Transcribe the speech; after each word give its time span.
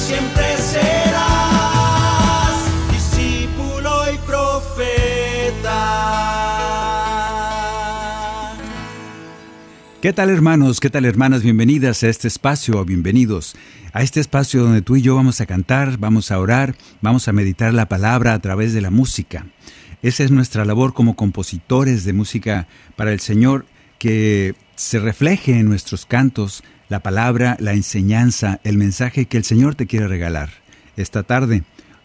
Siempre 0.00 0.56
serás 0.56 1.84
discípulo 2.90 4.12
y 4.12 4.18
profeta. 4.26 5.76
¿Qué 10.00 10.12
tal 10.14 10.30
hermanos? 10.30 10.80
¿Qué 10.80 10.88
tal 10.88 11.04
hermanas? 11.04 11.42
Bienvenidas 11.42 12.02
a 12.02 12.08
este 12.08 12.28
espacio, 12.28 12.82
bienvenidos 12.86 13.54
a 13.92 14.02
este 14.02 14.20
espacio 14.20 14.62
donde 14.62 14.82
tú 14.82 14.96
y 14.96 15.02
yo 15.02 15.16
vamos 15.16 15.40
a 15.40 15.46
cantar, 15.46 15.98
vamos 15.98 16.30
a 16.30 16.38
orar, 16.38 16.76
vamos 17.02 17.28
a 17.28 17.32
meditar 17.32 17.74
la 17.74 17.88
palabra 17.88 18.32
a 18.32 18.38
través 18.38 18.72
de 18.72 18.80
la 18.80 18.90
música. 18.90 19.46
Esa 20.02 20.24
es 20.24 20.30
nuestra 20.30 20.64
labor 20.64 20.94
como 20.94 21.16
compositores 21.16 22.04
de 22.04 22.14
música 22.14 22.68
para 22.96 23.12
el 23.12 23.20
Señor, 23.20 23.66
que 23.98 24.54
se 24.76 24.98
refleje 24.98 25.58
en 25.58 25.68
nuestros 25.68 26.06
cantos 26.06 26.64
la 26.90 27.00
palabra, 27.00 27.56
la 27.60 27.72
enseñanza, 27.72 28.60
el 28.64 28.76
mensaje 28.76 29.26
que 29.26 29.38
el 29.38 29.44
Señor 29.44 29.76
te 29.76 29.86
quiere 29.86 30.08
regalar 30.08 30.50
esta 30.96 31.22
tarde 31.22 31.62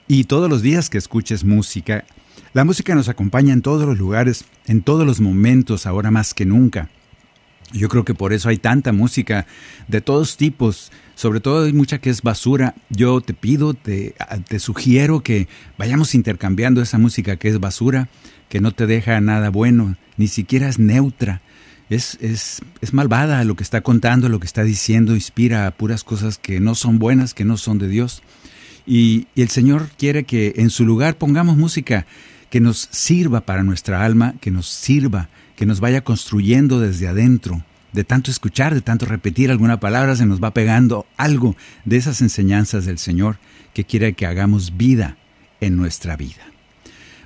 y 0.07 0.25
todos 0.25 0.47
los 0.47 0.61
días 0.61 0.91
que 0.91 0.99
escuches 0.99 1.43
música. 1.43 2.05
La 2.53 2.63
música 2.63 2.93
nos 2.93 3.09
acompaña 3.09 3.51
en 3.51 3.63
todos 3.63 3.87
los 3.87 3.97
lugares, 3.97 4.45
en 4.67 4.83
todos 4.83 5.05
los 5.05 5.19
momentos, 5.19 5.87
ahora 5.87 6.11
más 6.11 6.35
que 6.35 6.45
nunca. 6.45 6.89
Yo 7.73 7.89
creo 7.89 8.05
que 8.05 8.13
por 8.13 8.31
eso 8.31 8.47
hay 8.47 8.57
tanta 8.57 8.93
música 8.93 9.47
de 9.87 10.01
todos 10.01 10.37
tipos, 10.37 10.91
sobre 11.15 11.39
todo 11.39 11.65
hay 11.65 11.73
mucha 11.73 11.97
que 11.97 12.11
es 12.11 12.21
basura. 12.21 12.75
Yo 12.91 13.21
te 13.21 13.33
pido, 13.33 13.73
te, 13.73 14.13
te, 14.47 14.59
sugiero 14.59 15.21
que 15.21 15.47
vayamos 15.79 16.13
intercambiando 16.13 16.83
esa 16.83 16.99
música 16.99 17.37
que 17.37 17.49
es 17.49 17.59
basura, 17.59 18.07
que 18.49 18.61
no 18.61 18.71
te 18.71 18.85
deja 18.85 19.19
nada 19.19 19.49
bueno, 19.49 19.97
ni 20.15 20.27
siquiera 20.27 20.69
es 20.69 20.77
neutra. 20.77 21.41
Es, 21.89 22.17
es, 22.21 22.61
es 22.81 22.93
malvada 22.93 23.43
lo 23.43 23.55
que 23.55 23.63
está 23.63 23.81
contando, 23.81 24.29
lo 24.29 24.39
que 24.39 24.47
está 24.47 24.63
diciendo, 24.63 25.13
inspira 25.13 25.67
a 25.67 25.71
puras 25.71 26.03
cosas 26.03 26.37
que 26.37 26.59
no 26.59 26.75
son 26.75 26.99
buenas, 26.99 27.33
que 27.33 27.45
no 27.45 27.57
son 27.57 27.77
de 27.77 27.87
Dios. 27.87 28.23
Y, 28.87 29.27
y 29.35 29.41
el 29.41 29.49
Señor 29.49 29.89
quiere 29.97 30.23
que 30.23 30.53
en 30.57 30.69
su 30.69 30.85
lugar 30.85 31.17
pongamos 31.17 31.57
música 31.57 32.05
que 32.49 32.59
nos 32.59 32.87
sirva 32.91 33.41
para 33.41 33.63
nuestra 33.63 34.05
alma, 34.05 34.35
que 34.41 34.51
nos 34.51 34.67
sirva, 34.67 35.29
que 35.55 35.65
nos 35.65 35.79
vaya 35.79 36.03
construyendo 36.03 36.79
desde 36.79 37.07
adentro. 37.07 37.63
De 37.93 38.03
tanto 38.03 38.29
escuchar, 38.29 38.73
de 38.73 38.81
tanto 38.81 39.05
repetir 39.05 39.51
alguna 39.51 39.79
palabra, 39.79 40.15
se 40.15 40.25
nos 40.25 40.43
va 40.43 40.53
pegando 40.53 41.05
algo 41.17 41.55
de 41.85 41.97
esas 41.97 42.21
enseñanzas 42.21 42.85
del 42.85 42.97
Señor 42.97 43.37
que 43.73 43.85
quiere 43.85 44.13
que 44.13 44.25
hagamos 44.25 44.75
vida 44.77 45.17
en 45.61 45.77
nuestra 45.77 46.17
vida. 46.17 46.41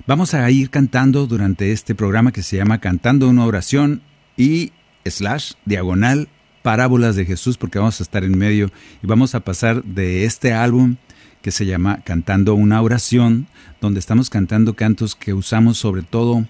Vamos 0.06 0.34
a 0.34 0.50
ir 0.50 0.70
cantando 0.70 1.26
durante 1.26 1.72
este 1.72 1.94
programa 1.94 2.32
que 2.32 2.42
se 2.42 2.56
llama 2.56 2.78
Cantando 2.78 3.28
una 3.28 3.44
oración 3.44 4.02
y 4.40 4.72
slash 5.04 5.52
diagonal 5.66 6.28
parábolas 6.62 7.14
de 7.14 7.26
Jesús 7.26 7.58
porque 7.58 7.78
vamos 7.78 8.00
a 8.00 8.02
estar 8.02 8.24
en 8.24 8.38
medio 8.38 8.70
y 9.02 9.06
vamos 9.06 9.34
a 9.34 9.40
pasar 9.40 9.84
de 9.84 10.24
este 10.24 10.54
álbum 10.54 10.96
que 11.42 11.50
se 11.50 11.66
llama 11.66 12.00
Cantando 12.04 12.54
una 12.54 12.80
oración, 12.80 13.46
donde 13.82 14.00
estamos 14.00 14.30
cantando 14.30 14.74
cantos 14.74 15.14
que 15.14 15.34
usamos 15.34 15.76
sobre 15.76 16.02
todo 16.02 16.46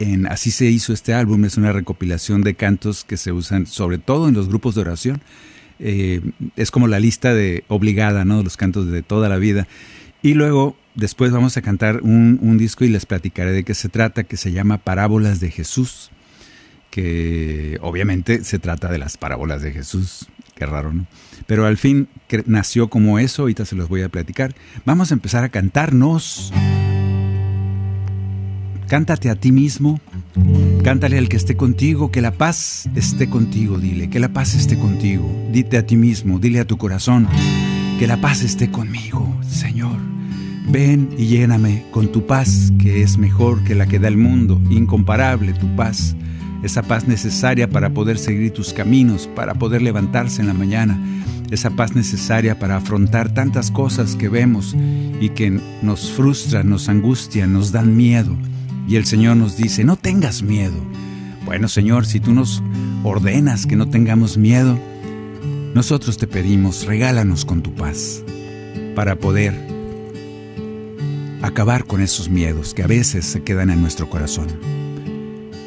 en 0.00 0.26
Así 0.26 0.50
se 0.50 0.66
hizo 0.66 0.92
este 0.92 1.14
álbum, 1.14 1.44
es 1.44 1.56
una 1.56 1.70
recopilación 1.70 2.42
de 2.42 2.54
cantos 2.54 3.04
que 3.04 3.16
se 3.16 3.30
usan 3.30 3.66
sobre 3.66 3.98
todo 3.98 4.28
en 4.28 4.34
los 4.34 4.48
grupos 4.48 4.74
de 4.74 4.80
oración. 4.80 5.22
Eh, 5.78 6.20
es 6.56 6.72
como 6.72 6.88
la 6.88 6.98
lista 6.98 7.32
de 7.32 7.62
obligada, 7.68 8.24
¿no? 8.24 8.42
Los 8.42 8.56
cantos 8.56 8.90
de 8.90 9.02
toda 9.02 9.28
la 9.28 9.36
vida. 9.36 9.68
Y 10.20 10.34
luego, 10.34 10.76
después 10.96 11.30
vamos 11.30 11.56
a 11.56 11.62
cantar 11.62 12.00
un, 12.02 12.40
un 12.42 12.58
disco 12.58 12.84
y 12.84 12.88
les 12.88 13.06
platicaré 13.06 13.52
de 13.52 13.62
qué 13.62 13.74
se 13.74 13.88
trata, 13.88 14.24
que 14.24 14.36
se 14.36 14.50
llama 14.50 14.78
Parábolas 14.78 15.38
de 15.38 15.52
Jesús, 15.52 16.10
que 16.94 17.76
obviamente 17.80 18.44
se 18.44 18.60
trata 18.60 18.88
de 18.88 18.98
las 18.98 19.16
parábolas 19.16 19.62
de 19.62 19.72
Jesús. 19.72 20.28
Qué 20.54 20.64
raro, 20.64 20.92
¿no? 20.92 21.08
Pero 21.48 21.66
al 21.66 21.76
fin 21.76 22.06
nació 22.46 22.88
como 22.88 23.18
eso, 23.18 23.42
ahorita 23.42 23.64
se 23.64 23.74
los 23.74 23.88
voy 23.88 24.02
a 24.02 24.08
platicar. 24.08 24.54
Vamos 24.84 25.10
a 25.10 25.14
empezar 25.14 25.42
a 25.42 25.48
cantarnos. 25.48 26.52
Cántate 28.86 29.28
a 29.28 29.34
ti 29.34 29.50
mismo, 29.50 29.98
cántale 30.84 31.18
al 31.18 31.28
que 31.28 31.36
esté 31.36 31.56
contigo, 31.56 32.12
que 32.12 32.20
la 32.20 32.30
paz 32.30 32.88
esté 32.94 33.28
contigo, 33.28 33.78
dile, 33.78 34.08
que 34.08 34.20
la 34.20 34.28
paz 34.28 34.54
esté 34.54 34.78
contigo. 34.78 35.28
Dite 35.50 35.78
a 35.78 35.86
ti 35.86 35.96
mismo, 35.96 36.38
dile 36.38 36.60
a 36.60 36.64
tu 36.64 36.76
corazón, 36.76 37.26
que 37.98 38.06
la 38.06 38.20
paz 38.20 38.42
esté 38.42 38.70
conmigo, 38.70 39.36
Señor. 39.42 39.98
Ven 40.70 41.08
y 41.18 41.26
lléname 41.26 41.86
con 41.90 42.12
tu 42.12 42.24
paz, 42.24 42.72
que 42.78 43.02
es 43.02 43.18
mejor 43.18 43.64
que 43.64 43.74
la 43.74 43.86
que 43.86 43.98
da 43.98 44.06
el 44.06 44.16
mundo, 44.16 44.62
incomparable 44.70 45.54
tu 45.54 45.74
paz, 45.74 46.14
esa 46.64 46.82
paz 46.82 47.06
necesaria 47.06 47.68
para 47.68 47.90
poder 47.90 48.18
seguir 48.18 48.50
tus 48.52 48.72
caminos, 48.72 49.28
para 49.36 49.54
poder 49.54 49.82
levantarse 49.82 50.40
en 50.40 50.48
la 50.48 50.54
mañana, 50.54 50.98
esa 51.50 51.70
paz 51.70 51.94
necesaria 51.94 52.58
para 52.58 52.76
afrontar 52.76 53.32
tantas 53.32 53.70
cosas 53.70 54.16
que 54.16 54.30
vemos 54.30 54.74
y 55.20 55.28
que 55.28 55.60
nos 55.82 56.10
frustran, 56.10 56.70
nos 56.70 56.88
angustian, 56.88 57.52
nos 57.52 57.70
dan 57.70 57.96
miedo. 57.96 58.34
Y 58.88 58.96
el 58.96 59.04
Señor 59.04 59.36
nos 59.36 59.58
dice, 59.58 59.84
no 59.84 59.96
tengas 59.96 60.42
miedo. 60.42 60.74
Bueno, 61.44 61.68
Señor, 61.68 62.06
si 62.06 62.18
tú 62.18 62.32
nos 62.32 62.62
ordenas 63.02 63.66
que 63.66 63.76
no 63.76 63.88
tengamos 63.90 64.38
miedo, 64.38 64.78
nosotros 65.74 66.16
te 66.16 66.26
pedimos, 66.26 66.86
regálanos 66.86 67.44
con 67.44 67.62
tu 67.62 67.74
paz 67.74 68.22
para 68.94 69.16
poder 69.16 69.54
acabar 71.42 71.84
con 71.84 72.00
esos 72.00 72.30
miedos 72.30 72.72
que 72.72 72.82
a 72.82 72.86
veces 72.86 73.26
se 73.26 73.42
quedan 73.42 73.68
en 73.68 73.82
nuestro 73.82 74.08
corazón. 74.08 74.46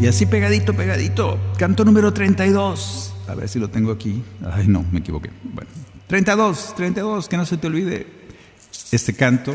Y 0.00 0.06
así 0.06 0.24
pegadito, 0.24 0.72
pegadito. 0.72 1.38
Canto 1.58 1.84
número 1.84 2.10
32. 2.10 3.12
A 3.28 3.34
ver 3.34 3.48
si 3.50 3.58
lo 3.58 3.68
tengo 3.68 3.92
aquí. 3.92 4.22
Ay, 4.50 4.66
no, 4.66 4.82
me 4.90 5.00
equivoqué. 5.00 5.28
Bueno, 5.44 5.70
32, 6.06 6.74
32, 6.74 7.28
que 7.28 7.36
no 7.36 7.44
se 7.44 7.58
te 7.58 7.66
olvide. 7.66 8.06
Este 8.90 9.12
canto, 9.12 9.54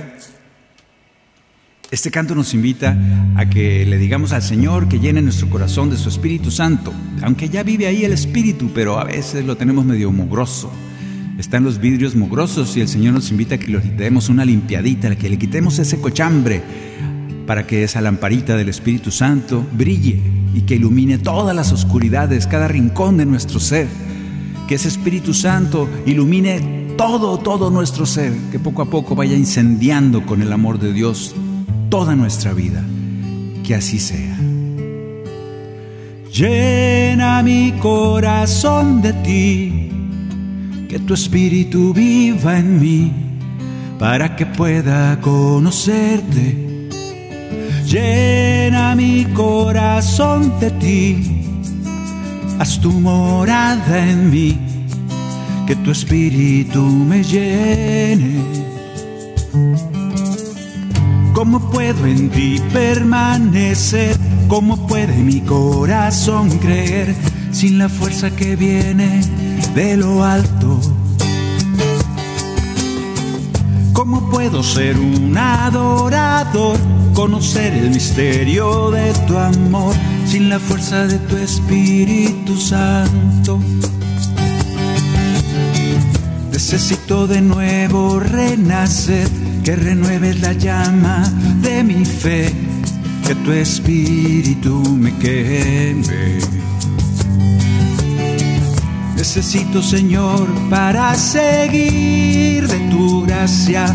este 1.89 2.11
canto 2.11 2.35
nos 2.35 2.53
invita 2.53 2.95
a 3.35 3.49
que 3.49 3.87
le 3.87 3.97
digamos 3.97 4.33
al 4.33 4.43
Señor 4.43 4.87
que 4.87 4.99
llene 4.99 5.21
nuestro 5.23 5.49
corazón 5.49 5.89
de 5.89 5.97
su 5.97 6.09
Espíritu 6.09 6.51
Santo, 6.51 6.93
aunque 7.23 7.49
ya 7.49 7.63
vive 7.63 7.87
ahí 7.87 8.05
el 8.05 8.13
Espíritu, 8.13 8.69
pero 8.73 8.99
a 8.99 9.03
veces 9.03 9.43
lo 9.45 9.57
tenemos 9.57 9.83
medio 9.83 10.11
mugroso. 10.11 10.71
Están 11.39 11.63
los 11.63 11.79
vidrios 11.79 12.15
mugrosos 12.15 12.77
y 12.77 12.81
el 12.81 12.87
Señor 12.87 13.15
nos 13.15 13.31
invita 13.31 13.55
a 13.55 13.57
que 13.57 13.67
le 13.67 13.79
demos 13.79 14.29
una 14.29 14.45
limpiadita, 14.45 15.13
que 15.15 15.29
le 15.29 15.37
quitemos 15.37 15.79
ese 15.79 15.99
cochambre 15.99 16.61
para 17.45 17.67
que 17.67 17.83
esa 17.83 18.01
lamparita 18.01 18.57
del 18.57 18.69
Espíritu 18.69 19.11
Santo 19.11 19.65
brille 19.73 20.34
y 20.55 20.61
que 20.61 20.75
ilumine 20.75 21.17
todas 21.17 21.53
las 21.53 21.73
oscuridades, 21.73 22.47
cada 22.47 22.69
rincón 22.69 23.17
de 23.17 23.25
nuestro 23.25 23.59
ser. 23.59 23.87
Que 24.69 24.75
ese 24.75 24.87
Espíritu 24.87 25.33
Santo 25.33 25.87
ilumine 26.05 26.93
todo, 26.97 27.37
todo 27.37 27.69
nuestro 27.69 28.05
ser, 28.05 28.31
que 28.51 28.57
poco 28.57 28.81
a 28.81 28.85
poco 28.85 29.15
vaya 29.15 29.35
incendiando 29.35 30.25
con 30.25 30.41
el 30.41 30.53
amor 30.53 30.79
de 30.79 30.93
Dios 30.93 31.35
toda 31.89 32.15
nuestra 32.15 32.53
vida. 32.53 32.83
Que 33.65 33.75
así 33.75 33.99
sea. 33.99 34.39
Llena 36.31 37.43
mi 37.43 37.73
corazón 37.73 39.01
de 39.01 39.13
ti, 39.13 39.89
que 40.87 40.99
tu 40.99 41.13
espíritu 41.13 41.93
viva 41.93 42.57
en 42.57 42.79
mí, 42.79 43.11
para 43.99 44.37
que 44.37 44.45
pueda 44.45 45.19
conocerte. 45.19 46.64
Llena 47.95 48.93
mi 48.93 49.23
corazón 49.23 50.59
de 50.59 50.69
ti, 50.69 51.45
haz 52.59 52.81
tu 52.81 52.91
morada 52.91 54.09
en 54.09 54.29
mí 54.29 54.59
que 55.65 55.77
tu 55.77 55.91
espíritu 55.91 56.81
me 56.81 57.23
llene. 57.23 58.41
¿Cómo 61.33 61.71
puedo 61.71 62.05
en 62.05 62.29
ti 62.31 62.61
permanecer? 62.73 64.17
¿Cómo 64.49 64.85
puede 64.87 65.15
mi 65.15 65.39
corazón 65.39 66.49
creer 66.59 67.15
sin 67.51 67.77
la 67.77 67.87
fuerza 67.87 68.29
que 68.29 68.57
viene 68.57 69.21
de 69.73 69.95
lo 69.95 70.21
alto? 70.21 70.81
¿Cómo 73.95 74.29
puedo 74.29 74.61
ser 74.61 74.99
un 74.99 75.37
adorador? 75.37 76.77
Conocer 77.13 77.73
el 77.73 77.91
misterio 77.91 78.91
de 78.91 79.13
tu 79.25 79.37
amor 79.37 79.95
sin 80.27 80.49
la 80.49 80.59
fuerza 80.59 81.07
de 81.07 81.17
tu 81.19 81.37
Espíritu 81.37 82.57
Santo. 82.57 83.57
Necesito 86.51 87.25
de 87.25 87.39
nuevo 87.39 88.19
renacer, 88.19 89.29
que 89.63 89.77
renueves 89.77 90.41
la 90.41 90.51
llama 90.51 91.23
de 91.61 91.81
mi 91.81 92.03
fe, 92.03 92.53
que 93.25 93.33
tu 93.33 93.53
espíritu 93.53 94.83
me 94.89 95.15
queme. 95.19 96.39
Necesito, 99.27 99.81
Señor, 99.81 100.47
para 100.69 101.15
seguir 101.15 102.67
de 102.67 102.77
tu 102.91 103.23
gracia 103.25 103.87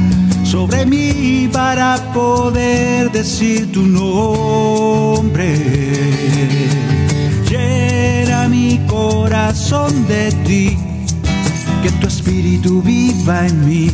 sobre 0.43 0.85
mí, 0.85 1.49
para 1.53 1.95
poder 2.13 3.13
decir 3.13 3.71
tu 3.71 3.83
nombre. 3.87 5.55
Llena 7.49 8.49
mi 8.49 8.81
corazón 8.89 10.05
de 10.09 10.33
ti 10.45 10.77
que 11.85 11.91
tu 12.01 12.09
espíritu 12.09 12.83
viva 12.83 13.47
en 13.47 13.69
mí 13.69 13.89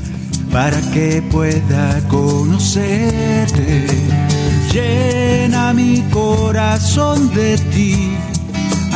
para 0.50 0.80
que 0.90 1.22
pueda 1.30 2.00
conocerte. 2.08 3.86
Llena 4.72 5.74
mi 5.74 6.02
corazón 6.10 7.30
de 7.34 7.58
ti, 7.58 8.16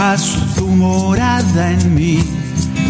haz 0.00 0.54
tu 0.56 0.66
morada 0.66 1.72
en 1.72 1.94
mí, 1.94 2.18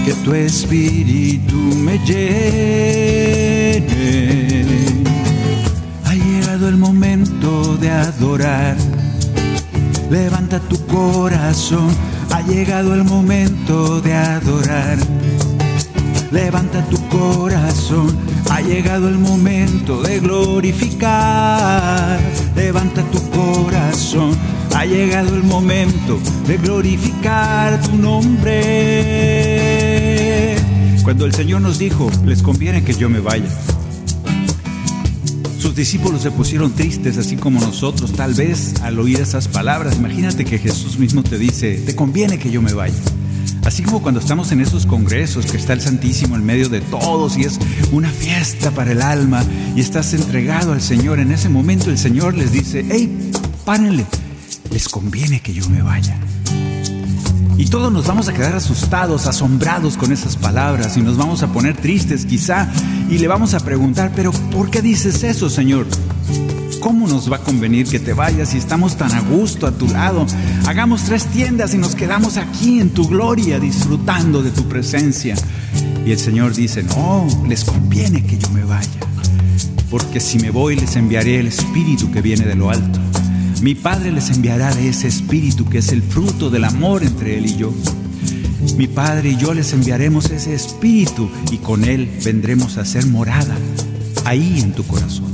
que 0.04 0.14
tu 0.24 0.32
espíritu 0.32 1.56
me 1.56 1.98
llene. 1.98 3.86
Ha 6.04 6.14
llegado 6.14 6.68
el 6.68 6.76
momento 6.76 7.76
de 7.76 7.90
adorar. 7.90 8.76
Levanta 10.08 10.60
tu 10.60 10.76
corazón, 10.86 11.88
ha 12.30 12.42
llegado 12.42 12.94
el 12.94 13.02
momento 13.04 14.00
de 14.00 14.14
adorar 14.14 14.98
levanta 16.30 16.84
tu 16.86 16.96
corazón, 17.08 18.16
ha 18.50 18.60
llegado 18.60 19.08
el 19.08 19.18
momento 19.18 20.02
de 20.02 20.20
glorificar. 20.20 22.18
Levanta 22.54 23.02
tu 23.10 23.18
corazón, 23.30 24.36
ha 24.80 24.86
llegado 24.86 25.36
el 25.36 25.42
momento 25.42 26.18
de 26.46 26.56
glorificar 26.56 27.82
tu 27.82 27.96
nombre. 27.98 28.56
Cuando 31.04 31.26
el 31.26 31.34
Señor 31.34 31.60
nos 31.60 31.78
dijo, 31.78 32.10
les 32.24 32.42
conviene 32.42 32.82
que 32.82 32.94
yo 32.94 33.10
me 33.10 33.20
vaya. 33.20 33.50
Sus 35.58 35.76
discípulos 35.76 36.22
se 36.22 36.30
pusieron 36.30 36.72
tristes, 36.72 37.18
así 37.18 37.36
como 37.36 37.60
nosotros, 37.60 38.14
tal 38.14 38.32
vez 38.32 38.80
al 38.80 38.98
oír 38.98 39.20
esas 39.20 39.48
palabras. 39.48 39.96
Imagínate 39.98 40.46
que 40.46 40.58
Jesús 40.58 40.98
mismo 40.98 41.22
te 41.22 41.36
dice, 41.36 41.74
te 41.84 41.94
conviene 41.94 42.38
que 42.38 42.50
yo 42.50 42.62
me 42.62 42.72
vaya. 42.72 42.96
Así 43.66 43.82
como 43.82 44.00
cuando 44.00 44.20
estamos 44.20 44.50
en 44.50 44.62
esos 44.62 44.86
congresos 44.86 45.44
que 45.44 45.58
está 45.58 45.74
el 45.74 45.82
Santísimo 45.82 46.36
en 46.36 46.46
medio 46.46 46.70
de 46.70 46.80
todos 46.80 47.36
y 47.36 47.42
es 47.42 47.60
una 47.92 48.08
fiesta 48.08 48.70
para 48.70 48.92
el 48.92 49.02
alma 49.02 49.44
y 49.76 49.80
estás 49.82 50.14
entregado 50.14 50.72
al 50.72 50.80
Señor, 50.80 51.20
en 51.20 51.32
ese 51.32 51.50
momento 51.50 51.90
el 51.90 51.98
Señor 51.98 52.34
les 52.34 52.50
dice, 52.50 52.82
hey, 52.88 53.30
párenle, 53.66 54.06
les 54.70 54.88
conviene 54.88 55.40
que 55.40 55.52
yo 55.52 55.68
me 55.68 55.82
vaya. 55.82 56.18
Y 57.58 57.66
todos 57.66 57.92
nos 57.92 58.06
vamos 58.06 58.28
a 58.28 58.32
quedar 58.32 58.54
asustados, 58.54 59.26
asombrados 59.26 59.98
con 59.98 60.12
esas 60.12 60.36
palabras 60.36 60.96
y 60.96 61.02
nos 61.02 61.18
vamos 61.18 61.42
a 61.42 61.52
poner 61.52 61.76
tristes 61.76 62.24
quizá 62.24 62.68
y 63.10 63.18
le 63.18 63.28
vamos 63.28 63.52
a 63.52 63.60
preguntar, 63.60 64.12
pero 64.16 64.32
¿por 64.32 64.70
qué 64.70 64.80
dices 64.80 65.22
eso, 65.24 65.50
Señor? 65.50 65.86
¿Cómo 66.80 67.06
nos 67.06 67.30
va 67.30 67.36
a 67.36 67.40
convenir 67.40 67.86
que 67.86 68.00
te 68.00 68.14
vayas 68.14 68.50
si 68.50 68.58
estamos 68.58 68.96
tan 68.96 69.12
a 69.12 69.20
gusto 69.20 69.66
a 69.66 69.72
tu 69.72 69.88
lado? 69.88 70.26
Hagamos 70.66 71.02
tres 71.02 71.26
tiendas 71.26 71.74
y 71.74 71.78
nos 71.78 71.94
quedamos 71.94 72.38
aquí 72.38 72.80
en 72.80 72.90
tu 72.90 73.06
gloria 73.06 73.60
disfrutando 73.60 74.42
de 74.42 74.50
tu 74.50 74.66
presencia. 74.66 75.34
Y 76.06 76.12
el 76.12 76.18
Señor 76.18 76.54
dice, 76.54 76.82
no, 76.82 77.26
les 77.46 77.64
conviene 77.64 78.24
que 78.24 78.38
yo 78.38 78.48
me 78.50 78.64
vaya, 78.64 78.88
porque 79.90 80.18
si 80.18 80.38
me 80.38 80.50
voy 80.50 80.76
les 80.76 80.96
enviaré 80.96 81.40
el 81.40 81.48
Espíritu 81.48 82.10
que 82.10 82.22
viene 82.22 82.46
de 82.46 82.54
lo 82.54 82.70
alto. 82.70 83.09
Mi 83.62 83.74
Padre 83.74 84.10
les 84.10 84.30
enviará 84.30 84.74
de 84.74 84.88
ese 84.88 85.06
Espíritu 85.06 85.66
que 85.66 85.78
es 85.78 85.92
el 85.92 86.02
fruto 86.02 86.48
del 86.48 86.64
amor 86.64 87.02
entre 87.02 87.36
Él 87.36 87.44
y 87.44 87.56
yo. 87.56 87.74
Mi 88.78 88.86
Padre 88.86 89.30
y 89.30 89.36
yo 89.36 89.52
les 89.52 89.74
enviaremos 89.74 90.30
ese 90.30 90.54
Espíritu 90.54 91.28
y 91.50 91.58
con 91.58 91.84
Él 91.84 92.10
vendremos 92.24 92.78
a 92.78 92.86
ser 92.86 93.04
morada 93.06 93.54
ahí 94.24 94.60
en 94.60 94.72
tu 94.72 94.82
corazón. 94.84 95.30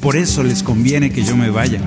Por 0.00 0.16
eso 0.16 0.42
les 0.42 0.64
conviene 0.64 1.12
que 1.12 1.22
yo 1.22 1.36
me 1.36 1.48
vaya. 1.48 1.80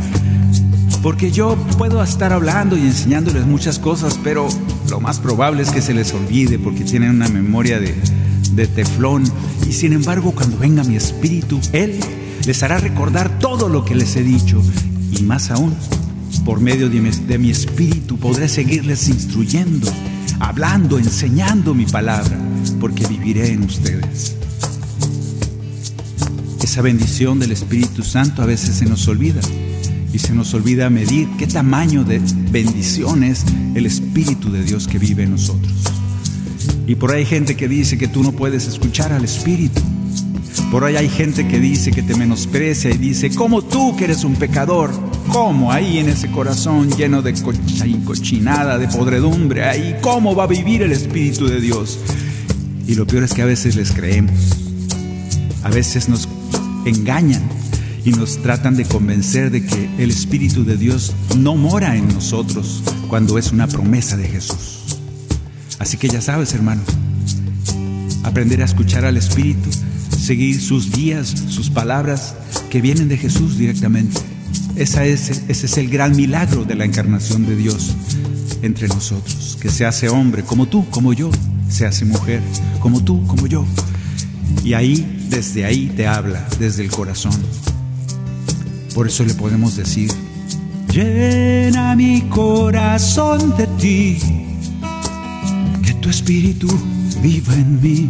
Porque 1.04 1.32
yo 1.32 1.58
puedo 1.78 2.02
estar 2.02 2.32
hablando 2.32 2.78
y 2.78 2.82
enseñándoles 2.82 3.46
muchas 3.46 3.78
cosas, 3.78 4.18
pero 4.24 4.48
lo 4.90 5.02
más 5.02 5.20
probable 5.20 5.64
es 5.64 5.72
que 5.72 5.82
se 5.82 5.94
les 5.94 6.14
olvide 6.14 6.60
porque 6.60 6.86
tienen 6.86 7.10
una 7.10 7.28
memoria 7.28 7.78
de, 7.80 8.68
teflón. 8.68 9.26
Y 9.68 9.74
sin 9.74 9.92
embargo, 9.92 10.32
cuando 10.32 10.58
venga 10.58 10.86
mi 10.86 10.96
espíritu, 10.96 11.60
Él 11.74 12.00
les 12.46 12.64
hará 12.64 12.78
recordar 12.78 13.38
todo 13.38 13.68
lo 13.68 13.84
que 13.84 13.96
les 13.96 14.16
he 14.16 14.24
dicho. 14.24 14.64
Y 15.12 15.24
más 15.24 15.52
aún, 15.52 15.74
por 16.46 16.60
medio 16.60 16.90
de 16.90 17.38
mi, 17.38 17.50
espíritu 17.50 18.18
podré 18.18 18.48
seguirles 18.48 19.08
instruyendo, 19.10 19.92
hablando, 20.40 20.98
enseñando 20.98 21.74
mi 21.74 21.86
palabra, 21.86 22.38
porque 22.80 23.06
viviré 23.08 23.52
en 23.52 23.64
ustedes. 23.64 24.36
Esa 26.62 26.82
bendición 26.82 27.40
del 27.40 27.52
Espíritu 27.52 28.04
Santo 28.04 28.42
a 28.42 28.46
veces 28.46 28.76
se 28.76 28.86
nos 28.86 29.08
olvida 29.08 29.40
y 30.14 30.20
se 30.20 30.34
nos 30.34 30.54
olvida 30.54 30.90
medir 30.90 31.28
qué 31.38 31.48
tamaño 31.48 32.04
de 32.04 32.22
bendición 32.52 33.24
es 33.24 33.46
el 33.76 33.86
Espíritu 33.86 34.52
de 34.52 34.64
Dios 34.64 34.88
que 34.88 35.00
vive 35.00 35.24
en 35.24 35.32
nosotros. 35.32 35.74
Y 36.88 36.96
por 36.96 37.12
ahí 37.12 37.20
hay 37.20 37.26
gente 37.26 37.56
que 37.56 37.68
dice 37.68 37.98
que 37.98 38.08
tú 38.08 38.24
no 38.24 38.32
puedes 38.32 38.68
escuchar 38.68 39.12
al 39.12 39.26
Espíritu. 39.26 39.82
Por 40.72 40.84
ahí 40.84 40.98
hay 40.98 41.08
gente 41.08 41.48
que 41.48 41.62
dice 41.62 41.92
que 41.92 42.04
te 42.04 42.14
menosprecia 42.16 42.92
y 42.92 42.98
dice, 42.98 43.30
¿cómo 43.30 43.62
tú 43.62 43.96
que 43.96 44.04
eres 44.04 44.26
un 44.26 44.36
pecador? 44.36 44.92
¿Cómo 45.32 45.72
ahí 45.72 45.98
en 45.98 46.10
ese 46.10 46.30
corazón 46.30 46.90
lleno 46.92 47.22
de 47.22 47.34
cochinada, 48.04 48.78
de 48.78 48.90
podredumbre, 48.90 49.64
ahí 49.64 49.96
cómo 50.02 50.36
va 50.36 50.44
a 50.44 50.48
vivir 50.48 50.82
el 50.82 50.92
Espíritu 50.92 51.48
de 51.48 51.62
Dios? 51.62 52.00
Y 52.86 52.96
lo 52.96 53.08
peor 53.08 53.24
es 53.24 53.34
que 53.34 53.44
a 53.44 53.46
veces 53.46 53.78
les 53.78 53.94
creemos. 53.94 54.34
A 55.64 55.70
veces 55.70 56.10
nos 56.10 56.28
engañan 56.86 57.44
y 58.04 58.12
nos 58.12 58.42
tratan 58.42 58.76
de 58.76 58.84
convencer 58.84 59.52
de 59.52 59.66
que 59.66 59.90
el 59.98 60.12
Espíritu 60.12 60.66
de 60.66 60.76
Dios 60.76 61.14
no 61.38 61.56
mora 61.56 61.96
en 61.96 62.10
nosotros 62.10 62.84
cuando 63.08 63.38
es 63.38 63.54
una 63.54 63.68
promesa 63.68 64.18
de 64.18 64.28
Jesús. 64.28 64.98
Así 65.80 65.96
que 65.98 66.10
ya 66.10 66.20
sabes, 66.20 66.54
hermano, 66.54 66.82
aprender 68.24 68.62
a 68.62 68.66
escuchar 68.66 69.06
al 69.06 69.16
Espíritu 69.16 69.70
seguir 70.28 70.60
sus 70.60 70.92
guías, 70.92 71.30
sus 71.48 71.70
palabras 71.70 72.36
que 72.70 72.82
vienen 72.82 73.08
de 73.08 73.16
Jesús 73.16 73.58
directamente. 73.58 74.20
Esa 74.76 75.06
es, 75.06 75.44
ese 75.48 75.66
es 75.66 75.78
el 75.78 75.90
gran 75.90 76.18
milagro 76.18 76.66
de 76.66 76.76
la 76.76 76.84
encarnación 76.84 77.46
de 77.46 77.56
Dios 77.56 77.96
entre 78.62 78.90
nosotros, 78.90 79.58
que 79.62 79.70
se 79.70 79.86
hace 79.86 80.10
hombre 80.10 80.44
como 80.44 80.66
tú, 80.66 80.86
como 80.90 81.14
yo, 81.14 81.32
se 81.70 81.86
hace 81.86 82.04
mujer 82.04 82.42
como 82.82 83.02
tú, 83.02 83.26
como 83.26 83.48
yo. 83.48 83.66
Y 84.66 84.74
ahí, 84.74 85.26
desde 85.30 85.64
ahí 85.64 85.94
te 85.96 86.08
habla, 86.08 86.46
desde 86.60 86.84
el 86.84 86.92
corazón. 86.92 87.32
Por 88.94 89.08
eso 89.08 89.24
le 89.24 89.34
podemos 89.34 89.78
decir, 89.78 90.12
llena 90.92 91.96
mi 91.96 92.24
corazón 92.24 93.56
de 93.56 93.68
ti, 93.80 94.18
que 95.86 95.94
tu 95.94 96.10
espíritu 96.10 96.68
viva 97.24 97.54
en 97.54 97.82
mí, 97.82 98.10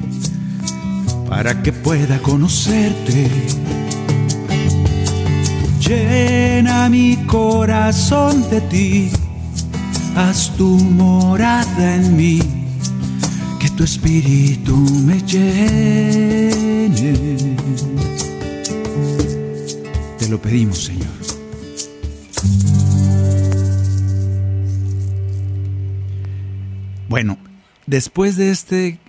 para 1.27 1.61
que 1.61 1.73
pueda 1.73 2.19
conocerte. 2.19 3.29
Llena 5.79 6.89
mi 6.89 7.15
corazón 7.25 8.49
de 8.49 8.61
ti, 8.61 9.09
haz 10.15 10.55
tu 10.57 10.67
morada 10.67 11.95
en 11.95 12.15
mí, 12.15 12.39
que 13.59 13.69
tu 13.69 13.83
espíritu 13.83 14.75
me 14.75 15.21
llene. 15.21 16.97
Te 20.17 20.27
lo 20.27 20.41
pedimos, 20.41 20.83
Señor. 20.83 21.07
Bueno, 27.07 27.37
después 27.85 28.35
de 28.35 28.51
este... 28.51 28.99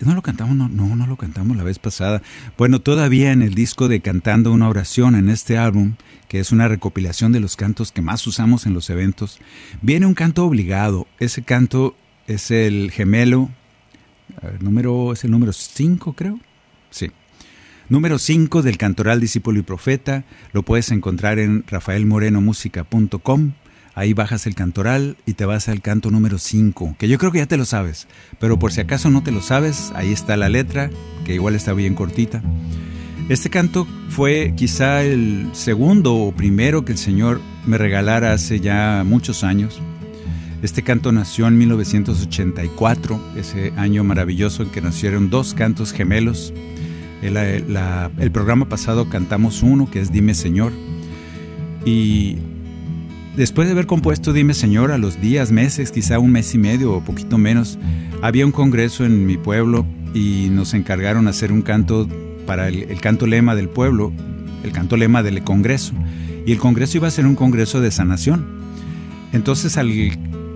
¿No 0.00 0.14
lo 0.14 0.22
cantamos? 0.22 0.56
No, 0.56 0.68
no, 0.68 0.96
no 0.96 1.06
lo 1.06 1.16
cantamos 1.16 1.56
la 1.56 1.62
vez 1.62 1.78
pasada. 1.78 2.22
Bueno, 2.56 2.80
todavía 2.80 3.32
en 3.32 3.42
el 3.42 3.54
disco 3.54 3.86
de 3.88 4.00
Cantando 4.00 4.50
una 4.50 4.68
oración 4.68 5.14
en 5.14 5.28
este 5.28 5.58
álbum, 5.58 5.94
que 6.26 6.40
es 6.40 6.52
una 6.52 6.68
recopilación 6.68 7.32
de 7.32 7.40
los 7.40 7.56
cantos 7.56 7.92
que 7.92 8.00
más 8.00 8.26
usamos 8.26 8.64
en 8.64 8.72
los 8.72 8.88
eventos, 8.88 9.40
viene 9.82 10.06
un 10.06 10.14
canto 10.14 10.46
obligado. 10.46 11.06
Ese 11.18 11.42
canto 11.42 11.94
es 12.26 12.50
el 12.50 12.90
gemelo, 12.92 13.50
número, 14.60 15.12
es 15.12 15.24
el 15.24 15.30
número 15.30 15.52
5 15.52 16.14
creo. 16.14 16.40
Sí. 16.90 17.10
Número 17.90 18.18
5 18.18 18.62
del 18.62 18.78
Cantoral 18.78 19.20
Discípulo 19.20 19.58
y 19.58 19.62
Profeta. 19.62 20.24
Lo 20.52 20.62
puedes 20.62 20.90
encontrar 20.92 21.38
en 21.38 21.64
rafaelmorenomusica.com. 21.66 23.52
Ahí 24.00 24.14
bajas 24.14 24.46
el 24.46 24.54
cantoral 24.54 25.18
y 25.26 25.34
te 25.34 25.44
vas 25.44 25.68
al 25.68 25.82
canto 25.82 26.10
número 26.10 26.38
5, 26.38 26.96
que 26.98 27.06
yo 27.06 27.18
creo 27.18 27.32
que 27.32 27.40
ya 27.40 27.46
te 27.46 27.58
lo 27.58 27.66
sabes, 27.66 28.08
pero 28.38 28.58
por 28.58 28.72
si 28.72 28.80
acaso 28.80 29.10
no 29.10 29.22
te 29.22 29.30
lo 29.30 29.42
sabes, 29.42 29.92
ahí 29.94 30.10
está 30.10 30.38
la 30.38 30.48
letra, 30.48 30.88
que 31.26 31.34
igual 31.34 31.54
está 31.54 31.74
bien 31.74 31.94
cortita. 31.94 32.40
Este 33.28 33.50
canto 33.50 33.86
fue 34.08 34.54
quizá 34.56 35.02
el 35.02 35.50
segundo 35.52 36.14
o 36.14 36.32
primero 36.32 36.82
que 36.82 36.92
el 36.92 36.98
Señor 36.98 37.42
me 37.66 37.76
regalara 37.76 38.32
hace 38.32 38.58
ya 38.58 39.02
muchos 39.04 39.44
años. 39.44 39.82
Este 40.62 40.82
canto 40.82 41.12
nació 41.12 41.46
en 41.46 41.58
1984, 41.58 43.20
ese 43.36 43.74
año 43.76 44.02
maravilloso 44.02 44.62
en 44.62 44.70
que 44.70 44.80
nacieron 44.80 45.28
dos 45.28 45.52
cantos 45.52 45.92
gemelos. 45.92 46.54
El, 47.20 47.36
el 47.36 48.30
programa 48.32 48.66
pasado 48.66 49.10
cantamos 49.10 49.62
uno 49.62 49.90
que 49.90 50.00
es 50.00 50.10
Dime 50.10 50.32
Señor. 50.32 50.72
Y 51.84 52.38
Después 53.36 53.68
de 53.68 53.72
haber 53.72 53.86
compuesto 53.86 54.32
Dime 54.32 54.54
Señor 54.54 54.90
a 54.90 54.98
los 54.98 55.20
días, 55.20 55.52
meses, 55.52 55.92
quizá 55.92 56.18
un 56.18 56.32
mes 56.32 56.52
y 56.54 56.58
medio 56.58 56.92
o 56.92 57.00
poquito 57.00 57.38
menos, 57.38 57.78
había 58.22 58.44
un 58.44 58.52
congreso 58.52 59.04
en 59.04 59.24
mi 59.24 59.36
pueblo 59.36 59.86
y 60.14 60.48
nos 60.50 60.74
encargaron 60.74 61.28
hacer 61.28 61.52
un 61.52 61.62
canto 61.62 62.08
para 62.44 62.68
el, 62.68 63.00
canto 63.00 63.28
lema 63.28 63.54
del 63.54 63.68
pueblo, 63.68 64.12
el 64.64 64.72
canto 64.72 64.96
lema 64.96 65.22
del 65.22 65.44
congreso. 65.44 65.94
Y 66.44 66.52
el 66.52 66.58
congreso 66.58 66.98
iba 66.98 67.06
a 67.06 67.12
ser 67.12 67.24
un 67.26 67.36
congreso 67.36 67.80
de 67.80 67.92
sanación. 67.92 68.44
Entonces 69.32 69.76
al, 69.76 69.92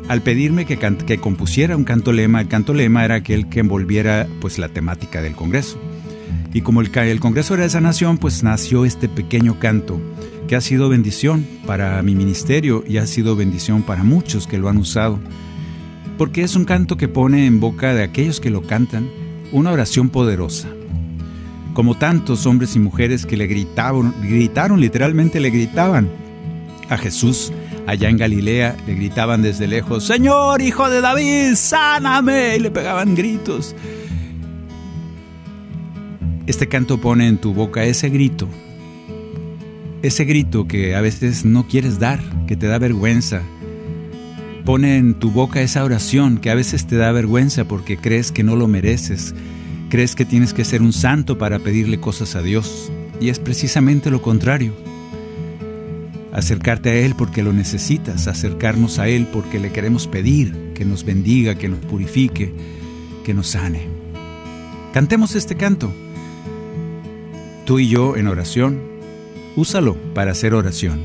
al 0.08 0.22
pedirme 0.22 0.64
que, 0.66 1.18
compusiera 1.18 1.76
un 1.76 1.84
canto 1.84 2.12
lema, 2.12 2.40
el 2.40 2.48
canto 2.48 2.74
lema 2.74 3.04
era 3.04 3.14
aquel 3.16 3.48
que 3.48 3.60
envolviera 3.60 4.26
pues 4.40 4.58
la 4.58 4.68
temática 4.68 5.22
del 5.22 5.36
congreso. 5.36 5.78
Y 6.52 6.62
como 6.62 6.80
el, 6.80 6.90
el 6.92 7.20
congreso 7.20 7.54
era 7.54 7.62
de 7.62 7.70
sanación, 7.70 8.18
pues 8.18 8.42
nació 8.42 8.84
este 8.84 9.08
pequeño 9.08 9.60
canto 9.60 10.00
que 10.46 10.56
ha 10.56 10.60
sido 10.60 10.88
bendición 10.88 11.46
para 11.66 12.02
mi 12.02 12.14
ministerio 12.14 12.84
y 12.86 12.98
ha 12.98 13.06
sido 13.06 13.36
bendición 13.36 13.82
para 13.82 14.04
muchos 14.04 14.46
que 14.46 14.58
lo 14.58 14.68
han 14.68 14.76
usado, 14.76 15.18
porque 16.18 16.42
es 16.42 16.56
un 16.56 16.64
canto 16.64 16.96
que 16.96 17.08
pone 17.08 17.46
en 17.46 17.60
boca 17.60 17.94
de 17.94 18.02
aquellos 18.02 18.40
que 18.40 18.50
lo 18.50 18.62
cantan 18.62 19.08
una 19.52 19.72
oración 19.72 20.10
poderosa. 20.10 20.68
Como 21.72 21.96
tantos 21.96 22.46
hombres 22.46 22.76
y 22.76 22.78
mujeres 22.78 23.26
que 23.26 23.36
le 23.36 23.46
gritaban, 23.46 24.14
gritaron, 24.22 24.80
literalmente 24.80 25.40
le 25.40 25.50
gritaban 25.50 26.08
a 26.88 26.96
Jesús 26.98 27.52
allá 27.86 28.08
en 28.08 28.16
Galilea, 28.16 28.76
le 28.86 28.94
gritaban 28.94 29.42
desde 29.42 29.66
lejos, 29.66 30.04
Señor, 30.04 30.62
hijo 30.62 30.88
de 30.88 31.00
David, 31.00 31.54
sáname, 31.56 32.56
y 32.56 32.60
le 32.60 32.70
pegaban 32.70 33.14
gritos. 33.14 33.74
Este 36.46 36.68
canto 36.68 37.00
pone 37.00 37.26
en 37.26 37.38
tu 37.38 37.54
boca 37.54 37.84
ese 37.84 38.10
grito 38.10 38.48
ese 40.04 40.26
grito 40.26 40.68
que 40.68 40.94
a 40.94 41.00
veces 41.00 41.46
no 41.46 41.66
quieres 41.66 41.98
dar, 41.98 42.20
que 42.46 42.56
te 42.56 42.66
da 42.66 42.78
vergüenza. 42.78 43.40
Pone 44.66 44.98
en 44.98 45.14
tu 45.14 45.30
boca 45.30 45.62
esa 45.62 45.82
oración 45.82 46.36
que 46.36 46.50
a 46.50 46.54
veces 46.54 46.86
te 46.86 46.96
da 46.96 47.10
vergüenza 47.10 47.64
porque 47.64 47.96
crees 47.96 48.30
que 48.30 48.42
no 48.42 48.54
lo 48.54 48.68
mereces, 48.68 49.34
crees 49.88 50.14
que 50.14 50.26
tienes 50.26 50.52
que 50.52 50.66
ser 50.66 50.82
un 50.82 50.92
santo 50.92 51.38
para 51.38 51.58
pedirle 51.58 52.00
cosas 52.00 52.36
a 52.36 52.42
Dios. 52.42 52.92
Y 53.18 53.30
es 53.30 53.38
precisamente 53.38 54.10
lo 54.10 54.20
contrario. 54.20 54.74
Acercarte 56.34 56.90
a 56.90 56.94
Él 56.96 57.14
porque 57.16 57.42
lo 57.42 57.54
necesitas, 57.54 58.28
acercarnos 58.28 58.98
a 58.98 59.08
Él 59.08 59.26
porque 59.32 59.58
le 59.58 59.72
queremos 59.72 60.06
pedir 60.06 60.72
que 60.74 60.84
nos 60.84 61.04
bendiga, 61.04 61.54
que 61.54 61.70
nos 61.70 61.78
purifique, 61.78 62.52
que 63.24 63.32
nos 63.32 63.48
sane. 63.48 63.88
Cantemos 64.92 65.34
este 65.34 65.54
canto, 65.54 65.90
tú 67.64 67.78
y 67.78 67.88
yo 67.88 68.16
en 68.16 68.28
oración 68.28 68.93
Úsalo 69.56 69.96
para 70.14 70.32
hacer 70.32 70.52
oración. 70.52 71.00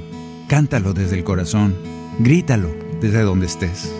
Cántalo 0.48 0.94
desde 0.94 1.18
el 1.18 1.24
corazón. 1.24 1.76
Grítalo 2.20 2.70
desde 3.00 3.22
donde 3.22 3.46
estés. 3.46 3.94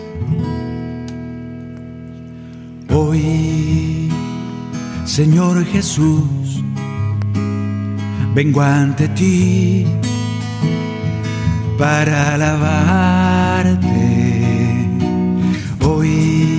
Hoy, 2.88 4.08
Señor 5.04 5.64
Jesús, 5.66 6.64
vengo 8.34 8.60
ante 8.60 9.08
ti 9.10 9.86
para 11.78 12.34
alabarte. 12.34 13.78
Hoy, 15.86 16.58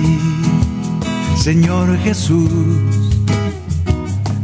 Señor 1.36 1.98
Jesús, 1.98 2.50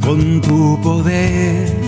con 0.02 0.42
tu 0.42 0.78
poder 0.82 1.87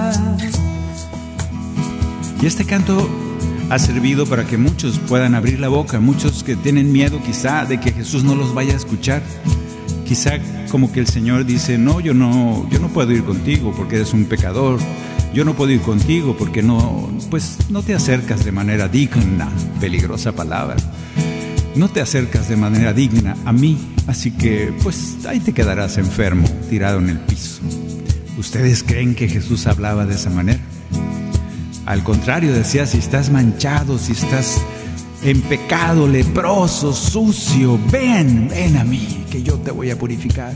Y 2.41 2.47
este 2.47 2.65
canto 2.65 3.07
ha 3.69 3.77
servido 3.77 4.25
para 4.25 4.45
que 4.45 4.57
muchos 4.57 4.97
puedan 4.97 5.35
abrir 5.35 5.59
la 5.59 5.67
boca, 5.67 5.99
muchos 5.99 6.43
que 6.43 6.55
tienen 6.55 6.91
miedo 6.91 7.21
quizá 7.23 7.65
de 7.65 7.79
que 7.79 7.91
Jesús 7.91 8.23
no 8.23 8.33
los 8.33 8.55
vaya 8.55 8.73
a 8.73 8.77
escuchar. 8.77 9.21
Quizá 10.07 10.39
como 10.71 10.91
que 10.91 10.99
el 10.99 11.07
Señor 11.07 11.45
dice, 11.45 11.77
"No, 11.77 11.99
yo 11.99 12.15
no 12.15 12.67
yo 12.71 12.79
no 12.79 12.87
puedo 12.87 13.11
ir 13.11 13.23
contigo 13.23 13.73
porque 13.77 13.97
eres 13.97 14.13
un 14.13 14.25
pecador. 14.25 14.79
Yo 15.35 15.45
no 15.45 15.53
puedo 15.53 15.71
ir 15.71 15.81
contigo 15.81 16.35
porque 16.37 16.63
no 16.63 17.11
pues 17.29 17.57
no 17.69 17.83
te 17.83 17.93
acercas 17.93 18.43
de 18.43 18.51
manera 18.51 18.87
digna." 18.87 19.47
Peligrosa 19.79 20.31
palabra. 20.31 20.77
No 21.75 21.89
te 21.89 22.01
acercas 22.01 22.49
de 22.49 22.57
manera 22.57 22.91
digna 22.91 23.37
a 23.45 23.53
mí, 23.53 23.77
así 24.07 24.31
que 24.31 24.73
pues 24.81 25.17
ahí 25.27 25.39
te 25.39 25.53
quedarás 25.53 25.99
enfermo, 25.99 26.47
tirado 26.71 26.97
en 26.97 27.09
el 27.09 27.19
piso. 27.19 27.61
¿Ustedes 28.37 28.81
creen 28.83 29.13
que 29.13 29.29
Jesús 29.29 29.67
hablaba 29.67 30.07
de 30.07 30.15
esa 30.15 30.31
manera? 30.31 30.59
Al 31.85 32.03
contrario, 32.03 32.53
decía, 32.53 32.85
si 32.85 32.97
estás 32.97 33.31
manchado, 33.31 33.97
si 33.97 34.11
estás 34.11 34.61
en 35.23 35.41
pecado, 35.41 36.07
leproso, 36.07 36.93
sucio, 36.93 37.79
ven, 37.91 38.47
ven 38.49 38.77
a 38.77 38.83
mí, 38.83 39.25
que 39.29 39.43
yo 39.43 39.55
te 39.55 39.71
voy 39.71 39.89
a 39.89 39.97
purificar. 39.97 40.53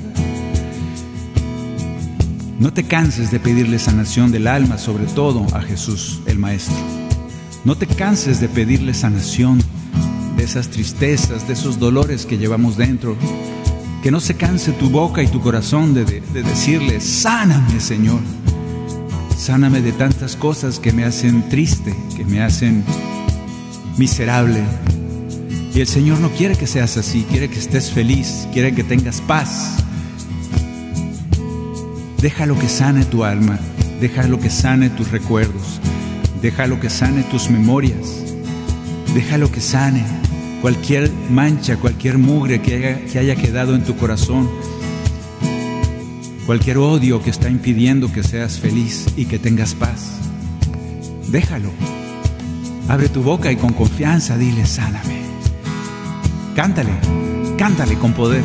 No 2.60 2.72
te 2.72 2.84
canses 2.84 3.32
de 3.32 3.40
pedirle 3.40 3.80
sanación 3.80 4.32
del 4.32 4.48
alma, 4.48 4.78
sobre 4.78 5.06
todo 5.06 5.46
a 5.54 5.62
Jesús, 5.62 6.22
el 6.26 6.40
Maestro. 6.40 6.78
No 7.66 7.76
te 7.76 7.86
canses 7.88 8.40
de 8.40 8.48
pedirle 8.48 8.94
sanación 8.94 9.60
de 10.38 10.44
esas 10.44 10.70
tristezas, 10.70 11.48
de 11.48 11.54
esos 11.54 11.80
dolores 11.80 12.26
que 12.26 12.38
llevamos 12.38 12.78
dentro. 12.78 13.18
Que 14.02 14.12
no 14.12 14.20
se 14.20 14.36
canse 14.36 14.72
tu 14.72 14.90
boca 14.90 15.22
y 15.24 15.28
tu 15.28 15.42
corazón 15.42 15.94
de, 15.94 16.06
de 16.06 16.44
decirle, 16.44 17.02
sáname 17.02 17.80
Señor. 17.80 18.20
Sáname 19.38 19.82
de 19.82 19.92
tantas 19.92 20.36
cosas 20.36 20.80
que 20.80 20.92
me 20.92 21.04
hacen 21.04 21.48
triste, 21.50 21.96
que 22.16 22.26
me 22.26 22.42
hacen 22.42 22.84
miserable. 23.98 24.64
Y 25.74 25.82
el 25.82 25.88
Señor 25.88 26.20
no 26.20 26.32
quiere 26.32 26.56
que 26.56 26.68
seas 26.68 26.98
así, 26.98 27.26
quiere 27.30 27.50
que 27.50 27.60
estés 27.60 27.92
feliz, 27.92 28.48
quiere 28.54 28.74
que 28.74 28.84
tengas 28.84 29.22
paz. 29.22 29.76
Déjalo 32.22 32.58
que 32.58 32.70
sane 32.70 33.06
tu 33.06 33.24
alma, 33.24 33.60
déjalo 34.00 34.40
que 34.40 34.50
sane 34.50 34.90
tus 34.90 35.12
recuerdos, 35.12 35.80
déjalo 36.42 36.80
que 36.80 36.90
sane 36.90 37.24
tus 37.24 37.52
memorias, 37.52 38.24
déjalo 39.14 39.52
que 39.52 39.62
sane 39.62 40.04
cualquier 40.62 41.12
mancha, 41.30 41.78
cualquier 41.78 42.18
mugre 42.18 42.62
que 42.62 42.76
haya, 42.76 43.06
que 43.06 43.20
haya 43.20 43.36
quedado 43.36 43.76
en 43.76 43.84
tu 43.84 43.96
corazón, 43.96 44.50
cualquier 46.46 46.78
odio 46.78 47.22
que 47.22 47.30
está 47.30 47.50
impidiendo 47.50 48.12
que 48.12 48.24
seas 48.24 48.60
feliz 48.60 49.08
y 49.18 49.26
que 49.26 49.40
tengas 49.40 49.74
paz. 49.74 50.20
Déjalo. 51.30 51.72
Abre 52.88 53.10
tu 53.10 53.24
boca 53.24 53.52
y 53.52 53.56
con 53.56 53.74
confianza 53.74 54.38
dile, 54.38 54.66
sáname. 54.66 55.22
Cántale, 56.56 56.92
cántale 57.58 57.96
con 57.96 58.14
poder, 58.14 58.44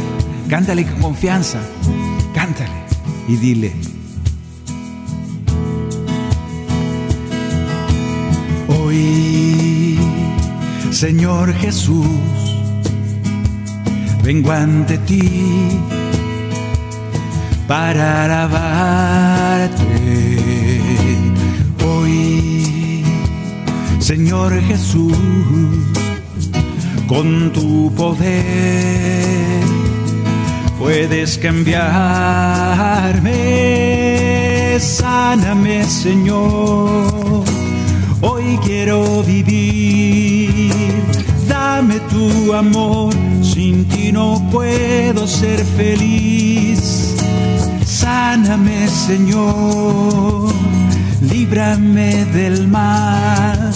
cántale 0.48 0.84
con 0.84 1.00
confianza, 1.00 1.60
cántale 2.34 2.80
y 3.28 3.36
dile, 3.36 3.72
hoy, 8.66 9.96
Señor 10.90 11.52
Jesús, 11.54 12.04
vengo 14.24 14.50
ante 14.50 14.98
ti 14.98 15.20
para 17.70 18.24
alabarte. 18.24 19.86
Hoy, 21.86 23.04
Señor 24.00 24.60
Jesús, 24.62 25.16
con 27.06 27.52
tu 27.52 27.94
poder 27.94 29.62
puedes 30.80 31.38
cambiarme, 31.38 31.86
sáname 34.80 35.84
Señor, 35.84 37.44
hoy 38.20 38.58
quiero 38.64 39.22
vivir, 39.22 40.72
dame 41.46 42.00
tu 42.10 42.52
amor, 42.52 43.14
sin 43.42 43.84
ti 43.84 44.10
no 44.10 44.44
puedo 44.50 45.24
ser 45.28 45.64
feliz, 45.64 47.09
sáname 48.00 48.88
Señor, 48.88 50.52
líbrame 51.20 52.24
del 52.26 52.68
mal, 52.68 53.72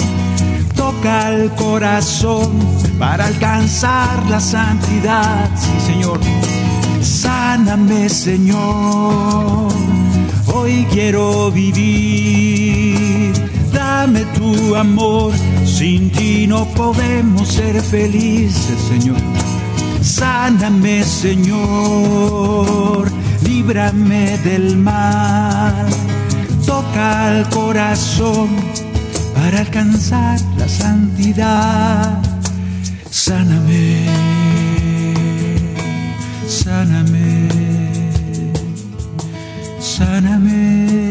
toca 0.74 1.30
el 1.30 1.50
corazón 1.52 2.58
para 2.98 3.26
alcanzar 3.26 4.24
la 4.28 4.40
santidad, 4.40 5.50
sí 5.56 5.72
Señor 5.86 6.20
Sáname, 7.04 8.08
Señor. 8.08 9.68
Hoy 10.54 10.86
quiero 10.90 11.50
vivir. 11.50 13.32
Dame 13.72 14.24
tu 14.36 14.74
amor. 14.74 15.32
Sin 15.66 16.10
ti 16.10 16.46
no 16.46 16.64
podemos 16.68 17.48
ser 17.48 17.82
felices, 17.82 18.78
Señor. 18.88 19.18
Sáname, 20.00 21.04
Señor. 21.04 23.10
Líbrame 23.44 24.38
del 24.38 24.76
mal. 24.76 25.86
Toca 26.66 27.36
el 27.36 27.48
corazón 27.48 28.48
para 29.34 29.60
alcanzar 29.60 30.40
la 30.56 30.68
santidad. 30.68 32.22
Sáname, 33.10 34.06
sáname, 36.48 37.48
sáname, 39.80 41.03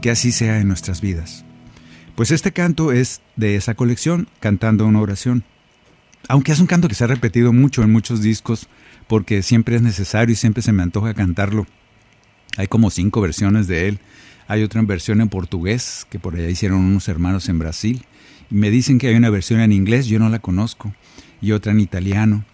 Que 0.00 0.10
así 0.10 0.32
sea 0.32 0.60
en 0.60 0.68
nuestras 0.68 1.00
vidas. 1.00 1.44
Pues 2.14 2.30
este 2.30 2.52
canto 2.52 2.92
es 2.92 3.20
de 3.36 3.56
esa 3.56 3.74
colección, 3.74 4.28
cantando 4.40 4.86
una 4.86 5.00
oración. 5.00 5.44
Aunque 6.28 6.52
es 6.52 6.60
un 6.60 6.66
canto 6.66 6.88
que 6.88 6.94
se 6.94 7.04
ha 7.04 7.08
repetido 7.08 7.52
mucho 7.52 7.82
en 7.82 7.92
muchos 7.92 8.22
discos, 8.22 8.68
porque 9.06 9.42
siempre 9.42 9.76
es 9.76 9.82
necesario 9.82 10.32
y 10.32 10.36
siempre 10.36 10.62
se 10.62 10.72
me 10.72 10.82
antoja 10.82 11.14
cantarlo. 11.14 11.66
Hay 12.56 12.66
como 12.66 12.90
cinco 12.90 13.20
versiones 13.20 13.66
de 13.66 13.88
él. 13.88 13.98
Hay 14.46 14.62
otra 14.62 14.82
versión 14.82 15.20
en 15.20 15.28
portugués, 15.28 16.06
que 16.10 16.18
por 16.18 16.34
allá 16.34 16.48
hicieron 16.48 16.80
unos 16.80 17.08
hermanos 17.08 17.48
en 17.48 17.58
Brasil. 17.58 18.04
Y 18.50 18.54
me 18.54 18.70
dicen 18.70 18.98
que 18.98 19.08
hay 19.08 19.14
una 19.14 19.30
versión 19.30 19.60
en 19.60 19.72
inglés, 19.72 20.06
yo 20.06 20.18
no 20.18 20.28
la 20.28 20.38
conozco. 20.38 20.92
Y 21.40 21.52
otra 21.52 21.72
en 21.72 21.80
italiano. 21.80 22.44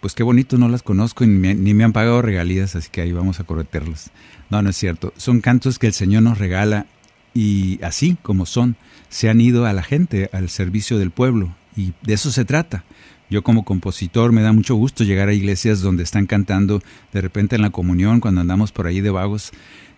Pues 0.00 0.14
qué 0.14 0.22
bonito, 0.22 0.58
no 0.58 0.68
las 0.68 0.82
conozco 0.82 1.24
y 1.24 1.26
ni 1.26 1.74
me, 1.74 1.84
han 1.84 1.92
pagado 1.92 2.22
regalías, 2.22 2.76
así 2.76 2.88
que 2.90 3.00
ahí 3.00 3.12
vamos 3.12 3.40
a 3.40 3.44
correterlas. 3.44 4.10
No, 4.50 4.62
no 4.62 4.70
es 4.70 4.76
cierto. 4.76 5.12
Son 5.16 5.40
cantos 5.40 5.78
que 5.78 5.88
el 5.88 5.92
Señor 5.92 6.22
nos 6.22 6.38
regala 6.38 6.86
y 7.34 7.82
así 7.82 8.16
como 8.22 8.46
son, 8.46 8.76
se 9.08 9.28
han 9.28 9.40
ido 9.40 9.66
a 9.66 9.72
la 9.72 9.82
gente, 9.82 10.30
al 10.32 10.48
servicio 10.48 10.98
del 10.98 11.10
pueblo. 11.10 11.54
Y 11.76 11.92
de 12.02 12.14
eso 12.14 12.30
se 12.30 12.44
trata. 12.44 12.84
Yo 13.28 13.42
como 13.42 13.64
compositor 13.64 14.32
me 14.32 14.42
da 14.42 14.52
mucho 14.52 14.76
gusto 14.76 15.04
llegar 15.04 15.28
a 15.28 15.34
iglesias 15.34 15.80
donde 15.80 16.04
están 16.04 16.26
cantando 16.26 16.80
de 17.12 17.20
repente 17.20 17.56
en 17.56 17.62
la 17.62 17.70
comunión, 17.70 18.20
cuando 18.20 18.40
andamos 18.40 18.72
por 18.72 18.86
ahí 18.86 19.00
de 19.00 19.10
vagos. 19.10 19.52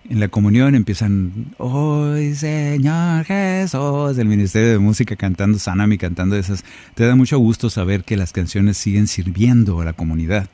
En 0.08 0.20
la 0.20 0.28
comunión 0.28 0.74
empiezan, 0.74 1.54
hoy 1.58 2.34
Señor 2.34 3.24
Jesús, 3.26 4.16
del 4.16 4.26
Ministerio 4.26 4.70
de 4.70 4.78
Música 4.78 5.14
cantando 5.16 5.58
Sanami, 5.58 5.98
cantando 5.98 6.36
esas. 6.36 6.64
Te 6.94 7.04
da 7.04 7.14
mucho 7.14 7.38
gusto 7.38 7.68
saber 7.68 8.04
que 8.04 8.16
las 8.16 8.32
canciones 8.32 8.78
siguen 8.78 9.06
sirviendo 9.06 9.80
a 9.80 9.84
la 9.84 9.92
comunidad. 9.92 10.48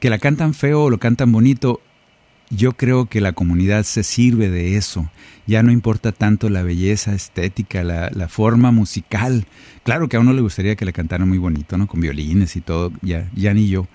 Que 0.00 0.10
la 0.10 0.18
cantan 0.18 0.54
feo 0.54 0.84
o 0.84 0.90
lo 0.90 0.98
cantan 0.98 1.30
bonito, 1.30 1.80
yo 2.54 2.72
creo 2.72 3.06
que 3.06 3.20
la 3.20 3.32
comunidad 3.32 3.84
se 3.84 4.02
sirve 4.02 4.50
de 4.50 4.76
eso. 4.76 5.10
Ya 5.46 5.62
no 5.62 5.72
importa 5.72 6.12
tanto 6.12 6.50
la 6.50 6.62
belleza 6.62 7.14
estética, 7.14 7.82
la, 7.82 8.28
forma 8.28 8.70
musical. 8.70 9.46
Claro 9.84 10.08
que 10.08 10.16
a 10.16 10.20
uno 10.20 10.32
le 10.32 10.42
gustaría 10.42 10.76
que 10.76 10.84
le 10.84 10.92
cantaran 10.92 11.28
muy 11.28 11.38
bonito, 11.38 11.78
¿no? 11.78 11.86
Con 11.86 12.00
violines 12.00 12.54
y 12.56 12.60
todo, 12.60 12.92
ya, 13.00 13.28
ya 13.34 13.54
ni 13.54 13.68
yo. 13.68 13.88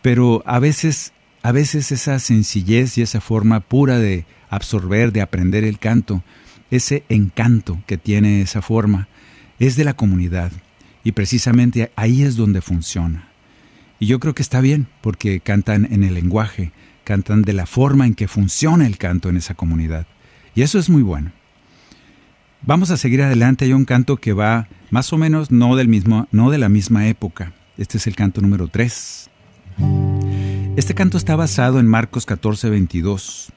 Pero 0.00 0.42
a 0.46 0.60
veces, 0.60 1.12
a 1.42 1.50
veces 1.50 1.90
esa 1.90 2.18
sencillez 2.20 2.96
y 2.96 3.02
esa 3.02 3.20
forma 3.20 3.60
pura 3.60 3.98
de 3.98 4.24
absorber, 4.48 5.12
de 5.12 5.20
aprender 5.20 5.64
el 5.64 5.78
canto, 5.78 6.22
ese 6.70 7.02
encanto 7.08 7.82
que 7.86 7.98
tiene 7.98 8.40
esa 8.40 8.62
forma, 8.62 9.08
es 9.58 9.74
de 9.74 9.84
la 9.84 9.94
comunidad. 9.94 10.52
Y 11.02 11.12
precisamente 11.12 11.90
ahí 11.96 12.22
es 12.22 12.36
donde 12.36 12.60
funciona. 12.60 13.28
Y 13.98 14.06
yo 14.06 14.20
creo 14.20 14.34
que 14.34 14.42
está 14.42 14.60
bien, 14.60 14.86
porque 15.00 15.40
cantan 15.40 15.88
en 15.90 16.04
el 16.04 16.14
lenguaje, 16.14 16.70
cantan 17.08 17.40
de 17.40 17.54
la 17.54 17.64
forma 17.64 18.06
en 18.06 18.14
que 18.14 18.28
funciona 18.28 18.86
el 18.86 18.98
canto 18.98 19.30
en 19.30 19.38
esa 19.38 19.54
comunidad. 19.54 20.06
Y 20.54 20.60
eso 20.60 20.78
es 20.78 20.90
muy 20.90 21.00
bueno. 21.00 21.32
Vamos 22.60 22.90
a 22.90 22.98
seguir 22.98 23.22
adelante. 23.22 23.64
Hay 23.64 23.72
un 23.72 23.86
canto 23.86 24.18
que 24.18 24.34
va 24.34 24.68
más 24.90 25.10
o 25.14 25.16
menos 25.16 25.50
no, 25.50 25.74
del 25.74 25.88
mismo, 25.88 26.28
no 26.32 26.50
de 26.50 26.58
la 26.58 26.68
misma 26.68 27.08
época. 27.08 27.54
Este 27.78 27.96
es 27.96 28.06
el 28.06 28.14
canto 28.14 28.42
número 28.42 28.68
3. 28.68 29.30
Este 30.76 30.94
canto 30.94 31.16
está 31.16 31.34
basado 31.34 31.80
en 31.80 31.86
Marcos 31.86 32.26
14, 32.26 32.68
22. 32.68 33.52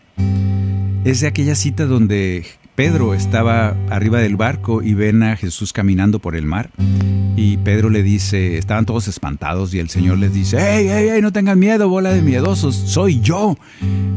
Es 1.03 1.19
de 1.19 1.27
aquella 1.27 1.55
cita 1.55 1.85
donde 1.85 2.45
Pedro 2.81 3.13
estaba 3.13 3.75
arriba 3.91 4.21
del 4.21 4.37
barco 4.37 4.81
y 4.81 4.95
ven 4.95 5.21
a 5.21 5.35
Jesús 5.37 5.71
caminando 5.71 6.17
por 6.17 6.35
el 6.35 6.47
mar. 6.47 6.71
Y 7.35 7.57
Pedro 7.57 7.91
le 7.91 8.01
dice, 8.01 8.57
estaban 8.57 8.87
todos 8.87 9.07
espantados 9.07 9.71
y 9.75 9.77
el 9.77 9.87
Señor 9.87 10.17
les 10.17 10.33
dice, 10.33 10.57
hey, 10.59 10.87
hey, 10.89 11.09
hey, 11.11 11.21
no 11.21 11.31
tengan 11.31 11.59
miedo, 11.59 11.87
bola 11.89 12.09
de 12.09 12.23
miedosos, 12.23 12.75
soy 12.75 13.19
yo. 13.21 13.55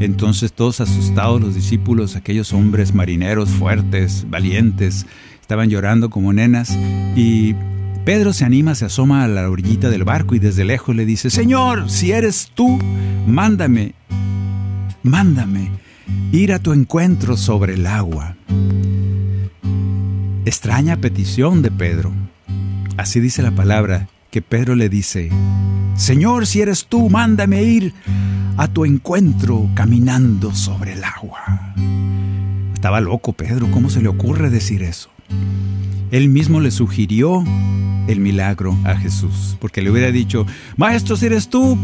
Entonces 0.01 0.55
todos 0.55 0.81
asustados 0.81 1.43
los 1.43 1.55
discípulos, 1.55 2.17
aquellos 2.17 2.55
hombres 2.55 2.95
marineros 2.95 3.51
fuertes, 3.51 4.25
valientes, 4.31 5.05
estaban 5.43 5.69
llorando 5.69 6.09
como 6.09 6.33
nenas 6.33 6.75
y 7.15 7.55
Pedro 8.07 8.33
se 8.33 8.47
anima, 8.47 8.75
se 8.75 8.87
asoma 8.87 9.25
a 9.25 9.29
la 9.29 9.51
orillita 9.51 9.91
del 9.91 10.05
barco 10.05 10.37
y 10.37 10.39
desde 10.39 10.65
lejos 10.65 10.97
le 10.97 11.05
dice, 11.05 11.29
Señor, 11.29 11.91
si 11.91 12.13
eres 12.13 12.51
tú, 12.55 12.79
mándame 13.27 13.93
mándame 15.05 15.71
ir 16.33 16.53
a 16.53 16.59
tu 16.59 16.73
encuentro 16.73 17.37
sobre 17.37 17.75
el 17.75 17.87
agua. 17.87 18.37
Extraña 20.45 20.97
petición 20.97 21.63
de 21.63 21.71
Pedro. 21.71 22.13
Así 22.97 23.21
dice 23.21 23.43
la 23.43 23.53
palabra 23.53 24.09
que 24.31 24.43
Pedro 24.43 24.75
le 24.75 24.89
dice, 24.89 25.31
Señor, 25.97 26.47
si 26.47 26.61
eres 26.61 26.87
tú, 26.87 27.09
mándame 27.09 27.63
ir 27.63 27.95
a 28.57 28.69
tu 28.69 28.85
encuentro 28.85 29.69
caminando 29.75 30.55
sobre 30.55 30.93
el 30.93 31.05
agua. 31.05 31.75
Estaba 32.75 33.01
loco 33.01 33.33
Pedro, 33.33 33.71
¿cómo 33.71 33.91
se 33.91 34.03
le 34.03 34.09
ocurre 34.09 34.51
decir 34.51 34.83
eso? 34.83 35.09
Él 36.11 36.29
mismo 36.29 36.61
le 36.61 36.71
sugirió 36.71 37.45
el 38.07 38.21
milagro 38.21 38.77
a 38.85 38.97
Jesús, 38.97 39.57
porque 39.61 39.83
le 39.83 39.91
hubiera 39.91 40.11
dicho, 40.11 40.47
Maestro, 40.77 41.17
si 41.17 41.27
eres 41.27 41.49
tú, 41.49 41.79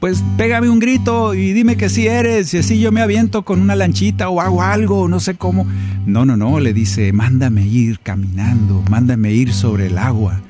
pues 0.00 0.22
pégame 0.36 0.68
un 0.68 0.78
grito 0.78 1.34
y 1.34 1.52
dime 1.52 1.76
que 1.76 1.88
sí 1.88 2.06
eres, 2.06 2.52
y 2.54 2.58
así 2.58 2.80
yo 2.80 2.92
me 2.92 3.00
aviento 3.00 3.44
con 3.44 3.60
una 3.60 3.76
lanchita 3.76 4.28
o 4.28 4.40
hago 4.40 4.62
algo, 4.62 5.08
no 5.08 5.20
sé 5.20 5.34
cómo. 5.34 5.66
No, 6.06 6.24
no, 6.24 6.36
no, 6.36 6.60
le 6.60 6.72
dice, 6.72 7.12
mándame 7.12 7.66
ir 7.66 8.00
caminando, 8.00 8.82
mándame 8.88 9.32
ir 9.32 9.52
sobre 9.52 9.86
el 9.86 9.98
agua. 9.98 10.40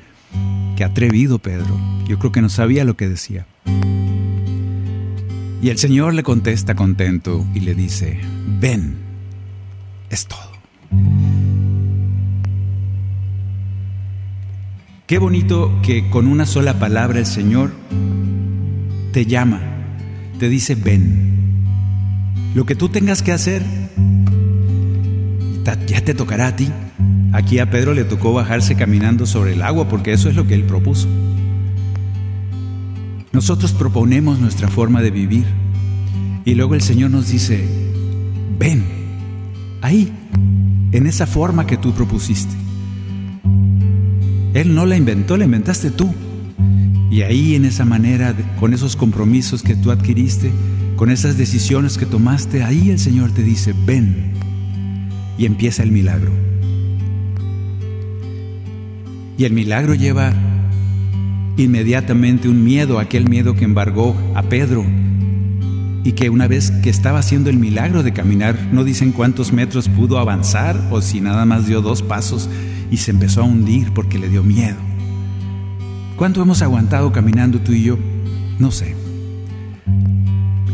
Qué 0.75 0.83
atrevido 0.83 1.39
Pedro, 1.39 1.79
yo 2.07 2.19
creo 2.19 2.31
que 2.31 2.41
no 2.41 2.49
sabía 2.49 2.85
lo 2.85 2.95
que 2.95 3.09
decía. 3.09 3.45
Y 5.59 5.69
el 5.69 5.77
Señor 5.77 6.13
le 6.13 6.23
contesta 6.23 6.75
contento 6.75 7.45
y 7.53 7.61
le 7.61 7.73
dice, 7.73 8.19
ven, 8.59 8.95
es 10.09 10.27
todo. 10.27 10.46
Qué 15.07 15.19
bonito 15.19 15.71
que 15.83 16.09
con 16.09 16.27
una 16.27 16.45
sola 16.45 16.79
palabra 16.79 17.19
el 17.19 17.25
Señor 17.25 17.71
te 19.13 19.25
llama, 19.25 19.61
te 20.37 20.49
dice, 20.49 20.75
ven. 20.75 21.63
Lo 22.53 22.65
que 22.65 22.75
tú 22.75 22.89
tengas 22.89 23.23
que 23.23 23.31
hacer, 23.31 23.63
ya 25.87 26.01
te 26.03 26.13
tocará 26.13 26.47
a 26.47 26.55
ti. 26.57 26.67
Aquí 27.31 27.59
a 27.59 27.71
Pedro 27.71 27.93
le 27.93 28.03
tocó 28.03 28.33
bajarse 28.33 28.75
caminando 28.75 29.25
sobre 29.25 29.53
el 29.53 29.61
agua 29.61 29.87
porque 29.87 30.11
eso 30.11 30.27
es 30.27 30.35
lo 30.35 30.45
que 30.45 30.55
él 30.55 30.63
propuso. 30.65 31.07
Nosotros 33.31 33.71
proponemos 33.71 34.39
nuestra 34.39 34.67
forma 34.67 35.01
de 35.01 35.11
vivir 35.11 35.45
y 36.43 36.53
luego 36.55 36.75
el 36.75 36.81
Señor 36.81 37.11
nos 37.11 37.29
dice, 37.29 37.65
ven, 38.59 38.83
ahí, 39.81 40.11
en 40.91 41.07
esa 41.07 41.27
forma 41.27 41.65
que 41.65 41.77
tú 41.77 41.93
propusiste. 41.93 42.66
Él 44.57 44.73
no 44.73 44.87
la 44.87 44.97
inventó, 44.97 45.37
la 45.37 45.45
inventaste 45.45 45.91
tú. 45.91 46.11
Y 47.11 47.21
ahí 47.21 47.53
en 47.53 47.63
esa 47.63 47.85
manera, 47.85 48.33
con 48.59 48.73
esos 48.73 48.95
compromisos 48.95 49.61
que 49.61 49.75
tú 49.75 49.91
adquiriste, 49.91 50.51
con 50.95 51.11
esas 51.11 51.37
decisiones 51.37 51.95
que 51.95 52.07
tomaste, 52.07 52.63
ahí 52.63 52.89
el 52.89 52.97
Señor 52.97 53.29
te 53.29 53.43
dice, 53.43 53.75
ven. 53.85 54.33
Y 55.37 55.45
empieza 55.45 55.83
el 55.83 55.91
milagro. 55.91 56.31
Y 59.37 59.43
el 59.43 59.53
milagro 59.53 59.93
lleva 59.93 60.33
inmediatamente 61.55 62.49
un 62.49 62.63
miedo, 62.63 62.97
aquel 62.97 63.29
miedo 63.29 63.53
que 63.53 63.65
embargó 63.65 64.15
a 64.33 64.41
Pedro. 64.41 64.83
Y 66.03 66.13
que 66.13 66.31
una 66.31 66.47
vez 66.47 66.71
que 66.71 66.89
estaba 66.89 67.19
haciendo 67.19 67.51
el 67.51 67.59
milagro 67.59 68.01
de 68.01 68.11
caminar, 68.11 68.57
no 68.71 68.83
dicen 68.83 69.11
cuántos 69.11 69.53
metros 69.53 69.87
pudo 69.87 70.17
avanzar 70.17 70.81
o 70.89 71.03
si 71.03 71.21
nada 71.21 71.45
más 71.45 71.67
dio 71.67 71.83
dos 71.83 72.01
pasos, 72.01 72.49
y 72.91 72.97
se 72.97 73.11
empezó 73.11 73.41
a 73.41 73.45
hundir 73.45 73.93
porque 73.93 74.19
le 74.19 74.29
dio 74.29 74.43
miedo. 74.43 74.77
¿Cuánto 76.15 76.41
hemos 76.41 76.61
aguantado 76.61 77.11
caminando 77.11 77.59
tú 77.59 77.73
y 77.73 77.83
yo? 77.83 77.97
No 78.59 78.71
sé. 78.71 78.95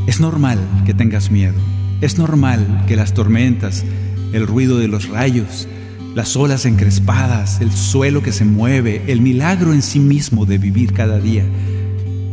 Es 0.08 0.20
normal 0.20 0.60
que 0.86 0.94
tengas 0.94 1.32
miedo. 1.32 1.56
Es 2.02 2.18
normal 2.18 2.86
que 2.88 2.96
las 2.96 3.14
tormentas, 3.14 3.84
el 4.32 4.48
ruido 4.48 4.78
de 4.78 4.88
los 4.88 5.10
rayos, 5.10 5.68
las 6.16 6.36
olas 6.36 6.66
encrespadas, 6.66 7.62
el 7.62 7.72
suelo 7.72 8.22
que 8.22 8.32
se 8.32 8.46
mueve, 8.46 9.04
el 9.08 9.22
milagro 9.22 9.74
en 9.74 9.82
sí 9.82 10.00
mismo 10.00 10.46
de 10.46 10.58
vivir 10.58 10.94
cada 10.94 11.20
día, 11.20 11.44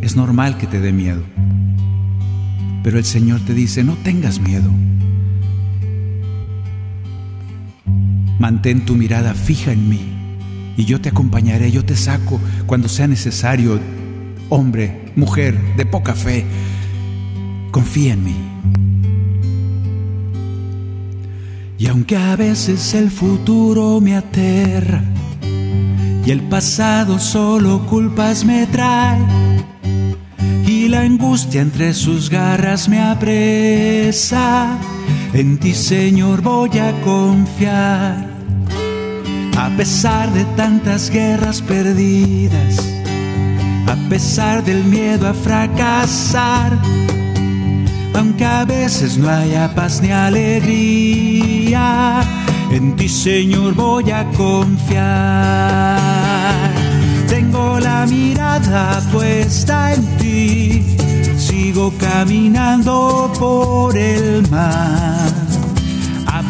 es 0.03 0.17
normal 0.17 0.59
que 0.59 0.67
te 0.67 0.81
dé 0.81 0.93
miedo. 0.93 1.23
Pero 2.83 2.99
el 2.99 3.05
Señor 3.05 3.41
te 3.41 3.55
dice, 3.55 3.85
no 3.85 3.95
tengas 4.03 4.41
miedo. 4.41 4.71
Mantén 8.41 8.87
tu 8.87 8.97
mirada 8.97 9.35
fija 9.35 9.71
en 9.71 9.87
mí 9.87 10.01
y 10.75 10.87
yo 10.87 10.99
te 10.99 11.11
acompañaré, 11.11 11.71
yo 11.71 11.85
te 11.85 11.95
saco 11.95 12.41
cuando 12.65 12.89
sea 12.89 13.07
necesario, 13.07 13.79
hombre, 14.49 15.13
mujer, 15.15 15.61
de 15.77 15.85
poca 15.85 16.15
fe. 16.15 16.47
Confía 17.71 18.15
en 18.15 18.25
mí. 18.25 18.37
Y 21.77 21.87
aunque 21.87 22.17
a 22.17 22.35
veces 22.35 22.95
el 22.95 23.11
futuro 23.11 24.01
me 24.01 24.17
aterra 24.17 25.03
y 26.25 26.31
el 26.31 26.41
pasado 26.49 27.19
solo 27.19 27.87
culpas 27.87 28.47
me 28.47 28.67
trae 28.69 29.19
y 30.67 30.89
la 30.89 31.03
angustia 31.03 31.61
entre 31.61 31.93
sus 31.93 32.31
garras 32.31 32.89
me 32.89 33.01
apresa, 33.01 34.79
en 35.35 35.59
ti 35.59 35.75
Señor 35.75 36.41
voy 36.41 36.79
a 36.79 36.99
confiar 37.03 38.30
pesar 39.81 40.31
de 40.35 40.45
tantas 40.57 41.09
guerras 41.09 41.63
perdidas, 41.63 42.77
a 43.87 43.97
pesar 44.11 44.63
del 44.63 44.85
miedo 44.85 45.27
a 45.27 45.33
fracasar, 45.33 46.79
aunque 48.15 48.45
a 48.45 48.67
veces 48.67 49.17
no 49.17 49.31
haya 49.31 49.75
paz 49.75 50.03
ni 50.03 50.11
alegría, 50.11 51.73
en 52.71 52.95
ti 52.95 53.09
Señor 53.09 53.73
voy 53.73 54.11
a 54.11 54.27
confiar. 54.37 55.97
Tengo 57.27 57.81
la 57.81 58.05
mirada 58.05 59.01
puesta 59.11 59.95
en 59.95 60.05
ti, 60.19 60.85
sigo 61.39 61.91
caminando 61.99 63.33
por 63.39 63.97
el 63.97 64.47
mar 64.51 65.50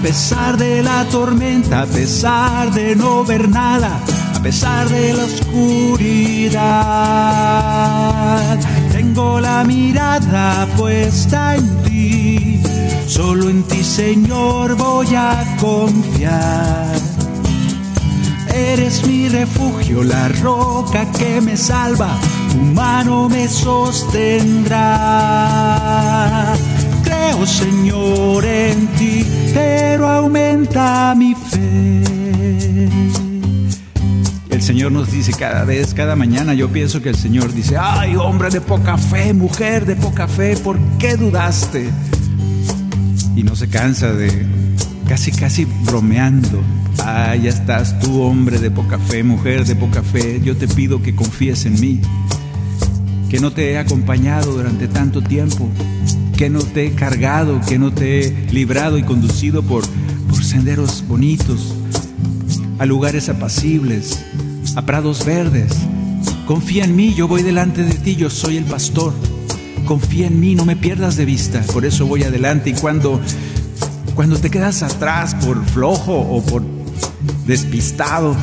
a 0.01 0.03
pesar 0.03 0.57
de 0.57 0.83
la 0.83 1.05
tormenta, 1.05 1.83
a 1.83 1.87
pesar 1.87 2.73
de 2.73 2.97
no 2.97 3.23
ver 3.23 3.51
nada, 3.51 4.01
a 4.35 4.43
pesar 4.43 4.89
de 4.89 5.13
la 5.13 5.25
oscuridad. 5.25 6.59
Tengo 8.93 9.41
la 9.41 9.63
mirada 9.63 10.67
puesta 10.79 11.55
en 11.55 11.83
ti, 11.83 12.63
solo 13.07 13.51
en 13.51 13.63
ti 13.65 13.85
Señor 13.85 14.75
voy 14.77 15.15
a 15.15 15.45
confiar. 15.61 16.97
Eres 18.55 19.07
mi 19.07 19.29
refugio, 19.29 20.03
la 20.03 20.29
roca 20.29 21.05
que 21.13 21.43
me 21.43 21.59
salva, 21.59 22.19
tu 22.51 22.57
mano 22.57 23.29
me 23.29 23.47
sostendrá 23.49 24.81
creo, 27.31 27.47
Señor, 27.47 28.45
en 28.45 28.87
ti, 28.99 29.25
pero 29.53 30.09
aumenta 30.09 31.15
mi 31.17 31.35
fe. 31.35 32.03
El 34.51 34.63
Señor 34.63 34.93
nos 34.93 35.11
dice 35.11 35.33
cada 35.33 35.65
vez, 35.65 35.95
cada 35.95 36.17
mañana, 36.17 36.55
yo 36.55 36.69
pienso 36.69 37.01
que 37.01 37.09
el 37.09 37.17
Señor 37.17 37.53
dice, 37.55 37.77
ay, 37.79 38.15
hombre 38.17 38.51
de 38.51 38.61
poca 38.61 38.99
fe, 38.99 39.33
mujer 39.33 39.87
de 39.87 39.97
poca 39.97 40.29
fe, 40.29 40.57
¿por 40.57 40.79
qué 40.99 41.17
dudaste? 41.17 41.91
Y 43.37 43.43
no 43.43 43.57
se 43.57 43.69
cansa 43.69 44.13
de, 44.13 44.47
casi, 45.09 45.33
casi 45.33 45.65
bromeando, 45.65 46.63
ah, 46.99 47.35
ya 47.37 47.49
estás 47.49 47.99
tú, 48.01 48.23
hombre 48.23 48.59
de 48.59 48.71
poca 48.71 48.99
fe, 48.99 49.23
mujer 49.23 49.65
de 49.65 49.77
poca 49.77 50.03
fe, 50.03 50.41
yo 50.45 50.57
te 50.57 50.69
pido 50.69 51.03
que 51.03 51.15
confíes 51.15 51.65
en 51.65 51.81
mí, 51.81 52.01
que 53.31 53.41
no 53.41 53.53
te 53.53 53.73
he 53.73 53.79
acompañado 53.79 54.53
durante 54.53 54.89
tanto 54.89 55.23
tiempo, 55.23 55.69
que 56.41 56.49
no 56.49 56.61
te 56.61 56.87
he 56.87 56.93
cargado, 56.93 57.61
que 57.69 57.79
no 57.79 57.93
te 57.93 58.21
he 58.21 58.31
librado 58.51 58.97
y 58.97 59.03
conducido 59.03 59.63
por, 59.63 59.87
por 60.27 60.43
senderos 60.43 61.05
bonitos, 61.07 61.75
a 62.79 62.87
lugares 62.87 63.29
apacibles, 63.29 64.25
a 64.75 64.87
prados 64.87 65.27
verdes. 65.27 65.71
Confía 66.47 66.85
en 66.85 66.97
mí, 66.97 67.13
yo 67.13 67.29
voy 67.29 67.43
delante 67.43 67.85
de 67.85 67.93
ti, 67.93 68.17
yo 68.17 68.31
soy 68.31 68.57
el 68.57 68.65
pastor. 68.65 69.13
Confía 69.85 70.29
en 70.29 70.41
mí, 70.41 70.55
no 70.55 70.65
me 70.65 70.77
pierdas 70.77 71.19
de 71.19 71.27
vista, 71.27 71.61
por 71.75 71.85
eso 71.85 72.07
voy 72.07 72.23
adelante 72.23 72.71
y 72.71 72.73
cuando 72.73 73.21
cuando 74.15 74.39
te 74.39 74.49
quedas 74.49 74.83
atrás 74.83 75.35
por 75.45 75.63
flojo 75.67 76.21
o 76.21 76.43
por 76.43 76.63
despistado, 77.47 78.35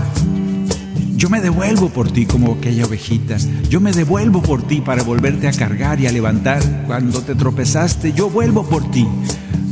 yo 1.17 1.29
me 1.29 1.41
devuelvo 1.41 1.89
por 1.89 2.11
ti 2.11 2.25
como 2.25 2.53
aquella 2.53 2.85
ovejita. 2.85 3.37
Yo 3.69 3.81
me 3.81 3.91
devuelvo 3.91 4.41
por 4.41 4.61
ti 4.61 4.79
para 4.79 5.03
volverte 5.03 5.47
a 5.47 5.51
cargar 5.51 5.99
y 5.99 6.07
a 6.07 6.11
levantar. 6.11 6.85
Cuando 6.87 7.21
te 7.21 7.35
tropezaste, 7.35 8.13
yo 8.13 8.29
vuelvo 8.29 8.63
por 8.63 8.89
ti. 8.91 9.05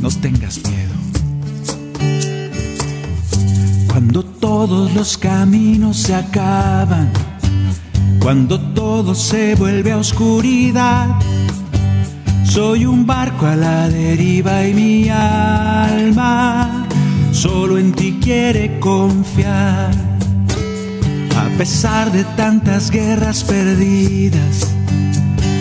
No 0.00 0.10
tengas 0.10 0.60
miedo. 0.68 0.94
Cuando 3.88 4.24
todos 4.24 4.92
los 4.92 5.16
caminos 5.16 5.96
se 5.96 6.14
acaban, 6.14 7.10
cuando 8.18 8.60
todo 8.60 9.14
se 9.14 9.54
vuelve 9.54 9.92
a 9.92 9.98
oscuridad, 9.98 11.16
Soy 12.56 12.86
un 12.86 13.04
barco 13.04 13.44
a 13.44 13.54
la 13.54 13.86
deriva 13.88 14.66
y 14.66 14.72
mi 14.72 15.08
alma 15.10 16.86
solo 17.30 17.76
en 17.76 17.92
ti 17.92 18.18
quiere 18.18 18.78
confiar. 18.80 20.05
A 21.36 21.48
pesar 21.58 22.10
de 22.12 22.24
tantas 22.36 22.90
guerras 22.90 23.44
perdidas, 23.44 24.72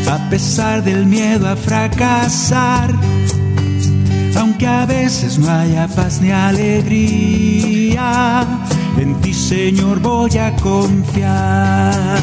a 0.10 0.30
pesar 0.30 0.82
del 0.84 1.06
miedo 1.06 1.48
a 1.48 1.56
fracasar, 1.58 2.94
aunque 4.38 4.68
a 4.68 4.86
veces 4.86 5.38
no 5.38 5.50
haya 5.50 5.88
paz 5.88 6.22
ni 6.22 6.32
alegría, 6.32 8.00
en 8.98 9.16
ti 9.22 9.34
Señor 9.34 10.00
voy 10.00 10.38
a 10.38 10.56
confiar. 10.56 12.20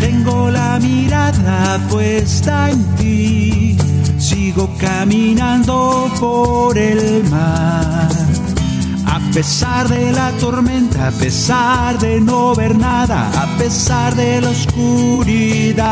Tengo 0.00 0.50
la 0.50 0.78
mirada 0.78 1.78
puesta 1.88 2.70
en 2.70 2.84
ti, 2.96 3.76
sigo 4.18 4.70
caminando 4.78 6.08
por 6.20 6.78
el 6.78 7.24
mar. 7.28 8.19
A 9.28 9.32
pesar 9.32 9.88
de 9.88 10.12
la 10.12 10.32
tormenta, 10.32 11.08
a 11.08 11.10
pesar 11.12 11.98
de 11.98 12.20
no 12.20 12.54
ver 12.54 12.76
nada, 12.76 13.30
a 13.40 13.46
pesar 13.58 14.14
de 14.16 14.40
la 14.40 14.50
oscuridad, 14.50 15.86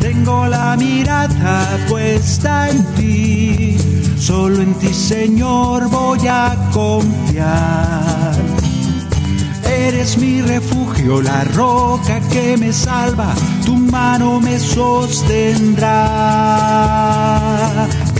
tengo 0.00 0.46
la 0.46 0.76
mirada 0.76 1.68
puesta 1.88 2.70
en 2.70 2.84
ti. 2.94 3.76
Solo 4.18 4.62
en 4.62 4.74
ti, 4.74 4.94
Señor, 4.94 5.88
voy 5.90 6.26
a 6.28 6.56
confiar. 6.72 8.34
Eres 9.64 10.16
mi 10.16 10.40
refugio, 10.40 11.20
la 11.20 11.44
roca 11.44 12.20
que 12.30 12.56
me 12.56 12.72
salva, 12.72 13.34
tu 13.64 13.76
mano 13.76 14.40
me 14.40 14.58
sostendrá. 14.58 15.98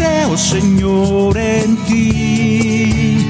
Creo, 0.03 0.37
Señor, 0.37 1.39
en 1.39 1.77
ti. 1.85 3.25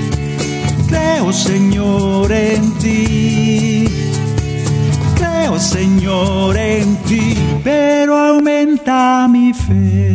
Creo, 0.88 1.30
Señor, 1.30 2.32
en 2.32 2.72
ti. 2.78 3.84
Creo, 5.14 5.58
Señor, 5.60 6.56
en 6.56 6.96
ti, 7.02 7.36
pero 7.62 8.16
aumenta 8.16 9.28
mi 9.28 9.52
fe. 9.52 10.14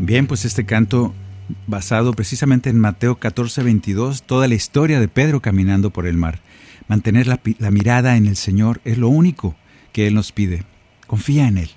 Bien, 0.00 0.26
pues 0.26 0.44
este 0.44 0.66
canto 0.66 1.14
basado 1.68 2.14
precisamente 2.14 2.68
en 2.68 2.80
Mateo 2.80 3.14
14, 3.14 3.62
22, 3.62 4.24
toda 4.24 4.48
la 4.48 4.56
historia 4.56 4.98
de 4.98 5.06
Pedro 5.06 5.40
caminando 5.40 5.90
por 5.90 6.08
el 6.08 6.16
mar. 6.16 6.40
Mantener 6.88 7.26
la, 7.26 7.70
mirada 7.70 8.16
en 8.16 8.26
el 8.26 8.36
Señor 8.36 8.80
es 8.84 8.98
lo 8.98 9.08
único 9.08 9.56
que 9.92 10.06
Él 10.06 10.14
nos 10.14 10.32
pide. 10.32 10.64
Confía 11.06 11.48
en 11.48 11.58
Él. 11.58 11.70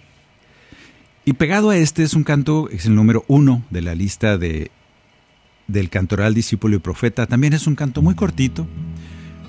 Y 1.26 1.34
pegado 1.34 1.70
a 1.70 1.78
este 1.78 2.04
es 2.04 2.14
un 2.14 2.24
canto, 2.24 2.70
es 2.70 2.86
el 2.86 2.96
número 2.96 3.26
uno 3.28 3.64
de 3.70 3.82
la 3.82 3.96
lista 3.96 4.38
de, 4.38 4.72
del 5.68 5.90
cantoral 5.90 6.34
discípulo 6.34 6.76
y 6.76 6.80
profeta. 6.80 7.28
También 7.28 7.54
es 7.54 7.68
un 7.68 7.76
canto 7.76 8.02
muy 8.02 8.16
cortito. 8.16 8.68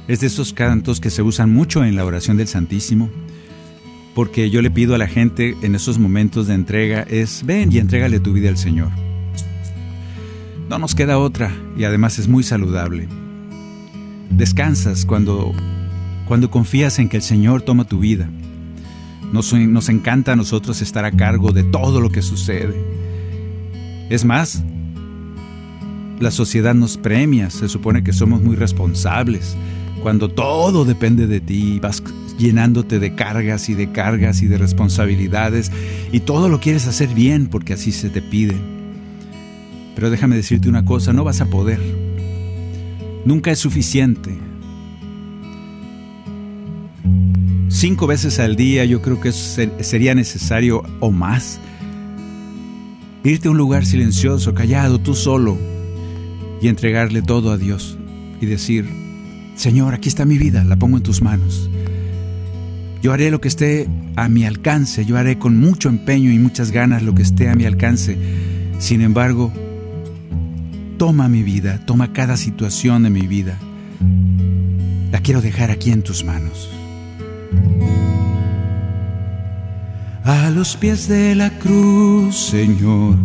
Es 0.09 0.20
de 0.20 0.27
esos 0.27 0.53
cantos 0.53 1.01
que 1.01 1.11
se 1.11 1.23
usan 1.23 1.51
mucho 1.51 1.85
en 1.85 1.96
la 1.96 2.05
oración 2.05 2.37
del 2.37 2.49
Santísimo 2.49 3.11
porque 4.14 4.51
yo 4.51 4.61
le 4.62 4.70
pido 4.70 4.94
a 4.94 4.99
la 4.99 5.07
gente 5.07 5.57
en 5.62 5.75
esos 5.75 5.99
momentos 5.99 6.46
de 6.46 6.55
entrega 6.55 7.03
es 7.03 7.44
ven 7.44 7.73
y 7.73 7.79
entrégale 7.79 8.20
tu 8.20 8.33
vida 8.33 8.49
al 8.49 8.57
Señor. 8.57 8.90
No 10.68 10.79
nos 10.79 10.94
queda 10.94 11.18
otra 11.18 11.53
y 11.77 11.85
además 11.85 12.18
es 12.18 12.29
muy 12.29 12.42
saludable. 12.42 13.09
Descansas 14.31 15.05
cuando, 15.05 15.53
cuando 16.27 16.51
confías 16.51 16.99
en 16.99 17.09
que 17.09 17.19
el 17.19 17.23
Señor 17.23 17.62
toma 17.62 17.85
tu 17.85 17.99
vida. 17.99 18.29
Nos, 19.33 19.53
nos 19.53 19.88
encanta 19.88 20.33
a 20.33 20.37
nosotros 20.37 20.81
estar 20.83 21.05
a 21.05 21.12
cargo 21.12 21.53
de 21.53 21.62
todo 21.62 22.01
lo 22.01 22.11
que 22.11 22.23
sucede. 22.23 22.75
Es 24.09 24.25
más, 24.25 24.62
la 26.19 26.31
sociedad 26.31 26.75
nos 26.75 26.97
premia, 26.97 27.51
se 27.51 27.69
supone 27.69 28.03
que 28.03 28.12
somos 28.12 28.43
muy 28.43 28.57
responsables, 28.57 29.57
cuando 30.03 30.29
todo 30.29 30.85
depende 30.85 31.27
de 31.27 31.40
ti, 31.40 31.79
vas 31.79 32.03
llenándote 32.38 32.99
de 32.99 33.14
cargas 33.14 33.69
y 33.69 33.75
de 33.75 33.93
cargas 33.93 34.43
y 34.43 34.47
de 34.47 34.57
responsabilidades 34.57 35.71
y 36.11 36.21
todo 36.21 36.49
lo 36.49 36.59
quieres 36.59 36.87
hacer 36.87 37.11
bien 37.11 37.49
porque 37.49 37.75
así 37.75 37.93
se 37.93 38.09
te 38.09 38.23
pide. 38.23 38.57
Pero 39.95 40.11
déjame 40.11 40.37
decirte 40.37 40.69
una 40.69 40.85
cosa, 40.85 41.12
no 41.12 41.23
vas 41.23 41.43
a 41.43 41.47
poder. 41.47 41.81
Nunca 43.24 43.50
es 43.50 43.59
suficiente. 43.59 44.37
Cinco 47.68 48.06
veces 48.06 48.38
al 48.40 48.56
día 48.56 48.85
yo 48.85 49.00
creo 49.00 49.20
que 49.20 49.33
sería 49.33 50.14
necesario 50.14 50.83
o 51.00 51.11
más. 51.11 51.61
Irte 53.22 53.48
a 53.48 53.50
un 53.50 53.59
lugar 53.59 53.87
silencioso, 53.87 54.54
callado, 54.54 54.98
tú 54.98 55.14
solo, 55.14 55.56
y 56.61 56.68
entregarle 56.68 57.22
todo 57.22 57.52
a 57.52 57.59
Dios 57.59 57.98
y 58.40 58.46
decir, 58.46 58.87
Señor, 59.56 59.94
aquí 59.94 60.09
está 60.09 60.24
mi 60.24 60.38
vida, 60.38 60.64
la 60.64 60.76
pongo 60.76 60.96
en 60.96 61.02
tus 61.02 61.22
manos. 61.22 61.70
Yo 63.02 63.12
haré 63.12 63.30
lo 63.30 63.40
que 63.40 63.48
esté 63.48 63.88
a 64.16 64.28
mi 64.28 64.44
alcance, 64.44 65.04
yo 65.04 65.16
haré 65.16 65.38
con 65.38 65.59
mucho 65.59 65.88
empeño 65.88 66.30
y 66.30 66.38
muchas 66.38 66.70
ganas 66.70 67.02
lo 67.02 67.14
que 67.14 67.22
esté 67.22 67.48
a 67.48 67.54
mi 67.54 67.64
alcance. 67.64 68.18
Sin 68.78 69.00
embargo, 69.00 69.52
toma 71.00 71.30
mi 71.30 71.42
vida, 71.42 71.80
toma 71.86 72.12
cada 72.12 72.36
situación 72.36 73.04
de 73.04 73.08
mi 73.08 73.26
vida. 73.26 73.56
La 75.10 75.20
quiero 75.20 75.40
dejar 75.40 75.70
aquí 75.70 75.92
en 75.92 76.02
tus 76.02 76.22
manos. 76.24 76.68
A 80.24 80.50
los 80.50 80.76
pies 80.76 81.08
de 81.08 81.34
la 81.34 81.48
cruz, 81.58 82.36
Señor. 82.36 83.16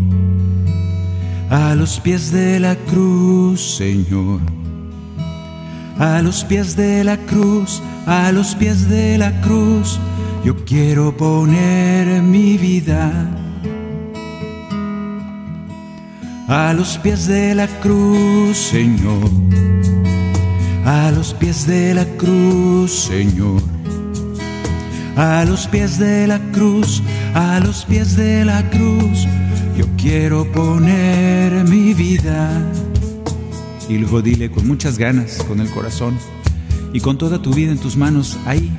A 1.49 1.75
los 1.75 1.99
pies 1.99 2.31
de 2.31 2.61
la 2.61 2.77
cruz, 2.77 3.75
Señor. 3.75 4.39
A 5.99 6.21
los 6.21 6.45
pies 6.45 6.77
de 6.77 7.03
la 7.03 7.17
cruz 7.17 7.81
a 8.05 8.31
los 8.31 8.53
pies 8.55 8.87
de 8.87 9.17
la 9.17 9.41
cruz, 9.41 9.99
yo 10.43 10.55
quiero 10.63 11.17
poner 11.17 12.21
mi 12.21 12.57
vida. 12.57 13.44
A 16.47 16.73
los 16.73 16.99
pies 16.99 17.27
de 17.27 17.55
la 17.55 17.67
cruz, 17.81 18.55
Señor. 18.55 19.31
A 20.85 21.09
los 21.09 21.33
pies 21.33 21.65
de 21.65 21.95
la 21.95 22.05
cruz, 22.05 22.91
Señor. 22.91 23.61
A 25.15 25.43
los 25.45 25.67
pies 25.67 25.97
de 25.97 26.27
la 26.27 26.39
cruz, 26.51 27.01
a 27.33 27.59
los 27.59 27.85
pies 27.85 28.15
de 28.15 28.45
la 28.45 28.69
cruz, 28.69 29.25
yo 29.75 29.85
quiero 29.97 30.51
poner 30.51 31.63
mi 31.63 31.95
vida. 31.95 32.51
Y 33.89 33.97
luego 33.97 34.21
dile 34.21 34.51
con 34.51 34.67
muchas 34.67 34.99
ganas, 34.99 35.37
con 35.47 35.61
el 35.61 35.69
corazón 35.71 36.15
y 36.93 36.99
con 36.99 37.17
toda 37.17 37.41
tu 37.41 37.53
vida 37.53 37.71
en 37.71 37.79
tus 37.79 37.97
manos 37.97 38.37
ahí. 38.45 38.71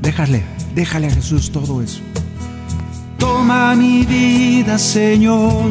Déjale, 0.00 0.42
déjale 0.74 1.08
a 1.08 1.10
Jesús 1.10 1.50
todo 1.50 1.82
eso. 1.82 2.00
Toma 3.18 3.74
mi 3.74 4.06
vida, 4.06 4.78
Señor. 4.78 5.70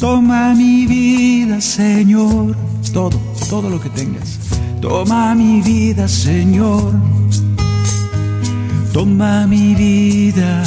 Toma 0.00 0.54
mi 0.54 0.86
vida, 0.86 1.60
Señor. 1.60 2.56
Todo, 2.90 3.20
todo 3.50 3.68
lo 3.68 3.78
que 3.78 3.90
tengas. 3.90 4.38
Toma 4.80 5.34
mi 5.34 5.60
vida, 5.60 6.08
Señor. 6.08 6.94
Toma 8.94 9.46
mi 9.46 9.74
vida, 9.74 10.64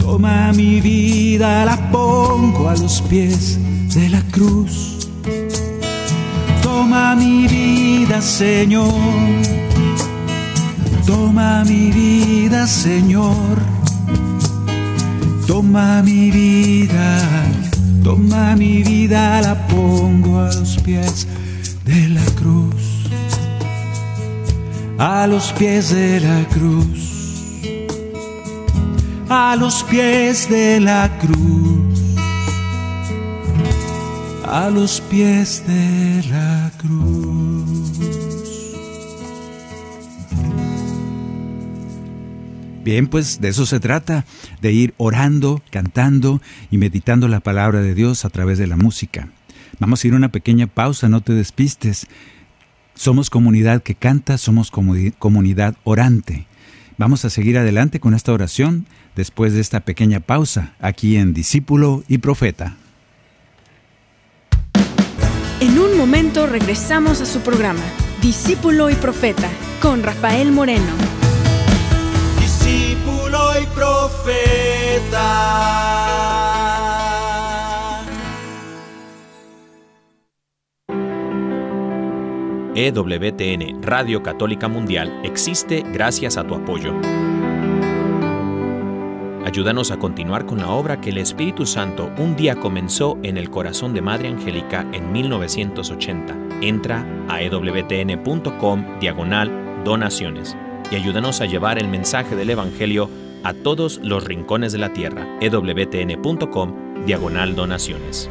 toma 0.00 0.52
mi 0.52 0.80
vida, 0.80 1.64
la 1.64 1.90
pongo 1.90 2.68
a 2.68 2.76
los 2.76 3.02
pies 3.02 3.58
de 3.94 4.08
la 4.10 4.22
cruz. 4.30 5.08
Toma 6.62 7.16
mi 7.16 7.48
vida, 7.48 8.22
Señor. 8.22 8.94
Toma 11.04 11.64
mi 11.64 11.90
vida, 11.90 12.66
Señor. 12.68 13.58
Toma 15.48 16.00
mi 16.02 16.30
vida, 16.30 17.20
Toma 18.02 18.56
mi 18.56 18.82
vida, 18.82 19.40
la 19.40 19.66
pongo 19.66 20.40
a 20.40 20.52
los 20.52 20.78
pies 20.78 21.26
de 21.84 22.08
la 22.08 22.24
cruz. 22.36 23.08
A 24.98 25.26
los 25.26 25.52
pies 25.52 25.90
de 25.90 26.20
la 26.20 26.44
cruz. 26.48 27.62
A 29.28 29.56
los 29.56 29.84
pies 29.84 30.48
de 30.48 30.80
la 30.80 31.10
cruz. 31.18 31.98
A 34.46 34.70
los 34.70 35.00
pies 35.00 35.62
de 35.66 36.22
la 36.30 36.70
cruz. 36.78 37.37
Bien, 42.84 43.06
pues 43.06 43.40
de 43.40 43.48
eso 43.48 43.66
se 43.66 43.80
trata, 43.80 44.24
de 44.62 44.72
ir 44.72 44.94
orando, 44.96 45.62
cantando 45.70 46.40
y 46.70 46.78
meditando 46.78 47.28
la 47.28 47.40
palabra 47.40 47.80
de 47.80 47.94
Dios 47.94 48.24
a 48.24 48.30
través 48.30 48.58
de 48.58 48.66
la 48.66 48.76
música. 48.76 49.28
Vamos 49.78 50.02
a 50.02 50.08
ir 50.08 50.14
a 50.14 50.16
una 50.16 50.30
pequeña 50.30 50.66
pausa, 50.66 51.08
no 51.08 51.20
te 51.20 51.32
despistes. 51.34 52.06
Somos 52.94 53.30
comunidad 53.30 53.82
que 53.82 53.94
canta, 53.94 54.38
somos 54.38 54.70
comunidad 54.70 55.76
orante. 55.84 56.46
Vamos 56.96 57.24
a 57.24 57.30
seguir 57.30 57.58
adelante 57.58 58.00
con 58.00 58.14
esta 58.14 58.32
oración 58.32 58.86
después 59.14 59.52
de 59.52 59.60
esta 59.60 59.80
pequeña 59.80 60.20
pausa 60.20 60.74
aquí 60.80 61.16
en 61.16 61.32
Discípulo 61.32 62.02
y 62.08 62.18
Profeta. 62.18 62.76
En 65.60 65.78
un 65.78 65.96
momento 65.96 66.46
regresamos 66.46 67.20
a 67.20 67.26
su 67.26 67.40
programa, 67.40 67.82
Discípulo 68.22 68.90
y 68.90 68.94
Profeta, 68.94 69.48
con 69.80 70.02
Rafael 70.02 70.52
Moreno. 70.52 71.07
Discípulo 73.58 73.60
y 73.60 73.66
Profeta. 73.66 75.48
EWTN 82.74 83.82
Radio 83.82 84.22
Católica 84.22 84.68
Mundial 84.68 85.20
existe 85.24 85.82
gracias 85.92 86.36
a 86.36 86.46
tu 86.46 86.54
apoyo. 86.54 86.94
Ayúdanos 89.44 89.90
a 89.90 89.98
continuar 89.98 90.46
con 90.46 90.58
la 90.58 90.68
obra 90.68 91.00
que 91.00 91.10
el 91.10 91.18
Espíritu 91.18 91.66
Santo 91.66 92.10
un 92.18 92.36
día 92.36 92.54
comenzó 92.54 93.18
en 93.22 93.38
el 93.38 93.50
corazón 93.50 93.94
de 93.94 94.02
Madre 94.02 94.28
Angélica 94.28 94.86
en 94.92 95.10
1980. 95.10 96.36
Entra 96.60 97.04
a 97.28 97.42
ewtn.com 97.42 98.98
diagonal 99.00 99.82
donaciones 99.84 100.56
y 100.90 100.96
ayúdanos 100.96 101.40
a 101.40 101.46
llevar 101.46 101.78
el 101.78 101.88
mensaje 101.88 102.36
del 102.36 102.50
Evangelio 102.50 103.08
a 103.44 103.54
todos 103.54 104.00
los 104.02 104.24
rincones 104.24 104.72
de 104.72 104.78
la 104.78 104.92
tierra. 104.92 105.26
ewtn.com 105.40 107.04
diagonal 107.06 107.54
donaciones. 107.54 108.30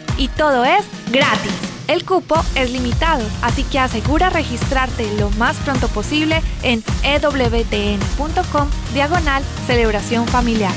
Y 0.17 0.27
todo 0.29 0.65
es 0.65 0.85
gratis. 1.11 1.53
El 1.87 2.05
cupo 2.05 2.35
es 2.55 2.71
limitado, 2.71 3.23
así 3.41 3.63
que 3.63 3.79
asegura 3.79 4.29
registrarte 4.29 5.11
lo 5.19 5.29
más 5.31 5.57
pronto 5.57 5.87
posible 5.89 6.41
en 6.63 6.83
ewtn.com 7.03 8.69
diagonal 8.93 9.43
celebración 9.67 10.25
familiar. 10.27 10.73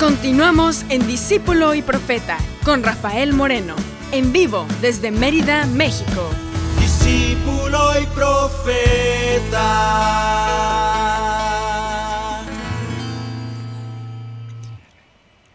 Continuamos 0.00 0.84
en 0.88 1.06
Discípulo 1.06 1.74
y 1.74 1.82
Profeta 1.82 2.38
con 2.64 2.82
Rafael 2.82 3.34
Moreno, 3.34 3.76
en 4.10 4.32
vivo 4.32 4.66
desde 4.80 5.12
Mérida, 5.12 5.64
México. 5.66 6.28
Discípulo 6.80 8.00
y 8.00 8.06
Profeta. 8.06 9.52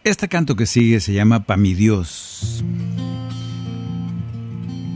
Este 0.08 0.30
canto 0.30 0.56
que 0.56 0.66
sigue 0.66 1.02
se 1.02 1.12
llama 1.12 1.44
Pa 1.44 1.58
mi 1.58 1.74
Dios. 1.74 2.64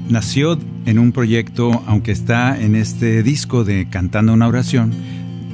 Nació 0.07 0.57
en 0.85 0.99
un 0.99 1.11
proyecto, 1.11 1.83
aunque 1.85 2.13
está 2.13 2.57
en 2.57 2.77
este 2.77 3.21
disco 3.21 3.65
de 3.65 3.89
Cantando 3.89 4.31
una 4.31 4.47
oración, 4.47 4.93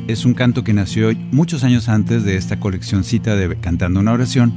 es 0.08 0.26
un 0.26 0.36
canto 0.36 0.64
que 0.64 0.74
nació 0.74 1.12
muchos 1.32 1.64
años 1.64 1.90
antes 1.90 2.24
de 2.24 2.38
esta 2.38 2.60
coleccioncita 2.60 3.36
de 3.36 3.56
Cantando 3.60 4.00
una 4.00 4.14
oración. 4.14 4.54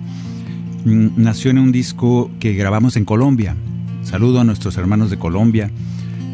Mm, 0.84 1.12
nació 1.16 1.50
en 1.50 1.60
un 1.60 1.72
disco 1.72 2.30
que 2.38 2.52
grabamos 2.52 2.96
en 2.96 3.06
Colombia. 3.06 3.56
Saludo 4.02 4.40
a 4.40 4.44
nuestros 4.44 4.76
hermanos 4.76 5.08
de 5.08 5.18
Colombia, 5.18 5.70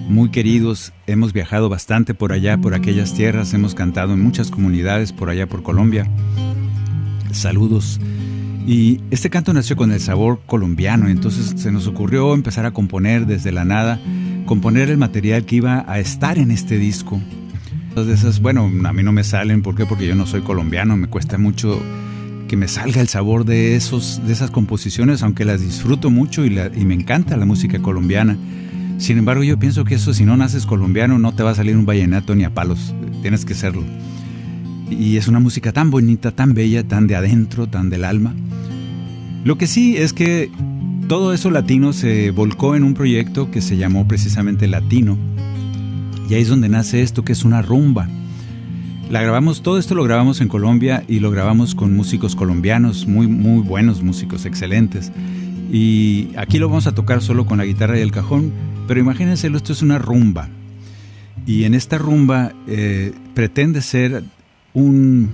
muy 0.09 0.33
queridos. 0.33 0.93
Hemos 1.07 1.33
viajado 1.33 1.69
bastante 1.69 2.15
por 2.15 2.33
allá, 2.33 2.59
por 2.59 2.75
aquellas 2.75 3.15
tierras. 3.15 3.55
Hemos 3.55 3.77
cantado 3.77 4.15
en 4.15 4.23
muchas 4.23 4.51
comunidades 4.51 5.13
por 5.13 5.31
allá, 5.31 5.47
por 5.47 5.63
Colombia. 5.63 6.11
Saludos. 7.31 8.01
Y 8.67 9.01
este 9.13 9.31
canto 9.31 9.53
nació 9.53 9.77
con 9.77 9.93
el 9.93 10.01
sabor 10.01 10.41
colombiano, 10.45 11.09
entonces 11.09 11.55
se 11.57 11.71
nos 11.71 11.87
ocurrió 11.87 12.35
empezar 12.35 12.67
a 12.67 12.73
componer 12.73 13.25
desde 13.25 13.53
la 13.53 13.65
nada, 13.65 14.01
componer 14.45 14.91
el 14.91 14.99
material 14.99 15.45
que 15.45 15.57
iba 15.57 15.85
a 15.87 16.01
estar 16.01 16.37
en 16.37 16.51
este 16.51 16.77
disco. 16.77 17.21
Entonces 17.91 18.19
esas, 18.21 18.41
bueno, 18.41 18.65
a 18.85 18.93
mí 18.93 19.03
no 19.05 19.13
me 19.13 19.23
salen, 19.23 19.63
¿por 19.63 19.77
qué? 19.77 19.87
Porque 19.87 20.09
yo 20.09 20.17
no 20.17 20.27
soy 20.27 20.41
colombiano, 20.41 20.97
me 20.97 21.07
cuesta 21.07 21.39
mucho 21.39 21.81
que 22.49 22.57
me 22.57 22.67
salga 22.67 23.01
el 23.01 23.07
sabor 23.07 23.45
de, 23.45 23.77
esos, 23.77 24.21
de 24.27 24.33
esas 24.33 24.51
composiciones, 24.51 25.23
aunque 25.23 25.45
las 25.45 25.61
disfruto 25.61 26.11
mucho 26.11 26.45
y, 26.45 26.59
y 26.77 26.85
me 26.85 26.95
encanta 26.95 27.37
la 27.37 27.47
música 27.47 27.81
colombiana. 27.81 28.37
Sin 28.99 29.17
embargo, 29.17 29.45
yo 29.45 29.61
pienso 29.61 29.85
que 29.85 29.95
eso, 29.95 30.13
si 30.13 30.25
no 30.25 30.37
naces 30.37 30.67
colombiano, 30.67 31.19
no 31.21 31.35
te 31.35 31.45
va 31.45 31.53
a 31.53 31.55
salir 31.55 31.77
un 31.77 31.87
vallenato 31.87 32.35
ni 32.35 32.43
a 32.43 32.53
palos, 32.53 32.95
tienes 33.23 33.45
que 33.45 33.55
serlo. 33.55 33.85
Y 34.91 35.17
es 35.17 35.29
una 35.29 35.41
música 35.41 35.73
tan 35.73 35.91
bonita, 35.91 36.31
tan 36.31 36.55
bella, 36.55 36.87
tan 36.87 37.07
de 37.07 37.17
adentro, 37.17 37.67
tan 37.67 37.91
del 37.91 38.05
alma. 38.05 38.35
Lo 39.45 39.59
que 39.59 39.67
sí 39.67 39.97
es 39.97 40.13
que 40.13 40.51
todo 41.09 41.33
eso 41.33 41.51
latino 41.51 41.93
se 41.93 42.33
volcó 42.33 42.75
en 42.75 42.83
un 42.83 42.95
proyecto 42.95 43.51
que 43.51 43.61
se 43.61 43.77
llamó 43.77 44.09
precisamente 44.09 44.67
Latino. 44.67 45.17
Y 46.29 46.35
ahí 46.35 46.43
es 46.43 46.49
donde 46.49 46.69
nace 46.69 47.03
esto 47.03 47.25
que 47.25 47.33
es 47.33 47.45
una 47.45 47.63
rumba. 47.63 48.09
La 49.09 49.23
grabamos, 49.23 49.63
todo 49.63 49.79
esto 49.79 49.95
lo 49.95 50.03
grabamos 50.03 50.41
en 50.41 50.49
Colombia 50.49 51.05
y 51.07 51.21
lo 51.21 51.31
grabamos 51.31 51.77
con 51.77 51.95
músicos 51.95 52.35
colombianos, 52.35 53.07
muy, 53.07 53.29
muy 53.29 53.63
buenos 53.63 54.03
músicos, 54.03 54.47
excelentes. 54.47 55.13
Y 55.71 56.31
aquí 56.37 56.59
lo 56.59 56.69
vamos 56.69 56.89
a 56.89 56.95
tocar 56.95 57.23
solo 57.23 57.47
con 57.47 57.59
la 57.59 57.65
guitarra 57.65 57.99
y 57.99 58.03
el 58.03 58.11
cajón, 58.11 58.53
pero 58.89 58.99
imagínense, 58.99 59.47
esto 59.47 59.73
es 59.73 59.83
una 59.83 59.99
rumba. 59.99 60.49
Y 61.47 61.65
en 61.65 61.75
esta 61.75 61.99
rumba 61.99 62.53
eh, 62.67 63.13
pretende 63.35 63.81
ser 63.81 64.25
un, 64.77 65.29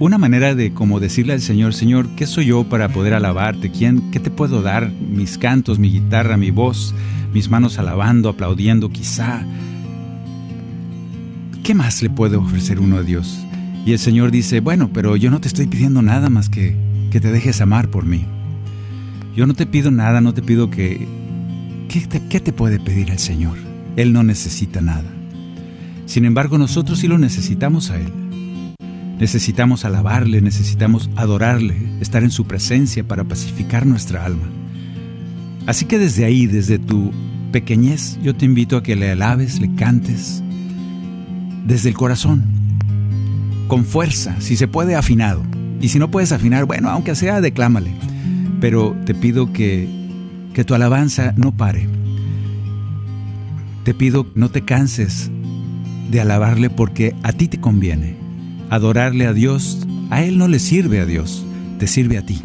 una 0.00 0.18
manera 0.18 0.54
de 0.54 0.72
como 0.72 0.98
decirle 0.98 1.34
al 1.34 1.40
Señor, 1.40 1.74
Señor, 1.74 2.08
¿qué 2.16 2.26
soy 2.26 2.46
yo 2.46 2.64
para 2.64 2.88
poder 2.88 3.14
alabarte? 3.14 3.70
¿Quién, 3.70 4.10
¿Qué 4.10 4.18
te 4.18 4.30
puedo 4.30 4.62
dar? 4.62 4.90
Mis 4.90 5.38
cantos, 5.38 5.78
mi 5.78 5.90
guitarra, 5.90 6.36
mi 6.36 6.50
voz, 6.50 6.94
mis 7.32 7.50
manos 7.50 7.78
alabando, 7.78 8.30
aplaudiendo, 8.30 8.90
quizá. 8.90 9.44
¿Qué 11.62 11.74
más 11.74 12.02
le 12.02 12.10
puede 12.10 12.36
ofrecer 12.36 12.80
uno 12.80 12.96
a 12.96 13.02
Dios? 13.02 13.38
Y 13.86 13.92
el 13.92 13.98
Señor 13.98 14.30
dice, 14.30 14.60
bueno, 14.60 14.90
pero 14.92 15.14
yo 15.14 15.30
no 15.30 15.40
te 15.40 15.48
estoy 15.48 15.66
pidiendo 15.66 16.02
nada 16.02 16.30
más 16.30 16.48
que 16.48 16.74
que 17.14 17.20
te 17.20 17.30
dejes 17.30 17.60
amar 17.60 17.90
por 17.90 18.04
mí. 18.04 18.24
Yo 19.36 19.46
no 19.46 19.54
te 19.54 19.66
pido 19.66 19.92
nada, 19.92 20.20
no 20.20 20.34
te 20.34 20.42
pido 20.42 20.68
que... 20.68 21.06
¿Qué 21.88 22.08
qué 22.28 22.40
te 22.40 22.52
puede 22.52 22.80
pedir 22.80 23.10
el 23.10 23.20
Señor? 23.20 23.56
Él 23.94 24.12
no 24.12 24.24
necesita 24.24 24.80
nada. 24.80 25.13
Sin 26.06 26.24
embargo, 26.24 26.58
nosotros 26.58 26.98
sí 26.98 27.08
lo 27.08 27.18
necesitamos 27.18 27.90
a 27.90 27.96
Él. 27.96 28.12
Necesitamos 29.18 29.84
alabarle, 29.84 30.40
necesitamos 30.42 31.08
adorarle, 31.16 31.76
estar 32.00 32.22
en 32.22 32.30
su 32.30 32.46
presencia 32.46 33.06
para 33.06 33.24
pacificar 33.24 33.86
nuestra 33.86 34.24
alma. 34.24 34.48
Así 35.66 35.86
que 35.86 35.98
desde 35.98 36.24
ahí, 36.24 36.46
desde 36.46 36.78
tu 36.78 37.10
pequeñez, 37.52 38.18
yo 38.22 38.34
te 38.34 38.44
invito 38.44 38.76
a 38.76 38.82
que 38.82 38.96
le 38.96 39.12
alabes, 39.12 39.60
le 39.60 39.74
cantes, 39.76 40.42
desde 41.64 41.88
el 41.88 41.94
corazón, 41.94 42.44
con 43.68 43.84
fuerza, 43.84 44.36
si 44.40 44.56
se 44.56 44.68
puede 44.68 44.94
afinado. 44.94 45.42
Y 45.80 45.88
si 45.88 45.98
no 45.98 46.10
puedes 46.10 46.32
afinar, 46.32 46.64
bueno, 46.66 46.90
aunque 46.90 47.14
sea, 47.14 47.40
declámale. 47.40 47.92
Pero 48.60 48.96
te 49.06 49.14
pido 49.14 49.52
que, 49.52 49.88
que 50.52 50.64
tu 50.64 50.74
alabanza 50.74 51.32
no 51.36 51.56
pare. 51.56 51.88
Te 53.84 53.94
pido 53.94 54.26
no 54.34 54.50
te 54.50 54.62
canses 54.62 55.30
de 56.14 56.20
alabarle 56.20 56.70
porque 56.70 57.12
a 57.24 57.32
ti 57.32 57.48
te 57.48 57.58
conviene. 57.58 58.14
Adorarle 58.70 59.26
a 59.26 59.32
Dios, 59.32 59.84
a 60.10 60.22
Él 60.22 60.38
no 60.38 60.46
le 60.46 60.60
sirve 60.60 61.00
a 61.00 61.06
Dios, 61.06 61.44
te 61.80 61.88
sirve 61.88 62.18
a 62.18 62.24
ti. 62.24 62.40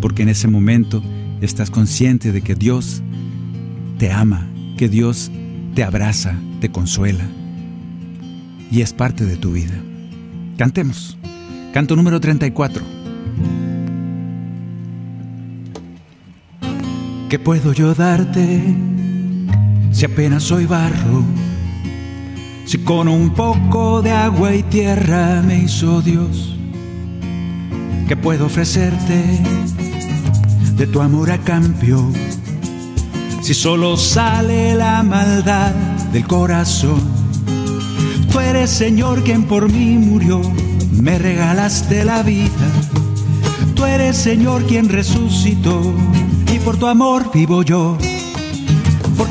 Porque 0.00 0.22
en 0.22 0.30
ese 0.30 0.48
momento 0.48 1.02
estás 1.42 1.70
consciente 1.70 2.32
de 2.32 2.40
que 2.40 2.54
Dios 2.54 3.02
te 3.98 4.10
ama 4.10 4.48
que 4.78 4.88
Dios 4.88 5.30
te 5.74 5.84
abraza, 5.84 6.34
te 6.60 6.70
consuela 6.70 7.24
y 8.70 8.80
es 8.80 8.94
parte 8.94 9.26
de 9.26 9.36
tu 9.36 9.52
vida. 9.52 9.74
Cantemos. 10.56 11.18
Canto 11.74 11.94
número 11.94 12.20
34. 12.20 12.82
¿Qué 17.28 17.38
puedo 17.38 17.74
yo 17.74 17.94
darte 17.94 18.62
si 19.90 20.06
apenas 20.06 20.42
soy 20.42 20.64
barro? 20.64 21.22
Si 22.64 22.78
con 22.78 23.08
un 23.08 23.30
poco 23.30 24.02
de 24.02 24.12
agua 24.12 24.54
y 24.54 24.62
tierra 24.62 25.42
me 25.42 25.58
hizo 25.58 26.00
Dios. 26.00 26.56
¿Qué 28.08 28.16
puedo 28.16 28.46
ofrecerte 28.46 29.24
de 30.76 30.86
tu 30.86 31.00
amor 31.00 31.30
a 31.30 31.38
cambio? 31.38 32.10
Si 33.42 33.54
solo 33.54 33.96
sale 33.96 34.74
la 34.74 35.02
maldad 35.02 35.72
del 36.12 36.26
corazón. 36.26 37.00
Tú 38.30 38.40
eres 38.40 38.70
Señor 38.70 39.24
quien 39.24 39.44
por 39.44 39.70
mí 39.70 39.98
murió, 39.98 40.40
me 40.92 41.18
regalaste 41.18 42.04
la 42.04 42.22
vida. 42.22 42.48
Tú 43.74 43.84
eres 43.84 44.16
Señor 44.16 44.64
quien 44.66 44.88
resucitó 44.88 45.92
y 46.54 46.58
por 46.60 46.76
tu 46.76 46.86
amor 46.86 47.30
vivo 47.34 47.62
yo. 47.62 47.98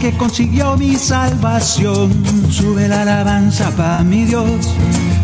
Porque 0.01 0.17
consiguió 0.17 0.77
mi 0.77 0.95
salvación, 0.95 2.11
sube 2.49 2.87
la 2.87 3.03
alabanza 3.03 3.69
para 3.77 4.03
mi 4.03 4.25
Dios. 4.25 4.73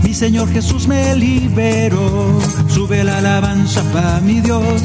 Mi 0.04 0.14
Señor 0.14 0.52
Jesús 0.52 0.88
me 0.88 1.16
liberó, 1.16 2.40
sube 2.68 3.04
la 3.04 3.18
alabanza 3.18 3.82
para 3.92 4.20
mi 4.20 4.40
Dios. 4.40 4.84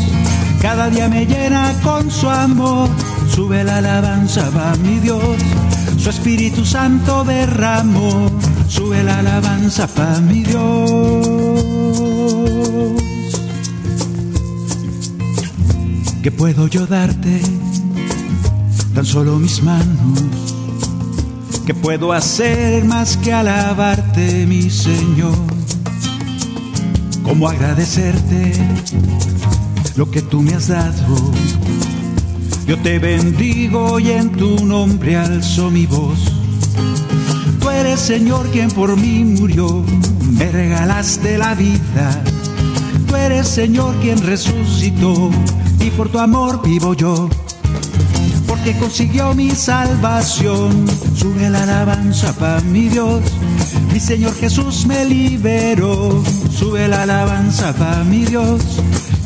Cada 0.63 0.89
día 0.89 1.11
me 1.11 1.27
llena 1.27 1.75
con 1.83 2.11
su 2.11 2.27
amor, 2.31 2.89
sube 3.35 3.65
la 3.65 3.77
alabanza 3.79 4.49
para 4.51 4.75
mi 4.77 4.99
Dios. 4.99 5.37
Su 5.99 6.09
Espíritu 6.09 6.65
Santo 6.65 7.23
derramó, 7.25 8.31
sube 8.69 9.03
la 9.05 9.19
alabanza 9.19 9.87
para 9.89 10.21
mi 10.21 10.43
Dios. 10.43 11.27
¿Qué 16.23 16.31
puedo 16.31 16.67
yo 16.67 16.87
darte? 16.87 17.43
Tan 18.95 19.07
solo 19.07 19.39
mis 19.39 19.63
manos. 19.63 20.23
¿Qué 21.67 21.75
puedo 21.75 22.13
hacer 22.13 22.85
más 22.85 23.17
que 23.17 23.33
alabarte, 23.33 24.47
mi 24.47 24.69
Señor? 24.69 25.37
¿Cómo 27.23 27.49
agradecerte 27.49 28.53
lo 29.97 30.11
que 30.11 30.21
tú 30.21 30.43
me 30.43 30.55
has 30.55 30.69
dado? 30.69 31.17
Yo 32.67 32.79
te 32.81 32.99
bendigo 32.99 33.99
y 33.99 34.11
en 34.11 34.33
tu 34.33 34.67
nombre 34.67 35.17
alzo 35.17 35.71
mi 35.71 35.87
voz. 35.87 36.19
Tú 37.61 37.71
eres 37.71 38.01
Señor 38.01 38.51
quien 38.51 38.71
por 38.71 38.97
mí 38.97 39.25
murió, 39.25 39.85
me 40.33 40.51
regalaste 40.51 41.39
la 41.39 41.55
vida. 41.55 42.23
Tú 43.07 43.17
eres 43.17 43.49
Señor 43.49 43.95
quien 44.01 44.19
resucitó 44.19 45.31
y 45.81 45.91
por 45.91 46.09
tu 46.09 46.19
amor 46.19 46.61
vivo 46.63 46.95
yo. 46.95 47.29
Porque 48.65 48.79
consiguió 48.79 49.35
mi 49.35 49.51
salvación, 49.51 50.87
sube 51.17 51.51
la 51.51 51.65
alabanza 51.65 52.33
para 52.35 52.61
mi 52.61 52.89
Dios. 52.89 53.21
Mi 53.93 53.99
Señor 53.99 54.37
Jesús 54.37 54.87
me 54.87 55.05
liberó, 55.05 56.23
sube 56.49 56.87
la 56.87 57.03
alabanza 57.03 57.73
para 57.73 58.05
mi 58.05 58.25
Dios. 58.25 58.63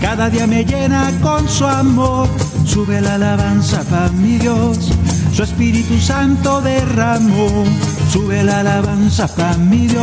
Cada 0.00 0.30
día 0.30 0.46
me 0.46 0.64
llena 0.64 1.12
con 1.20 1.46
su 1.50 1.66
amor, 1.66 2.30
sube 2.64 3.02
la 3.02 3.16
alabanza 3.16 3.82
para 3.90 4.08
mi 4.08 4.38
Dios. 4.38 4.90
Su 5.34 5.42
Espíritu 5.42 5.98
Santo 5.98 6.62
derramó, 6.62 7.66
sube 8.10 8.42
la 8.42 8.60
alabanza 8.60 9.28
para 9.28 9.58
mi 9.58 9.86
Dios. 9.86 10.00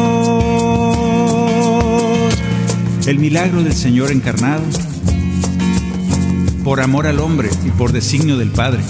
El 3.07 3.17
milagro 3.17 3.63
del 3.63 3.73
Señor 3.73 4.11
encarnado 4.11 4.61
por 6.64 6.80
amor 6.80 7.07
al 7.07 7.20
hombre 7.20 7.49
y 7.66 7.72
por 7.72 7.91
designio 7.91 8.38
del 8.38 8.49
Padre. 8.49 8.82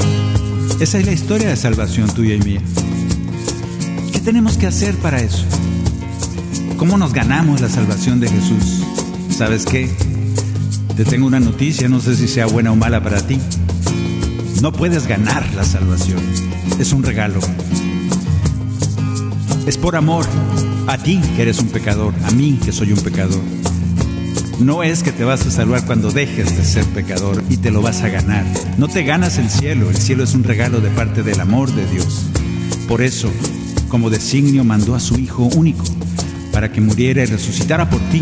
Esa 0.80 1.00
es 1.00 1.06
la 1.06 1.12
historia 1.12 1.50
de 1.50 1.56
salvación 1.56 2.08
tuya 2.14 2.36
y 2.36 2.40
mía. 2.40 2.62
¿Qué 4.12 4.20
tenemos 4.20 4.58
que 4.58 4.68
hacer 4.68 4.96
para 4.98 5.20
eso? 5.20 5.46
¿Cómo 6.78 6.98
nos 6.98 7.14
ganamos 7.14 7.62
la 7.62 7.70
salvación 7.70 8.20
de 8.20 8.30
Jesús? 8.30 8.84
¿Sabes 9.30 9.66
qué? 9.66 9.90
Te 10.96 11.04
tengo 11.04 11.26
una 11.26 11.40
noticia, 11.40 11.90
no 11.90 12.00
sé 12.00 12.16
si 12.16 12.28
sea 12.28 12.46
buena 12.46 12.72
o 12.72 12.76
mala 12.76 13.02
para 13.02 13.26
ti. 13.26 13.40
No 14.62 14.72
puedes 14.72 15.08
ganar 15.08 15.44
la 15.56 15.64
salvación. 15.64 16.20
Es 16.80 16.94
un 16.94 17.02
regalo. 17.02 17.40
Es 19.66 19.78
por 19.78 19.96
amor 19.96 20.26
a 20.88 20.98
ti 20.98 21.20
que 21.36 21.42
eres 21.42 21.60
un 21.60 21.70
pecador, 21.70 22.14
a 22.26 22.32
mí 22.32 22.60
que 22.64 22.72
soy 22.72 22.94
un 22.94 23.00
pecador. 23.00 23.63
No 24.60 24.84
es 24.84 25.04
que 25.04 25.12
te 25.12 25.24
vas 25.24 25.46
a 25.46 25.52
salvar 25.52 25.86
cuando 25.86 26.12
dejes 26.12 26.56
de 26.56 26.64
ser 26.64 26.86
pecador 26.86 27.44
y 27.50 27.58
te 27.58 27.72
lo 27.72 27.82
vas 27.82 28.02
a 28.02 28.10
ganar. 28.10 28.46
No 28.78 28.88
te 28.88 29.04
ganas 29.04 29.38
el 29.38 29.50
cielo, 29.50 29.90
el 29.90 29.98
cielo 29.98 30.24
es 30.24 30.36
un 30.36 30.44
regalo 30.44 30.80
de 30.80 30.90
parte 30.90 31.24
del 31.24 31.40
amor 31.42 31.72
de 31.74 31.86
Dios. 31.88 32.28
Por 32.88 33.02
eso, 33.02 33.32
como 33.90 34.10
designio, 34.10 34.64
mandó 34.64 34.96
a 34.96 35.00
su 35.00 35.18
Hijo 35.18 35.44
único 35.56 35.84
para 36.52 36.72
que 36.72 36.82
muriera 36.82 37.24
y 37.24 37.26
resucitara 37.26 37.90
por 37.90 38.00
ti. 38.10 38.22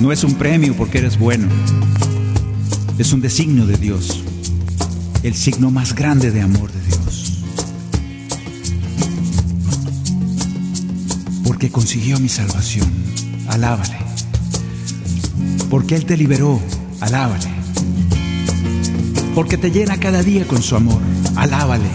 No 0.00 0.12
es 0.12 0.24
un 0.24 0.34
premio 0.34 0.74
porque 0.74 0.98
eres 0.98 1.18
bueno, 1.18 1.46
es 2.98 3.12
un 3.12 3.20
designio 3.20 3.66
de 3.66 3.76
Dios, 3.76 4.24
el 5.22 5.34
signo 5.34 5.70
más 5.70 5.94
grande 5.94 6.30
de 6.30 6.40
amor 6.40 6.72
de 6.72 6.80
Dios. 6.86 7.42
Porque 11.44 11.70
consiguió 11.70 12.18
mi 12.18 12.30
salvación, 12.30 12.90
alábale 13.46 13.99
porque 15.70 15.94
Él 15.94 16.04
te 16.04 16.16
liberó, 16.16 16.60
alábale. 17.00 17.48
Porque 19.34 19.56
te 19.56 19.70
llena 19.70 19.98
cada 19.98 20.22
día 20.22 20.44
con 20.46 20.60
su 20.60 20.74
amor, 20.74 21.00
alábale. 21.36 21.88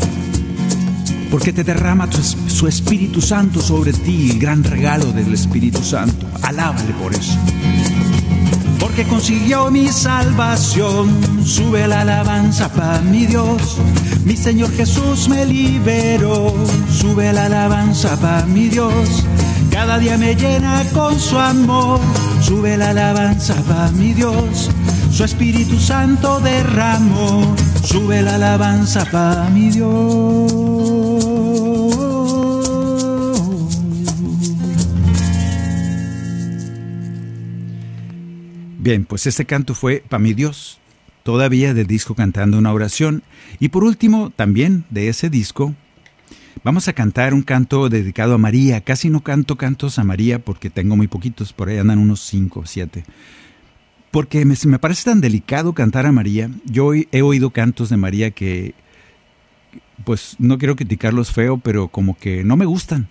Porque 1.30 1.51
te 1.51 1.65
derrama 1.65 2.07
su 2.11 2.67
Espíritu 2.67 3.21
Santo 3.21 3.61
sobre 3.61 3.91
ti, 3.91 4.32
el 4.32 4.39
gran 4.39 4.63
regalo 4.63 5.11
del 5.11 5.34
Espíritu 5.34 5.84
Santo, 5.84 6.26
alábale 6.41 6.93
por 6.93 7.13
eso. 7.13 7.38
Porque 8.80 9.03
consiguió 9.03 9.69
mi 9.69 9.89
salvación, 9.89 11.09
sube 11.43 11.86
la 11.86 12.01
alabanza 12.01 12.71
para 12.71 13.01
mi 13.01 13.26
Dios. 13.26 13.78
Mi 14.23 14.38
Señor 14.38 14.71
Jesús 14.71 15.28
me 15.28 15.45
liberó, 15.45 16.55
sube 16.89 17.34
la 17.34 17.47
alabanza 17.47 18.15
para 18.21 18.45
mi 18.45 18.69
Dios. 18.69 19.26
Cada 19.69 19.99
día 19.99 20.17
me 20.17 20.36
llena 20.36 20.82
con 20.93 21.19
su 21.19 21.38
amor, 21.38 21.99
sube 22.45 22.77
la 22.77 22.91
alabanza 22.91 23.55
para 23.63 23.91
mi 23.91 24.13
Dios. 24.13 24.69
Su 25.11 25.23
Espíritu 25.23 25.79
Santo 25.79 26.39
derramó, 26.39 27.55
sube 27.83 28.21
la 28.21 28.35
alabanza 28.35 29.03
para 29.11 29.49
mi 29.49 29.71
Dios. 29.71 30.51
Bien, 38.77 39.05
pues 39.05 39.25
este 39.25 39.45
canto 39.45 39.73
fue 39.73 40.03
para 40.07 40.21
mi 40.21 40.35
Dios, 40.35 40.77
todavía 41.23 41.73
del 41.73 41.87
disco 41.87 42.13
Cantando 42.13 42.59
una 42.59 42.71
oración. 42.71 43.23
Y 43.59 43.69
por 43.69 43.83
último, 43.83 44.31
también 44.35 44.85
de 44.91 45.09
ese 45.09 45.31
disco, 45.31 45.73
Vamos 46.66 46.88
a 46.88 46.93
cantar 46.93 47.36
un 47.36 47.43
canto 47.43 47.89
dedicado 47.89 48.34
a 48.34 48.39
María. 48.39 48.82
Casi 48.82 49.11
no 49.11 49.22
canto 49.22 49.55
cantos 49.55 49.99
a 49.99 50.03
María 50.03 50.43
porque 50.43 50.72
tengo 50.72 50.95
muy 50.95 51.05
poquitos, 51.05 51.53
por 51.53 51.70
ahí 51.70 51.78
andan 51.78 51.99
unos 51.99 52.22
cinco 52.22 52.61
o 52.61 52.66
siete. 52.66 53.05
Porque 54.09 54.43
me, 54.45 54.55
me, 54.66 54.80
parece 54.80 55.03
tan 55.03 55.22
delicado 55.22 55.74
cantar 55.74 56.07
a 56.07 56.11
María. 56.11 56.49
Yo 56.66 56.93
he 56.95 57.22
oído 57.22 57.51
cantos 57.51 57.89
de 57.89 57.97
María 57.97 58.32
que, 58.32 58.74
pues 60.05 60.38
no 60.39 60.57
quiero 60.57 60.76
criticarlos 60.76 61.32
feo, 61.32 61.59
pero 61.59 61.89
como 61.89 62.18
que 62.18 62.43
no 62.43 62.57
me 62.57 62.66
gustan. 62.66 63.09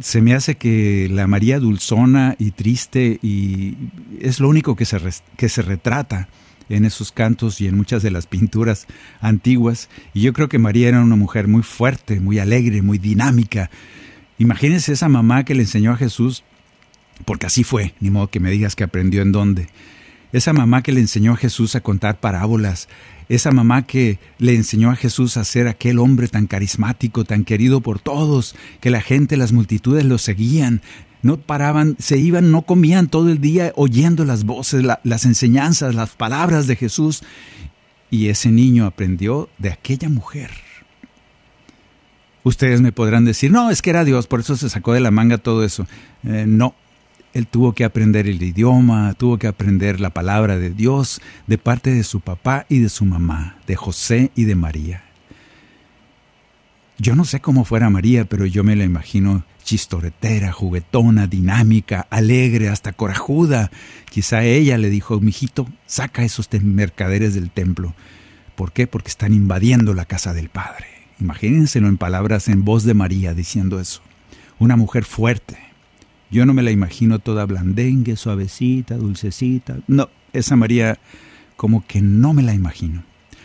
Se 0.00 0.20
me 0.20 0.34
hace 0.34 0.56
que 0.56 1.08
la 1.08 1.28
María 1.28 1.60
dulzona 1.60 2.34
y 2.40 2.50
triste 2.50 3.20
y 3.22 3.76
es 4.18 4.40
lo 4.40 4.48
único 4.48 4.74
que 4.74 4.86
se, 4.86 4.98
que 5.36 5.48
se 5.48 5.62
retrata 5.62 6.28
en 6.68 6.84
esos 6.84 7.12
cantos 7.12 7.60
y 7.60 7.66
en 7.66 7.76
muchas 7.76 8.02
de 8.02 8.10
las 8.10 8.26
pinturas 8.26 8.86
antiguas. 9.20 9.88
Y 10.14 10.22
yo 10.22 10.32
creo 10.32 10.48
que 10.48 10.58
María 10.58 10.88
era 10.88 11.00
una 11.00 11.16
mujer 11.16 11.48
muy 11.48 11.62
fuerte, 11.62 12.20
muy 12.20 12.38
alegre, 12.38 12.82
muy 12.82 12.98
dinámica. 12.98 13.70
Imagínense 14.38 14.92
esa 14.92 15.08
mamá 15.08 15.44
que 15.44 15.54
le 15.54 15.62
enseñó 15.62 15.92
a 15.92 15.96
Jesús, 15.96 16.44
porque 17.24 17.46
así 17.46 17.64
fue, 17.64 17.94
ni 18.00 18.10
modo 18.10 18.28
que 18.28 18.40
me 18.40 18.50
digas 18.50 18.74
que 18.74 18.84
aprendió 18.84 19.22
en 19.22 19.32
dónde. 19.32 19.68
Esa 20.32 20.52
mamá 20.52 20.82
que 20.82 20.92
le 20.92 21.00
enseñó 21.00 21.34
a 21.34 21.36
Jesús 21.36 21.76
a 21.76 21.82
contar 21.82 22.18
parábolas, 22.18 22.88
esa 23.28 23.50
mamá 23.50 23.86
que 23.86 24.18
le 24.38 24.54
enseñó 24.54 24.90
a 24.90 24.96
Jesús 24.96 25.36
a 25.36 25.44
ser 25.44 25.68
aquel 25.68 25.98
hombre 25.98 26.28
tan 26.28 26.46
carismático, 26.46 27.24
tan 27.24 27.44
querido 27.44 27.80
por 27.80 28.00
todos, 28.00 28.56
que 28.80 28.90
la 28.90 29.00
gente, 29.00 29.36
las 29.36 29.52
multitudes 29.52 30.04
lo 30.04 30.18
seguían, 30.18 30.80
no 31.22 31.38
paraban, 31.38 31.96
se 31.98 32.18
iban, 32.18 32.50
no 32.50 32.62
comían 32.62 33.08
todo 33.08 33.30
el 33.30 33.40
día 33.40 33.72
oyendo 33.76 34.24
las 34.24 34.44
voces, 34.44 34.84
las 35.02 35.24
enseñanzas, 35.24 35.94
las 35.94 36.10
palabras 36.10 36.66
de 36.66 36.76
Jesús. 36.76 37.22
Y 38.10 38.28
ese 38.28 38.50
niño 38.50 38.84
aprendió 38.84 39.48
de 39.58 39.70
aquella 39.70 40.08
mujer. 40.08 40.50
Ustedes 42.44 42.80
me 42.80 42.92
podrán 42.92 43.24
decir, 43.24 43.52
no, 43.52 43.70
es 43.70 43.82
que 43.82 43.90
era 43.90 44.04
Dios, 44.04 44.26
por 44.26 44.40
eso 44.40 44.56
se 44.56 44.68
sacó 44.68 44.92
de 44.92 45.00
la 45.00 45.12
manga 45.12 45.38
todo 45.38 45.64
eso. 45.64 45.86
Eh, 46.24 46.44
no, 46.46 46.74
él 47.32 47.46
tuvo 47.46 47.72
que 47.72 47.84
aprender 47.84 48.26
el 48.26 48.42
idioma, 48.42 49.14
tuvo 49.14 49.38
que 49.38 49.46
aprender 49.46 50.00
la 50.00 50.10
palabra 50.10 50.58
de 50.58 50.70
Dios 50.70 51.20
de 51.46 51.56
parte 51.56 51.90
de 51.90 52.02
su 52.02 52.20
papá 52.20 52.66
y 52.68 52.80
de 52.80 52.88
su 52.88 53.04
mamá, 53.04 53.56
de 53.66 53.76
José 53.76 54.32
y 54.34 54.44
de 54.44 54.56
María. 54.56 55.04
Yo 56.98 57.14
no 57.14 57.24
sé 57.24 57.40
cómo 57.40 57.64
fuera 57.64 57.90
María, 57.90 58.24
pero 58.24 58.44
yo 58.44 58.64
me 58.64 58.76
la 58.76 58.84
imagino 58.84 59.44
chistoretera, 59.62 60.52
juguetona, 60.52 61.26
dinámica, 61.26 62.06
alegre, 62.10 62.68
hasta 62.68 62.92
corajuda. 62.92 63.70
Quizá 64.10 64.44
ella 64.44 64.78
le 64.78 64.90
dijo, 64.90 65.20
mijito, 65.20 65.68
saca 65.86 66.24
esos 66.24 66.48
mercaderes 66.62 67.34
del 67.34 67.50
templo. 67.50 67.94
¿Por 68.54 68.72
qué? 68.72 68.86
Porque 68.86 69.08
están 69.08 69.32
invadiendo 69.32 69.94
la 69.94 70.04
casa 70.04 70.34
del 70.34 70.48
Padre. 70.48 70.86
Imagínenselo 71.20 71.88
en 71.88 71.98
palabras 71.98 72.48
en 72.48 72.64
voz 72.64 72.84
de 72.84 72.94
María 72.94 73.34
diciendo 73.34 73.80
eso. 73.80 74.02
Una 74.58 74.76
mujer 74.76 75.04
fuerte. 75.04 75.58
Yo 76.30 76.46
no 76.46 76.54
me 76.54 76.62
la 76.62 76.70
imagino 76.70 77.18
toda 77.18 77.44
blandengue, 77.46 78.16
suavecita, 78.16 78.96
dulcecita. 78.96 79.78
No, 79.86 80.08
esa 80.32 80.56
María 80.56 80.98
como 81.56 81.86
que 81.86 82.02
no 82.02 82.32
me 82.32 82.42
la 82.42 82.54
imagino. 82.54 83.04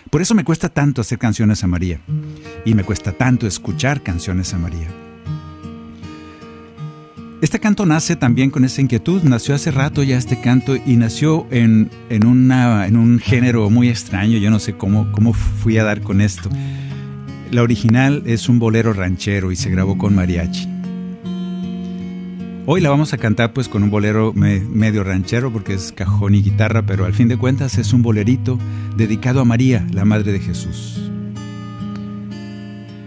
Por 0.09 0.21
eso 0.21 0.33
me 0.33 0.43
cuesta 0.43 0.69
tanto 0.69 1.01
hacer 1.01 1.19
canciones 1.19 1.63
a 1.63 1.67
María. 1.67 1.99
Y 2.65 2.73
me 2.73 2.83
cuesta 2.83 3.11
tanto 3.11 3.45
escuchar 3.45 4.01
canciones 4.01 4.53
a 4.53 4.57
María. 4.57 5.06
Este 7.39 7.59
canto 7.59 7.85
nace 7.85 8.15
también 8.15 8.49
con 8.49 8.65
esa 8.65 8.81
inquietud, 8.81 9.21
nació 9.21 9.53
hace 9.53 9.69
rato 9.69 10.01
ya 10.01 10.17
este 10.17 10.41
canto 10.41 10.75
y 10.75 10.95
nació 10.95 11.45
en, 11.51 11.91
una, 12.25 12.87
en 12.87 12.97
un 12.97 13.19
género 13.19 13.69
muy 13.69 13.89
extraño, 13.89 14.39
yo 14.39 14.49
no 14.49 14.57
sé 14.57 14.73
cómo, 14.73 15.11
cómo 15.11 15.33
fui 15.33 15.77
a 15.77 15.83
dar 15.83 16.01
con 16.01 16.19
esto. 16.19 16.49
La 17.51 17.61
original 17.61 18.23
es 18.25 18.49
un 18.49 18.57
bolero 18.57 18.91
ranchero 18.91 19.51
y 19.51 19.55
se 19.55 19.69
grabó 19.69 19.99
con 19.99 20.15
mariachi. 20.15 20.67
Hoy 22.65 22.81
la 22.81 22.89
vamos 22.89 23.13
a 23.13 23.19
cantar 23.19 23.53
pues 23.53 23.69
con 23.69 23.83
un 23.83 23.91
bolero 23.91 24.33
medio 24.33 25.03
ranchero 25.03 25.53
porque 25.53 25.75
es 25.75 25.91
cajón 25.91 26.33
y 26.33 26.41
guitarra, 26.41 26.87
pero 26.87 27.05
al 27.05 27.13
fin 27.13 27.27
de 27.27 27.37
cuentas 27.37 27.77
es 27.77 27.93
un 27.93 28.01
bolerito 28.01 28.57
dedicado 28.97 29.41
a 29.41 29.45
María, 29.45 29.85
la 29.91 30.05
Madre 30.05 30.31
de 30.31 30.39
Jesús. 30.39 31.11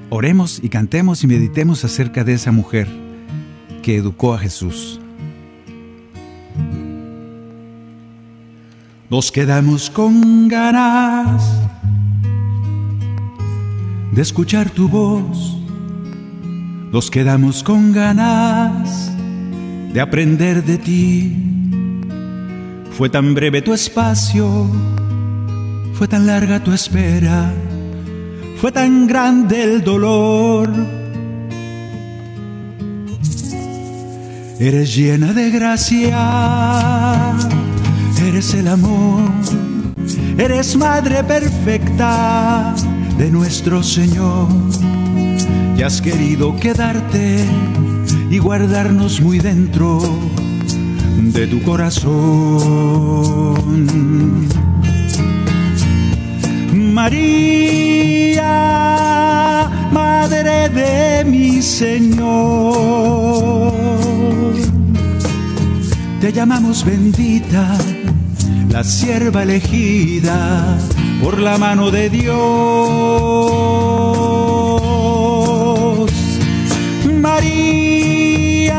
Oremos 0.08 0.60
y 0.62 0.68
cantemos 0.68 1.24
y 1.24 1.26
meditemos 1.26 1.84
acerca 1.84 2.22
de 2.22 2.34
esa 2.34 2.52
mujer 2.52 3.09
que 3.82 3.96
educó 3.96 4.34
a 4.34 4.38
Jesús. 4.38 5.00
Nos 9.10 9.32
quedamos 9.32 9.90
con 9.90 10.48
ganas 10.48 11.42
de 14.12 14.22
escuchar 14.22 14.70
tu 14.70 14.88
voz. 14.88 15.56
Nos 16.92 17.10
quedamos 17.10 17.62
con 17.62 17.92
ganas 17.92 19.10
de 19.92 20.00
aprender 20.00 20.64
de 20.64 20.78
ti. 20.78 21.36
Fue 22.92 23.08
tan 23.08 23.34
breve 23.34 23.62
tu 23.62 23.72
espacio, 23.72 24.66
fue 25.94 26.06
tan 26.06 26.26
larga 26.26 26.62
tu 26.62 26.72
espera, 26.72 27.52
fue 28.60 28.70
tan 28.70 29.06
grande 29.06 29.62
el 29.62 29.82
dolor 29.82 30.99
Eres 34.60 34.94
llena 34.94 35.32
de 35.32 35.50
gracia, 35.50 37.32
eres 38.22 38.52
el 38.52 38.68
amor, 38.68 39.22
eres 40.36 40.76
madre 40.76 41.24
perfecta 41.24 42.74
de 43.16 43.30
nuestro 43.30 43.82
Señor. 43.82 44.48
Y 45.78 45.82
has 45.82 46.02
querido 46.02 46.54
quedarte 46.56 47.42
y 48.30 48.36
guardarnos 48.36 49.22
muy 49.22 49.38
dentro 49.38 49.98
de 51.16 51.46
tu 51.46 51.62
corazón. 51.62 52.06
María, 56.74 58.44
Madre 59.90 60.68
de 60.68 61.24
mi 61.24 61.62
Señor 61.62 62.90
te 66.20 66.32
llamamos 66.32 66.84
bendita, 66.84 67.78
la 68.68 68.84
sierva 68.84 69.42
elegida 69.42 70.76
por 71.22 71.38
la 71.38 71.56
mano 71.56 71.90
de 71.90 72.10
Dios. 72.10 72.30
María, 77.20 78.74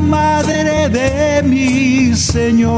Madre 0.00 0.88
de 0.90 1.42
mi 1.42 2.14
Señor, 2.14 2.70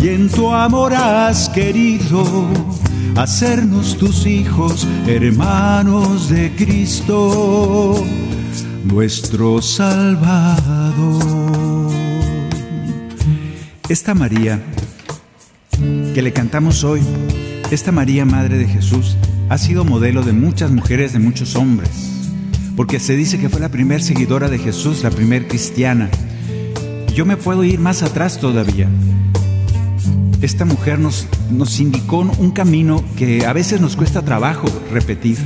y 0.00 0.08
en 0.08 0.28
tu 0.28 0.50
amor 0.50 0.94
has 0.94 1.48
querido 1.48 2.24
hacernos 3.14 3.96
tus 3.96 4.26
hijos, 4.26 4.84
hermanos 5.06 6.28
de 6.28 6.52
Cristo 6.56 8.04
nuestro 8.84 9.62
Salvador. 9.62 11.22
Esta 13.88 14.14
María 14.14 14.62
que 16.14 16.22
le 16.22 16.32
cantamos 16.32 16.84
hoy, 16.84 17.00
esta 17.70 17.92
María, 17.92 18.24
Madre 18.24 18.58
de 18.58 18.66
Jesús, 18.66 19.16
ha 19.48 19.58
sido 19.58 19.84
modelo 19.84 20.22
de 20.22 20.32
muchas 20.32 20.70
mujeres, 20.70 21.12
de 21.12 21.18
muchos 21.18 21.56
hombres, 21.56 21.90
porque 22.76 23.00
se 23.00 23.16
dice 23.16 23.38
que 23.38 23.48
fue 23.48 23.60
la 23.60 23.70
primer 23.70 24.02
seguidora 24.02 24.48
de 24.48 24.58
Jesús, 24.58 25.02
la 25.02 25.10
primer 25.10 25.48
cristiana. 25.48 26.08
Yo 27.14 27.26
me 27.26 27.36
puedo 27.36 27.64
ir 27.64 27.80
más 27.80 28.02
atrás 28.02 28.38
todavía. 28.38 28.88
Esta 30.42 30.64
mujer 30.64 30.98
nos, 30.98 31.26
nos 31.50 31.80
indicó 31.80 32.18
un 32.20 32.50
camino 32.50 33.02
que 33.16 33.46
a 33.46 33.52
veces 33.52 33.80
nos 33.80 33.96
cuesta 33.96 34.22
trabajo 34.22 34.66
repetir 34.92 35.38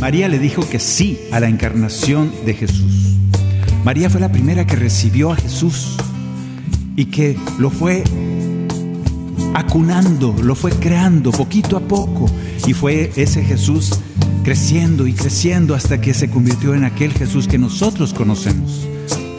María 0.00 0.28
le 0.28 0.38
dijo 0.38 0.68
que 0.68 0.78
sí 0.78 1.18
a 1.32 1.40
la 1.40 1.48
encarnación 1.48 2.32
de 2.46 2.54
Jesús. 2.54 3.16
María 3.84 4.08
fue 4.08 4.20
la 4.20 4.30
primera 4.30 4.66
que 4.66 4.76
recibió 4.76 5.32
a 5.32 5.36
Jesús 5.36 5.96
y 6.94 7.06
que 7.06 7.36
lo 7.58 7.70
fue 7.70 8.04
acunando, 9.54 10.34
lo 10.42 10.54
fue 10.54 10.70
creando 10.70 11.32
poquito 11.32 11.76
a 11.76 11.80
poco 11.80 12.30
y 12.66 12.74
fue 12.74 13.12
ese 13.16 13.42
Jesús 13.42 13.98
creciendo 14.44 15.06
y 15.06 15.12
creciendo 15.14 15.74
hasta 15.74 16.00
que 16.00 16.14
se 16.14 16.30
convirtió 16.30 16.74
en 16.74 16.84
aquel 16.84 17.12
Jesús 17.12 17.48
que 17.48 17.58
nosotros 17.58 18.14
conocemos. 18.14 18.86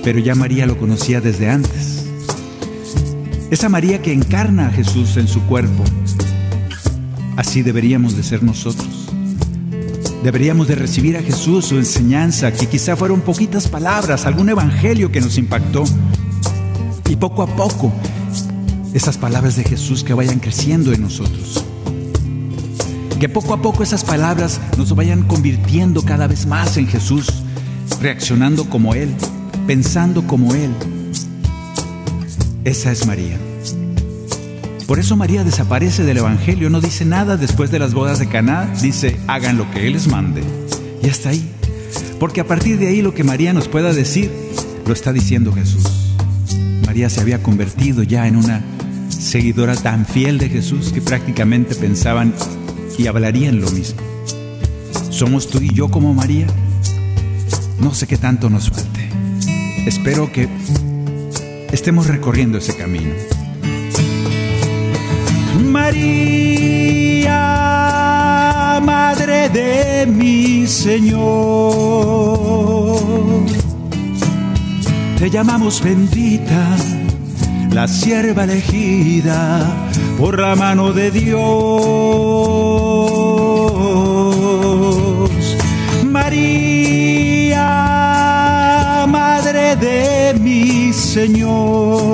Pero 0.04 0.20
ya 0.20 0.36
María 0.36 0.66
lo 0.66 0.78
conocía 0.78 1.22
desde 1.22 1.50
antes. 1.50 2.06
Esa 3.50 3.70
María 3.70 4.02
que 4.02 4.14
encarna 4.14 4.68
a 4.68 4.72
Jesús 4.72 5.18
en 5.18 5.28
su 5.28 5.42
cuerpo. 5.44 5.84
Así 7.38 7.62
deberíamos 7.62 8.18
de 8.18 8.24
ser 8.24 8.44
nosotros. 8.44 8.99
Deberíamos 10.24 10.68
de 10.68 10.76
recibir 10.76 11.16
a 11.16 11.22
Jesús 11.22 11.66
su 11.66 11.78
enseñanza, 11.78 12.52
que 12.52 12.68
quizá 12.68 12.98
fueron 12.98 13.22
poquitas 13.22 13.68
palabras, 13.68 14.26
algún 14.26 14.50
evangelio 14.50 15.12
que 15.12 15.22
nos 15.22 15.38
impactó. 15.38 15.86
Y 17.10 17.16
poco 17.16 17.42
a 17.42 17.48
poco, 17.48 17.92
esas 18.94 19.18
palabras 19.18 19.56
de 19.56 19.64
Jesús 19.64 20.04
que 20.04 20.14
vayan 20.14 20.40
creciendo 20.40 20.92
en 20.92 21.02
nosotros. 21.02 21.64
Que 23.18 23.30
poco 23.30 23.54
a 23.54 23.62
poco 23.62 23.82
esas 23.82 24.04
palabras 24.04 24.60
nos 24.78 24.94
vayan 24.94 25.24
convirtiendo 25.24 26.02
cada 26.04 26.28
vez 26.28 26.46
más 26.46 26.76
en 26.78 26.88
Jesús, 26.88 27.28
reaccionando 28.02 28.66
como 28.70 28.94
Él, 28.94 29.14
pensando 29.68 30.28
como 30.28 30.54
Él. 30.54 30.72
Esa 32.66 32.92
es 32.92 33.06
María. 33.06 33.49
Por 34.90 34.98
eso 34.98 35.16
María 35.16 35.44
desaparece 35.44 36.04
del 36.04 36.18
Evangelio, 36.18 36.72
no 36.72 36.82
dice 36.82 37.06
nada 37.06 37.38
después 37.38 37.70
de 37.70 37.78
las 37.78 37.94
bodas 37.94 38.18
de 38.18 38.28
Caná, 38.28 38.74
dice, 38.82 39.20
hagan 39.28 39.56
lo 39.56 39.70
que 39.70 39.86
Él 39.86 39.94
les 39.94 40.08
mande. 40.08 40.42
Y 41.04 41.08
hasta 41.08 41.30
ahí. 41.30 41.48
Porque 42.20 42.42
a 42.42 42.48
partir 42.48 42.80
de 42.80 42.88
ahí 42.88 43.04
lo 43.04 43.14
que 43.14 43.24
María 43.24 43.54
nos 43.54 43.68
pueda 43.68 43.94
decir, 43.94 44.32
lo 44.88 44.94
está 44.94 45.14
diciendo 45.14 45.54
Jesús. 45.54 46.16
María 46.88 47.08
se 47.12 47.22
había 47.22 47.44
convertido 47.44 48.02
ya 48.02 48.26
en 48.28 48.36
una 48.36 48.64
seguidora 49.10 49.76
tan 49.76 50.08
fiel 50.08 50.40
de 50.40 50.50
Jesús 50.50 50.92
que 50.92 51.02
prácticamente 51.02 51.76
pensaban 51.76 52.34
y 52.98 53.06
hablarían 53.06 53.62
lo 53.62 53.70
mismo. 53.70 54.02
¿Somos 55.12 55.52
tú 55.52 55.60
y 55.62 55.72
yo 55.72 55.90
como 55.90 56.16
María? 56.16 56.48
No 57.80 57.94
sé 57.94 58.08
qué 58.08 58.18
tanto 58.18 58.50
nos 58.50 58.72
falte. 58.72 59.08
Espero 59.86 60.32
que 60.32 60.50
estemos 61.72 62.08
recorriendo 62.08 62.58
ese 62.58 62.76
camino. 62.76 63.14
María, 65.64 67.40
Madre 68.82 69.50
de 69.50 70.06
mi 70.08 70.66
Señor. 70.68 72.20
Te 75.18 75.30
llamamos 75.30 75.84
bendita, 75.84 76.78
la 77.72 77.88
sierva 77.88 78.46
elegida 78.46 79.66
por 80.18 80.40
la 80.40 80.56
mano 80.56 80.94
de 80.94 81.12
Dios. 81.12 81.40
María, 86.06 87.58
Madre 89.08 89.76
de 89.76 90.40
mi 90.40 90.94
Señor. 90.94 92.10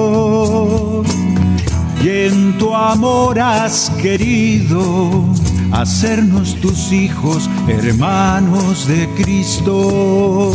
Y 2.03 2.09
en 2.09 2.44
amor 2.75 3.39
has 3.39 3.89
querido 4.01 5.25
hacernos 5.71 6.59
tus 6.59 6.91
hijos, 6.91 7.49
hermanos 7.67 8.87
de 8.87 9.07
Cristo, 9.15 10.53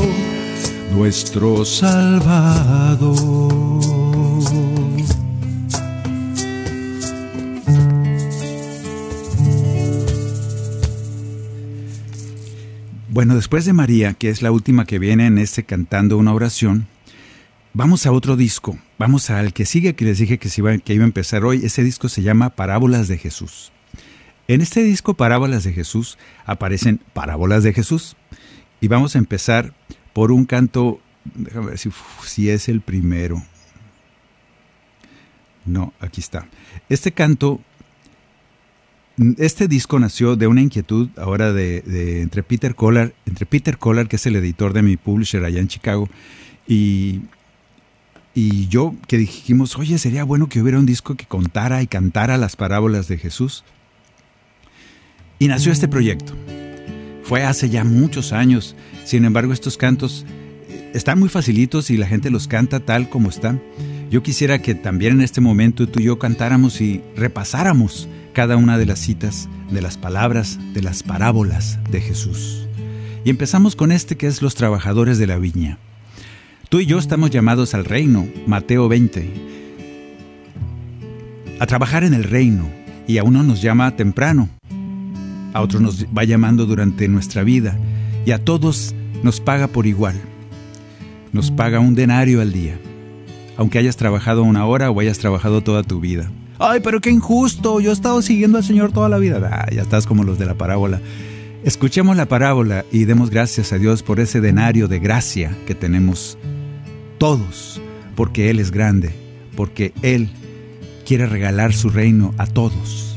nuestro 0.94 1.64
Salvador. 1.64 3.50
Bueno, 13.08 13.34
después 13.34 13.64
de 13.64 13.72
María, 13.72 14.14
que 14.14 14.30
es 14.30 14.40
la 14.40 14.52
última 14.52 14.84
que 14.84 14.98
viene 14.98 15.26
en 15.26 15.38
este 15.38 15.64
cantando 15.64 16.16
una 16.16 16.32
oración, 16.32 16.86
vamos 17.74 18.06
a 18.06 18.12
otro 18.12 18.36
disco. 18.36 18.78
Vamos 19.00 19.30
al 19.30 19.54
que 19.54 19.64
sigue, 19.64 19.94
que 19.94 20.04
les 20.04 20.18
dije 20.18 20.36
que, 20.36 20.50
iba, 20.58 20.76
que 20.76 20.92
iba 20.92 21.04
a 21.04 21.06
empezar 21.06 21.42
hoy. 21.46 21.64
Ese 21.64 21.82
disco 21.82 22.10
se 22.10 22.20
llama 22.20 22.50
Parábolas 22.50 23.08
de 23.08 23.16
Jesús. 23.16 23.72
En 24.46 24.60
este 24.60 24.82
disco 24.82 25.14
Parábolas 25.14 25.64
de 25.64 25.72
Jesús 25.72 26.18
aparecen 26.44 27.00
parábolas 27.14 27.62
de 27.62 27.72
Jesús. 27.72 28.14
Y 28.78 28.88
vamos 28.88 29.16
a 29.16 29.18
empezar 29.18 29.72
por 30.12 30.30
un 30.30 30.44
canto, 30.44 31.00
déjame 31.34 31.68
ver 31.68 31.78
si, 31.78 31.90
si 32.26 32.50
es 32.50 32.68
el 32.68 32.82
primero. 32.82 33.42
No, 35.64 35.94
aquí 35.98 36.20
está. 36.20 36.46
Este 36.90 37.10
canto 37.10 37.62
este 39.38 39.66
disco 39.66 39.98
nació 39.98 40.36
de 40.36 40.46
una 40.46 40.60
inquietud 40.60 41.08
ahora 41.16 41.54
de, 41.54 42.20
entre 42.20 42.42
Peter 42.42 42.74
Collar, 42.74 43.14
entre 43.24 43.46
Peter 43.46 43.78
Collar, 43.78 44.08
que 44.08 44.16
es 44.16 44.26
el 44.26 44.36
editor 44.36 44.74
de 44.74 44.82
mi 44.82 44.98
publisher 44.98 45.42
allá 45.42 45.60
en 45.60 45.68
Chicago, 45.68 46.10
y, 46.68 47.22
y 48.34 48.68
yo 48.68 48.94
que 49.08 49.18
dijimos, 49.18 49.76
oye, 49.76 49.98
sería 49.98 50.24
bueno 50.24 50.48
que 50.48 50.60
hubiera 50.60 50.78
un 50.78 50.86
disco 50.86 51.16
que 51.16 51.26
contara 51.26 51.82
y 51.82 51.86
cantara 51.86 52.36
las 52.38 52.56
parábolas 52.56 53.08
de 53.08 53.18
Jesús. 53.18 53.64
Y 55.38 55.48
nació 55.48 55.72
este 55.72 55.88
proyecto. 55.88 56.34
Fue 57.24 57.44
hace 57.44 57.70
ya 57.70 57.84
muchos 57.84 58.32
años. 58.32 58.76
Sin 59.04 59.24
embargo, 59.24 59.52
estos 59.52 59.76
cantos 59.76 60.24
eh, 60.68 60.92
están 60.94 61.18
muy 61.18 61.28
facilitos 61.28 61.90
y 61.90 61.96
la 61.96 62.06
gente 62.06 62.30
los 62.30 62.46
canta 62.46 62.80
tal 62.80 63.08
como 63.08 63.30
están. 63.30 63.60
Yo 64.10 64.22
quisiera 64.22 64.60
que 64.60 64.74
también 64.74 65.14
en 65.14 65.20
este 65.22 65.40
momento 65.40 65.88
tú 65.88 66.00
y 66.00 66.04
yo 66.04 66.18
cantáramos 66.18 66.80
y 66.80 67.00
repasáramos 67.16 68.08
cada 68.32 68.56
una 68.56 68.78
de 68.78 68.86
las 68.86 68.98
citas, 68.98 69.48
de 69.70 69.82
las 69.82 69.96
palabras, 69.96 70.58
de 70.72 70.82
las 70.82 71.02
parábolas 71.02 71.78
de 71.90 72.00
Jesús. 72.00 72.68
Y 73.24 73.30
empezamos 73.30 73.76
con 73.76 73.92
este 73.92 74.16
que 74.16 74.26
es 74.26 74.42
los 74.42 74.54
trabajadores 74.54 75.18
de 75.18 75.26
la 75.26 75.38
viña. 75.38 75.78
Tú 76.70 76.78
y 76.78 76.86
yo 76.86 77.00
estamos 77.00 77.30
llamados 77.30 77.74
al 77.74 77.84
reino, 77.84 78.28
Mateo 78.46 78.88
20, 78.88 79.28
a 81.58 81.66
trabajar 81.66 82.04
en 82.04 82.14
el 82.14 82.22
reino, 82.22 82.70
y 83.08 83.18
a 83.18 83.24
uno 83.24 83.42
nos 83.42 83.60
llama 83.60 83.96
temprano, 83.96 84.48
a 85.52 85.62
otro 85.62 85.80
nos 85.80 86.06
va 86.16 86.22
llamando 86.22 86.66
durante 86.66 87.08
nuestra 87.08 87.42
vida, 87.42 87.76
y 88.24 88.30
a 88.30 88.38
todos 88.38 88.94
nos 89.24 89.40
paga 89.40 89.66
por 89.66 89.88
igual. 89.88 90.14
Nos 91.32 91.50
paga 91.50 91.80
un 91.80 91.96
denario 91.96 92.40
al 92.40 92.52
día, 92.52 92.78
aunque 93.56 93.80
hayas 93.80 93.96
trabajado 93.96 94.44
una 94.44 94.64
hora 94.64 94.92
o 94.92 95.00
hayas 95.00 95.18
trabajado 95.18 95.62
toda 95.62 95.82
tu 95.82 95.98
vida. 95.98 96.30
Ay, 96.60 96.78
pero 96.84 97.00
qué 97.00 97.10
injusto, 97.10 97.80
yo 97.80 97.90
he 97.90 97.92
estado 97.92 98.22
siguiendo 98.22 98.58
al 98.58 98.64
Señor 98.64 98.92
toda 98.92 99.08
la 99.08 99.18
vida. 99.18 99.40
Ah, 99.50 99.66
ya 99.74 99.82
estás 99.82 100.06
como 100.06 100.22
los 100.22 100.38
de 100.38 100.46
la 100.46 100.54
parábola. 100.54 101.00
Escuchemos 101.64 102.16
la 102.16 102.26
parábola 102.26 102.84
y 102.92 103.06
demos 103.06 103.30
gracias 103.30 103.72
a 103.72 103.78
Dios 103.78 104.04
por 104.04 104.20
ese 104.20 104.40
denario 104.40 104.86
de 104.86 105.00
gracia 105.00 105.52
que 105.66 105.74
tenemos 105.74 106.38
todos, 107.20 107.82
porque 108.16 108.48
Él 108.48 108.58
es 108.58 108.70
grande, 108.70 109.10
porque 109.54 109.92
Él 110.00 110.30
quiere 111.04 111.26
regalar 111.26 111.74
su 111.74 111.90
reino 111.90 112.34
a 112.38 112.46
todos. 112.46 113.14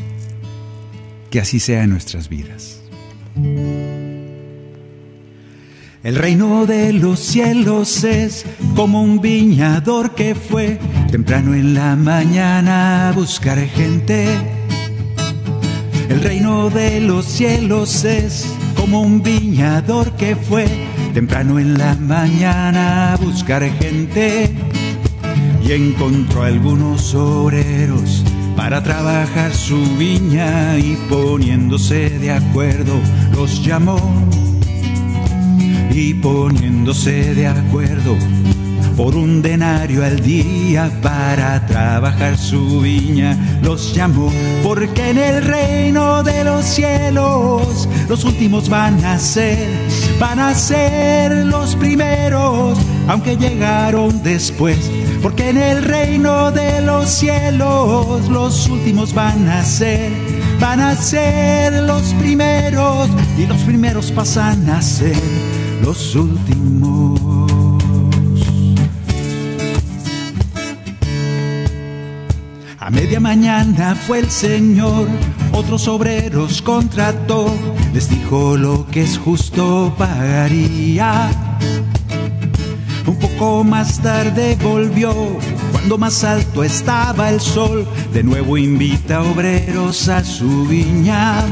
Que 1.32 1.40
así 1.40 1.62
sea 1.62 1.84
en 1.84 1.92
nuestras 1.92 2.28
vidas. 2.28 2.82
El 6.04 6.16
reino 6.18 6.66
de 6.66 6.92
los 6.92 7.18
cielos 7.18 8.04
es 8.04 8.46
como 8.76 9.02
un 9.02 9.22
viñador 9.22 10.16
que 10.16 10.36
fue 10.36 10.78
temprano 11.10 11.54
en 11.54 11.74
la 11.74 11.96
mañana 11.96 13.08
a 13.08 13.14
buscar 13.14 13.58
gente. 13.58 14.28
El 16.10 16.22
reino 16.22 16.70
de 16.70 17.00
los 17.00 17.24
cielos 17.24 18.04
es 18.04 18.54
como 18.76 19.02
un 19.02 19.24
viñador 19.24 20.12
que 20.18 20.36
fue 20.36 20.68
temprano 21.14 21.60
en 21.60 21.78
la 21.78 21.96
mañana 21.96 23.14
a 23.14 23.18
buscar 23.18 23.64
gente. 23.80 24.52
Y 25.64 25.72
encontró 25.72 26.44
algunos 26.44 27.14
obreros 27.16 28.24
para 28.58 28.84
trabajar 28.84 29.54
su 29.54 29.80
viña 29.98 30.78
y 30.78 30.98
poniéndose 31.10 32.10
de 32.20 32.32
acuerdo 32.32 32.94
los 33.36 33.64
llamó 33.64 33.98
y 35.92 36.14
poniéndose 36.16 37.34
de 37.36 37.48
acuerdo 37.48 38.18
por 38.96 39.16
un 39.16 39.42
denario 39.42 40.04
al 40.04 40.20
día 40.22 40.92
para 41.02 41.66
trabajar 41.66 42.38
su 42.38 42.82
viña. 42.82 43.60
Los 43.62 43.94
llamó 43.94 44.32
porque 44.64 45.10
en 45.10 45.18
el 45.18 45.44
reino 45.44 46.24
de 46.24 46.44
los 46.44 46.66
cielos 46.66 47.88
los 48.08 48.24
últimos 48.24 48.70
van 48.70 49.04
a 49.04 49.18
ser, 49.18 49.68
van 50.20 50.40
a 50.40 50.54
ser 50.54 51.46
los 51.46 51.76
primeros, 51.76 52.78
aunque 53.08 53.38
llegaron 53.38 54.22
después. 54.24 54.78
Porque 55.22 55.50
en 55.50 55.58
el 55.58 55.84
reino 55.84 56.52
de 56.52 56.82
los 56.82 57.10
cielos 57.10 58.28
los 58.30 58.68
últimos 58.68 59.14
van 59.14 59.48
a 59.48 59.64
ser, 59.64 60.12
van 60.60 60.80
a 60.80 60.96
ser 60.96 61.84
los 61.84 62.14
primeros 62.16 63.10
y 63.38 63.46
los 63.46 63.62
primeros 63.62 64.12
pasan 64.12 64.70
a 64.70 64.82
ser 64.82 65.16
los 65.82 66.16
últimos. 66.16 66.93
Media 72.94 73.20
mañana 73.20 73.96
fue 73.96 74.20
el 74.20 74.30
Señor, 74.30 75.08
otros 75.52 75.88
obreros 75.88 76.62
contrató, 76.62 77.54
les 77.94 78.10
dijo 78.10 78.56
lo 78.56 78.86
que 78.88 79.02
es 79.02 79.18
justo 79.18 79.94
pagaría. 79.98 81.30
Un 83.06 83.18
poco 83.18 83.64
más 83.64 84.00
tarde 84.00 84.58
volvió, 84.62 85.14
cuando 85.72 85.98
más 85.98 86.24
alto 86.24 86.64
estaba 86.64 87.30
el 87.30 87.42
sol, 87.42 87.88
de 88.14 88.24
nuevo 88.24 88.58
invita 88.58 89.22
obreros 89.22 90.08
a 90.08 90.24
su 90.24 90.66
viña. 90.66 91.44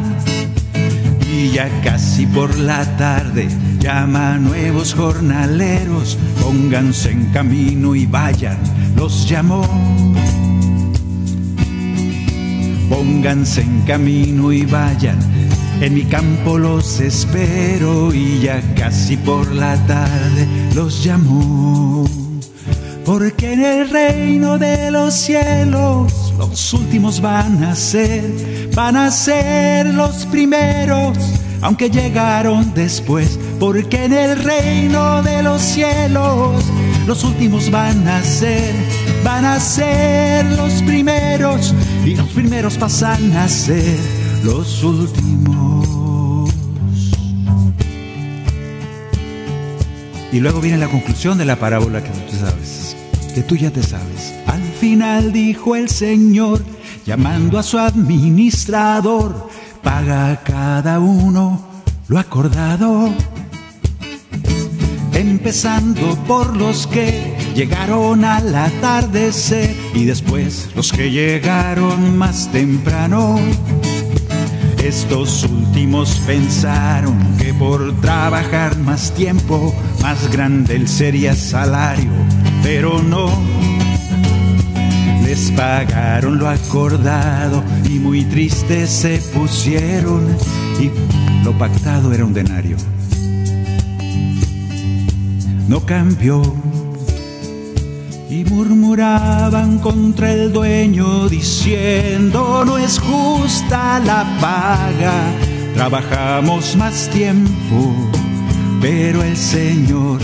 Y 1.33 1.49
ya 1.51 1.69
casi 1.83 2.25
por 2.25 2.57
la 2.57 2.85
tarde 2.97 3.47
llama 3.79 4.33
a 4.33 4.37
nuevos 4.37 4.93
jornaleros, 4.93 6.17
pónganse 6.41 7.11
en 7.11 7.25
camino 7.31 7.95
y 7.95 8.05
vayan, 8.05 8.57
los 8.95 9.27
llamó. 9.27 9.65
Pónganse 12.91 13.61
en 13.61 13.83
camino 13.83 14.51
y 14.51 14.65
vayan, 14.65 15.17
en 15.79 15.93
mi 15.93 16.03
campo 16.03 16.57
los 16.57 16.99
espero 16.99 18.13
y 18.13 18.41
ya 18.41 18.61
casi 18.75 19.15
por 19.15 19.49
la 19.53 19.77
tarde 19.87 20.45
los 20.75 21.01
llamó. 21.01 22.05
Porque 23.05 23.53
en 23.53 23.63
el 23.63 23.89
reino 23.89 24.57
de 24.57 24.91
los 24.91 25.13
cielos 25.13 26.33
los 26.37 26.73
últimos 26.73 27.21
van 27.21 27.63
a 27.63 27.75
ser, 27.75 28.29
van 28.75 28.97
a 28.97 29.09
ser 29.09 29.85
los 29.85 30.25
primeros, 30.25 31.17
aunque 31.61 31.89
llegaron 31.89 32.73
después. 32.73 33.39
Porque 33.57 34.03
en 34.03 34.11
el 34.11 34.43
reino 34.43 35.23
de 35.23 35.41
los 35.43 35.61
cielos 35.61 36.61
los 37.07 37.23
últimos 37.23 37.71
van 37.71 38.05
a 38.05 38.21
ser, 38.21 38.75
van 39.23 39.45
a 39.45 39.61
ser 39.61 40.45
los 40.57 40.81
primeros 40.83 41.73
y 42.05 42.15
los 42.15 42.29
primeros 42.29 42.77
pasan 42.77 43.31
a 43.33 43.47
ser 43.47 43.99
los 44.43 44.83
últimos. 44.83 46.51
Y 50.31 50.39
luego 50.39 50.61
viene 50.61 50.77
la 50.77 50.87
conclusión 50.87 51.37
de 51.37 51.45
la 51.45 51.57
parábola 51.57 52.01
que 52.01 52.09
tú 52.09 52.37
sabes, 52.39 52.95
que 53.35 53.41
tú 53.41 53.55
ya 53.55 53.71
te 53.71 53.83
sabes. 53.83 54.33
Al 54.47 54.63
final 54.79 55.33
dijo 55.33 55.75
el 55.75 55.89
Señor, 55.89 56.63
llamando 57.05 57.59
a 57.59 57.63
su 57.63 57.77
administrador, 57.77 59.49
paga 59.83 60.41
cada 60.43 60.99
uno 60.99 61.61
lo 62.07 62.17
acordado. 62.17 63.09
Empezando 65.13 66.15
por 66.27 66.55
los 66.55 66.87
que 66.87 67.30
llegaron 67.55 68.23
al 68.23 68.53
atardecer 68.55 69.75
y 69.93 70.05
después 70.05 70.69
los 70.75 70.91
que 70.91 71.11
llegaron 71.11 72.17
más 72.17 72.51
temprano. 72.51 73.39
Estos 74.83 75.43
últimos 75.43 76.15
pensaron 76.25 77.17
que 77.37 77.53
por 77.53 77.93
trabajar 78.01 78.77
más 78.77 79.13
tiempo, 79.13 79.73
más 80.01 80.31
grande 80.31 80.75
el 80.75 80.87
sería 80.87 81.35
salario, 81.35 82.11
pero 82.63 83.01
no. 83.01 83.29
Les 85.23 85.51
pagaron 85.51 86.39
lo 86.39 86.49
acordado 86.49 87.63
y 87.85 87.99
muy 87.99 88.25
tristes 88.25 88.89
se 88.89 89.19
pusieron 89.33 90.27
y 90.79 90.91
lo 91.45 91.57
pactado 91.57 92.11
era 92.11 92.25
un 92.25 92.33
denario. 92.33 92.75
No 95.69 95.85
cambió 95.85 96.41
murmuraban 98.91 99.79
contra 99.79 100.33
el 100.33 100.51
dueño 100.51 101.29
diciendo 101.29 102.65
no 102.65 102.77
es 102.77 102.99
justa 102.99 104.01
la 104.01 104.25
paga, 104.41 105.13
trabajamos 105.73 106.75
más 106.75 107.09
tiempo, 107.09 107.95
pero 108.81 109.23
el 109.23 109.37
Señor 109.37 110.19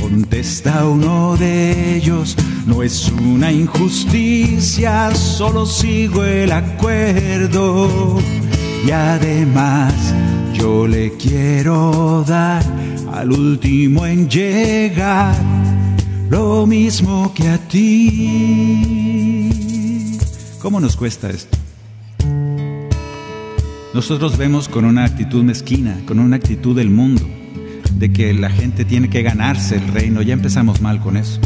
contesta 0.00 0.86
uno 0.86 1.36
de 1.36 1.96
ellos, 1.96 2.36
no 2.66 2.82
es 2.82 3.12
una 3.20 3.52
injusticia, 3.52 5.14
solo 5.14 5.66
sigo 5.66 6.24
el 6.24 6.52
acuerdo. 6.52 8.18
Y 8.86 8.90
además 8.90 9.92
yo 10.54 10.86
le 10.86 11.12
quiero 11.18 12.24
dar 12.26 12.64
al 13.12 13.30
último 13.30 14.06
en 14.06 14.26
llegar 14.30 15.57
lo 16.30 16.66
mismo 16.66 17.32
que 17.34 17.48
a 17.48 17.58
ti. 17.58 17.88
¿Cómo 20.60 20.80
nos 20.80 20.96
cuesta 20.96 21.30
esto? 21.30 21.56
Nosotros 23.94 24.36
vemos 24.36 24.68
con 24.68 24.84
una 24.84 25.04
actitud 25.04 25.42
mezquina, 25.42 25.96
con 26.06 26.18
una 26.18 26.36
actitud 26.36 26.76
del 26.76 26.90
mundo, 26.90 27.22
de 27.94 28.12
que 28.12 28.34
la 28.34 28.50
gente 28.50 28.84
tiene 28.84 29.08
que 29.08 29.22
ganarse 29.22 29.76
el 29.76 29.88
reino. 29.88 30.20
Ya 30.22 30.34
empezamos 30.34 30.82
mal 30.82 31.00
con 31.00 31.16
eso. 31.16 31.40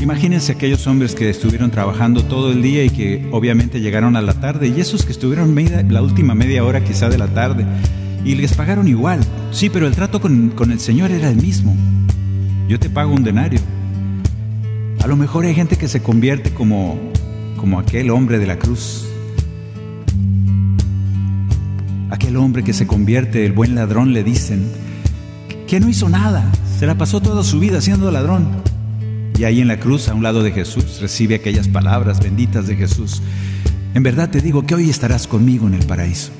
Imagínense 0.00 0.52
aquellos 0.52 0.86
hombres 0.86 1.14
que 1.14 1.28
estuvieron 1.30 1.70
trabajando 1.70 2.24
todo 2.24 2.50
el 2.50 2.62
día 2.62 2.82
y 2.84 2.90
que 2.90 3.28
obviamente 3.30 3.80
llegaron 3.80 4.16
a 4.16 4.22
la 4.22 4.34
tarde, 4.34 4.66
y 4.68 4.80
esos 4.80 5.04
que 5.04 5.12
estuvieron 5.12 5.54
la 5.90 6.02
última 6.02 6.34
media 6.34 6.64
hora 6.64 6.82
quizá 6.82 7.08
de 7.08 7.18
la 7.18 7.28
tarde, 7.28 7.64
y 8.24 8.34
les 8.34 8.54
pagaron 8.54 8.88
igual. 8.88 9.20
Sí, 9.52 9.70
pero 9.70 9.86
el 9.86 9.94
trato 9.94 10.20
con, 10.20 10.50
con 10.50 10.72
el 10.72 10.80
Señor 10.80 11.12
era 11.12 11.30
el 11.30 11.36
mismo 11.36 11.76
yo 12.68 12.78
te 12.78 12.88
pago 12.90 13.12
un 13.12 13.24
denario. 13.24 13.60
A 15.02 15.06
lo 15.06 15.16
mejor 15.16 15.44
hay 15.44 15.54
gente 15.54 15.76
que 15.76 15.88
se 15.88 16.02
convierte 16.02 16.52
como, 16.52 16.96
como 17.56 17.78
aquel 17.78 18.10
hombre 18.10 18.38
de 18.38 18.46
la 18.46 18.58
cruz. 18.58 19.06
Aquel 22.10 22.36
hombre 22.36 22.62
que 22.62 22.72
se 22.72 22.86
convierte, 22.86 23.44
el 23.44 23.52
buen 23.52 23.74
ladrón, 23.74 24.12
le 24.12 24.22
dicen 24.22 24.70
que 25.66 25.80
no 25.80 25.88
hizo 25.88 26.08
nada, 26.08 26.50
se 26.78 26.86
la 26.86 26.96
pasó 26.96 27.20
toda 27.20 27.42
su 27.42 27.58
vida 27.58 27.80
siendo 27.80 28.10
ladrón. 28.10 28.48
Y 29.38 29.44
ahí 29.44 29.60
en 29.60 29.68
la 29.68 29.80
cruz, 29.80 30.08
a 30.08 30.14
un 30.14 30.22
lado 30.22 30.42
de 30.42 30.52
Jesús, 30.52 31.00
recibe 31.00 31.34
aquellas 31.34 31.68
palabras 31.68 32.20
benditas 32.20 32.66
de 32.66 32.76
Jesús. 32.76 33.22
En 33.94 34.02
verdad 34.02 34.30
te 34.30 34.40
digo 34.40 34.66
que 34.66 34.74
hoy 34.74 34.88
estarás 34.90 35.26
conmigo 35.26 35.66
en 35.66 35.74
el 35.74 35.84
paraíso. 35.86 36.30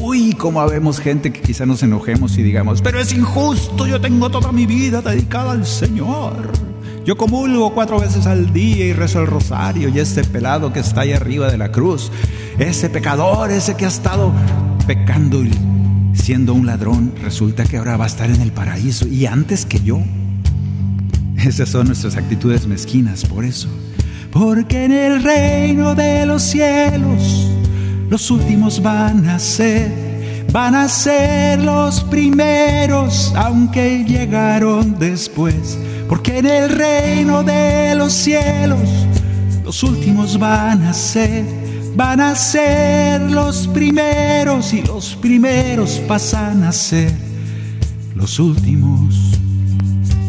Uy, 0.00 0.32
como 0.32 0.62
habemos 0.62 1.00
gente 1.00 1.34
que 1.34 1.42
quizá 1.42 1.66
nos 1.66 1.82
enojemos 1.82 2.38
y 2.38 2.42
digamos, 2.42 2.80
pero 2.80 2.98
es 2.98 3.12
injusto, 3.12 3.86
yo 3.86 4.00
tengo 4.00 4.30
toda 4.30 4.50
mi 4.50 4.64
vida 4.64 5.02
dedicada 5.02 5.52
al 5.52 5.66
Señor. 5.66 6.50
Yo 7.04 7.18
comulgo 7.18 7.74
cuatro 7.74 8.00
veces 8.00 8.26
al 8.26 8.54
día 8.54 8.86
y 8.86 8.94
rezo 8.94 9.20
el 9.20 9.26
rosario 9.26 9.90
y 9.90 9.98
ese 9.98 10.24
pelado 10.24 10.72
que 10.72 10.80
está 10.80 11.02
ahí 11.02 11.12
arriba 11.12 11.50
de 11.50 11.58
la 11.58 11.70
cruz, 11.72 12.10
ese 12.58 12.88
pecador, 12.88 13.50
ese 13.50 13.76
que 13.76 13.84
ha 13.84 13.88
estado 13.88 14.32
pecando 14.86 15.44
y 15.44 15.52
siendo 16.14 16.54
un 16.54 16.64
ladrón, 16.64 17.12
resulta 17.22 17.64
que 17.64 17.76
ahora 17.76 17.98
va 17.98 18.04
a 18.04 18.08
estar 18.08 18.30
en 18.30 18.40
el 18.40 18.50
paraíso 18.50 19.06
y 19.06 19.26
antes 19.26 19.66
que 19.66 19.78
yo. 19.80 20.00
Esas 21.36 21.68
son 21.68 21.88
nuestras 21.88 22.16
actitudes 22.16 22.66
mezquinas, 22.66 23.26
por 23.26 23.44
eso. 23.44 23.68
Porque 24.30 24.86
en 24.86 24.92
el 24.92 25.22
reino 25.22 25.94
de 25.94 26.24
los 26.24 26.42
cielos 26.42 27.61
los 28.12 28.30
últimos 28.30 28.82
van 28.82 29.26
a 29.26 29.38
ser, 29.38 29.90
van 30.52 30.74
a 30.74 30.86
ser 30.86 31.58
los 31.60 32.04
primeros, 32.04 33.32
aunque 33.34 34.04
llegaron 34.04 34.98
después, 34.98 35.78
porque 36.10 36.36
en 36.36 36.44
el 36.44 36.68
reino 36.68 37.42
de 37.42 37.94
los 37.94 38.12
cielos, 38.12 38.86
los 39.64 39.82
últimos 39.82 40.38
van 40.38 40.82
a 40.82 40.92
ser, 40.92 41.42
van 41.96 42.20
a 42.20 42.34
ser 42.34 43.22
los 43.22 43.66
primeros 43.68 44.74
y 44.74 44.82
los 44.82 45.16
primeros 45.16 45.92
pasan 46.06 46.64
a 46.64 46.72
ser 46.72 47.14
los 48.14 48.38
últimos. 48.38 49.38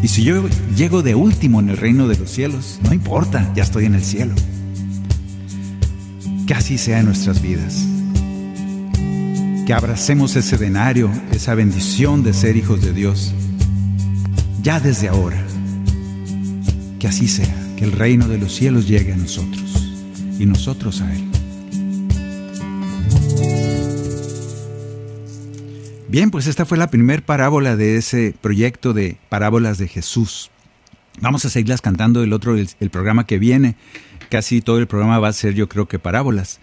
Y 0.01 0.07
si 0.07 0.23
yo 0.23 0.45
llego 0.77 1.01
de 1.01 1.15
último 1.15 1.59
en 1.59 1.71
el 1.71 1.75
reino 1.75 2.07
de 2.07 2.17
los 2.17 2.29
cielos, 2.29 2.79
no 2.81 2.93
importa, 2.93 3.51
ya 3.53 3.63
estoy 3.63 3.87
en 3.87 3.95
el 3.95 4.03
cielo. 4.05 4.35
Que 6.47 6.53
así 6.53 6.77
sea 6.77 6.99
en 6.99 7.05
nuestras 7.05 7.41
vidas. 7.41 7.85
Que 9.65 9.73
abracemos 9.73 10.35
ese 10.35 10.57
denario, 10.57 11.09
esa 11.31 11.55
bendición 11.55 12.21
de 12.21 12.33
ser 12.33 12.57
hijos 12.57 12.81
de 12.81 12.91
Dios, 12.91 13.33
ya 14.61 14.81
desde 14.81 15.07
ahora. 15.07 15.41
Que 16.99 17.07
así 17.07 17.29
sea, 17.29 17.55
que 17.77 17.85
el 17.85 17.93
reino 17.93 18.27
de 18.27 18.37
los 18.37 18.53
cielos 18.53 18.89
llegue 18.89 19.13
a 19.13 19.17
nosotros 19.17 19.95
y 20.37 20.45
nosotros 20.45 20.99
a 21.01 21.13
Él. 21.13 21.23
Bien, 26.09 26.29
pues 26.29 26.47
esta 26.47 26.65
fue 26.65 26.77
la 26.77 26.91
primera 26.91 27.25
parábola 27.25 27.77
de 27.77 27.95
ese 27.95 28.35
proyecto 28.39 28.93
de 28.93 29.17
parábolas 29.29 29.77
de 29.77 29.87
Jesús. 29.87 30.51
Vamos 31.21 31.45
a 31.45 31.49
seguirlas 31.49 31.81
cantando 31.81 32.21
el 32.21 32.33
otro, 32.33 32.57
el, 32.57 32.69
el 32.81 32.89
programa 32.89 33.25
que 33.25 33.39
viene 33.39 33.75
casi 34.33 34.61
todo 34.61 34.79
el 34.79 34.87
programa 34.87 35.19
va 35.19 35.27
a 35.27 35.33
ser 35.33 35.53
yo 35.53 35.69
creo 35.69 35.87
que 35.87 35.99
parábolas. 35.99 36.59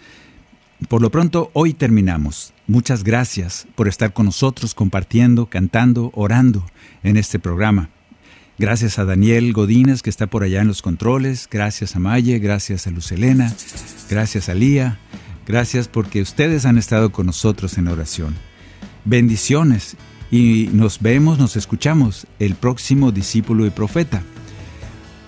Por 0.89 1.01
lo 1.01 1.09
pronto, 1.09 1.51
hoy 1.53 1.73
terminamos. 1.73 2.51
Muchas 2.67 3.05
gracias 3.05 3.65
por 3.75 3.87
estar 3.87 4.11
con 4.11 4.25
nosotros 4.25 4.75
compartiendo, 4.75 5.45
cantando, 5.45 6.11
orando 6.13 6.65
en 7.01 7.15
este 7.15 7.39
programa. 7.39 7.87
Gracias 8.59 8.99
a 8.99 9.05
Daniel 9.05 9.53
Godínez 9.53 10.01
que 10.01 10.09
está 10.09 10.27
por 10.27 10.43
allá 10.43 10.59
en 10.59 10.67
los 10.67 10.81
controles, 10.81 11.47
gracias 11.49 11.95
a 11.95 11.99
Maye, 11.99 12.39
gracias 12.39 12.87
a 12.87 12.91
Luz 12.91 13.09
Elena, 13.13 13.55
gracias 14.09 14.49
a 14.49 14.53
Lía, 14.53 14.99
gracias 15.47 15.87
porque 15.87 16.21
ustedes 16.21 16.65
han 16.65 16.77
estado 16.77 17.13
con 17.13 17.25
nosotros 17.25 17.77
en 17.77 17.87
oración. 17.87 18.35
Bendiciones 19.05 19.95
y 20.29 20.69
nos 20.73 20.99
vemos, 20.99 21.39
nos 21.39 21.55
escuchamos 21.55 22.27
el 22.37 22.55
próximo 22.55 23.13
discípulo 23.13 23.65
y 23.65 23.69
profeta. 23.69 24.23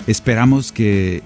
Esperamos 0.08 0.74
que 0.74 1.24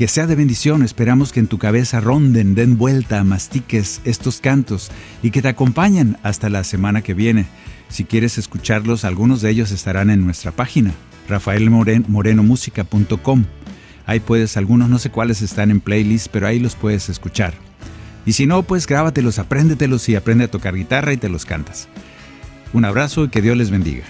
que 0.00 0.08
sea 0.08 0.26
de 0.26 0.34
bendición. 0.34 0.82
Esperamos 0.82 1.30
que 1.30 1.40
en 1.40 1.46
tu 1.46 1.58
cabeza 1.58 2.00
ronden, 2.00 2.54
den 2.54 2.78
vuelta, 2.78 3.22
mastiques 3.22 4.00
estos 4.06 4.40
cantos 4.40 4.90
y 5.22 5.30
que 5.30 5.42
te 5.42 5.48
acompañen 5.48 6.16
hasta 6.22 6.48
la 6.48 6.64
semana 6.64 7.02
que 7.02 7.12
viene. 7.12 7.44
Si 7.90 8.04
quieres 8.04 8.38
escucharlos, 8.38 9.04
algunos 9.04 9.42
de 9.42 9.50
ellos 9.50 9.72
estarán 9.72 10.08
en 10.08 10.24
nuestra 10.24 10.52
página, 10.52 10.94
rafaelmorenomusica.com. 11.28 13.44
Ahí 14.06 14.20
puedes, 14.20 14.56
algunos 14.56 14.88
no 14.88 14.98
sé 14.98 15.10
cuáles 15.10 15.42
están 15.42 15.70
en 15.70 15.82
playlist, 15.82 16.28
pero 16.32 16.46
ahí 16.46 16.60
los 16.60 16.76
puedes 16.76 17.10
escuchar. 17.10 17.52
Y 18.24 18.32
si 18.32 18.46
no, 18.46 18.62
pues 18.62 18.86
grábatelos, 18.86 19.38
apréndetelos 19.38 20.08
y 20.08 20.16
aprende 20.16 20.44
a 20.44 20.50
tocar 20.50 20.76
guitarra 20.76 21.12
y 21.12 21.18
te 21.18 21.28
los 21.28 21.44
cantas. 21.44 21.88
Un 22.72 22.86
abrazo 22.86 23.24
y 23.24 23.28
que 23.28 23.42
Dios 23.42 23.54
les 23.54 23.70
bendiga. 23.70 24.04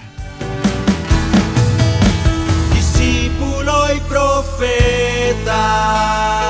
Discípulo 2.72 3.92
y 3.92 3.98
andar. 5.50 6.49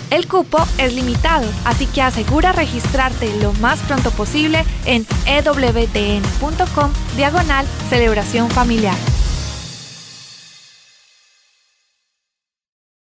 El 0.11 0.27
cupo 0.27 0.59
es 0.77 0.93
limitado, 0.93 1.47
así 1.63 1.87
que 1.87 2.01
asegura 2.01 2.51
registrarte 2.51 3.33
lo 3.41 3.53
más 3.53 3.79
pronto 3.79 4.11
posible 4.11 4.65
en 4.85 5.07
ewtn.com 5.25 6.91
diagonal 7.15 7.65
celebración 7.89 8.49
familiar. 8.49 8.97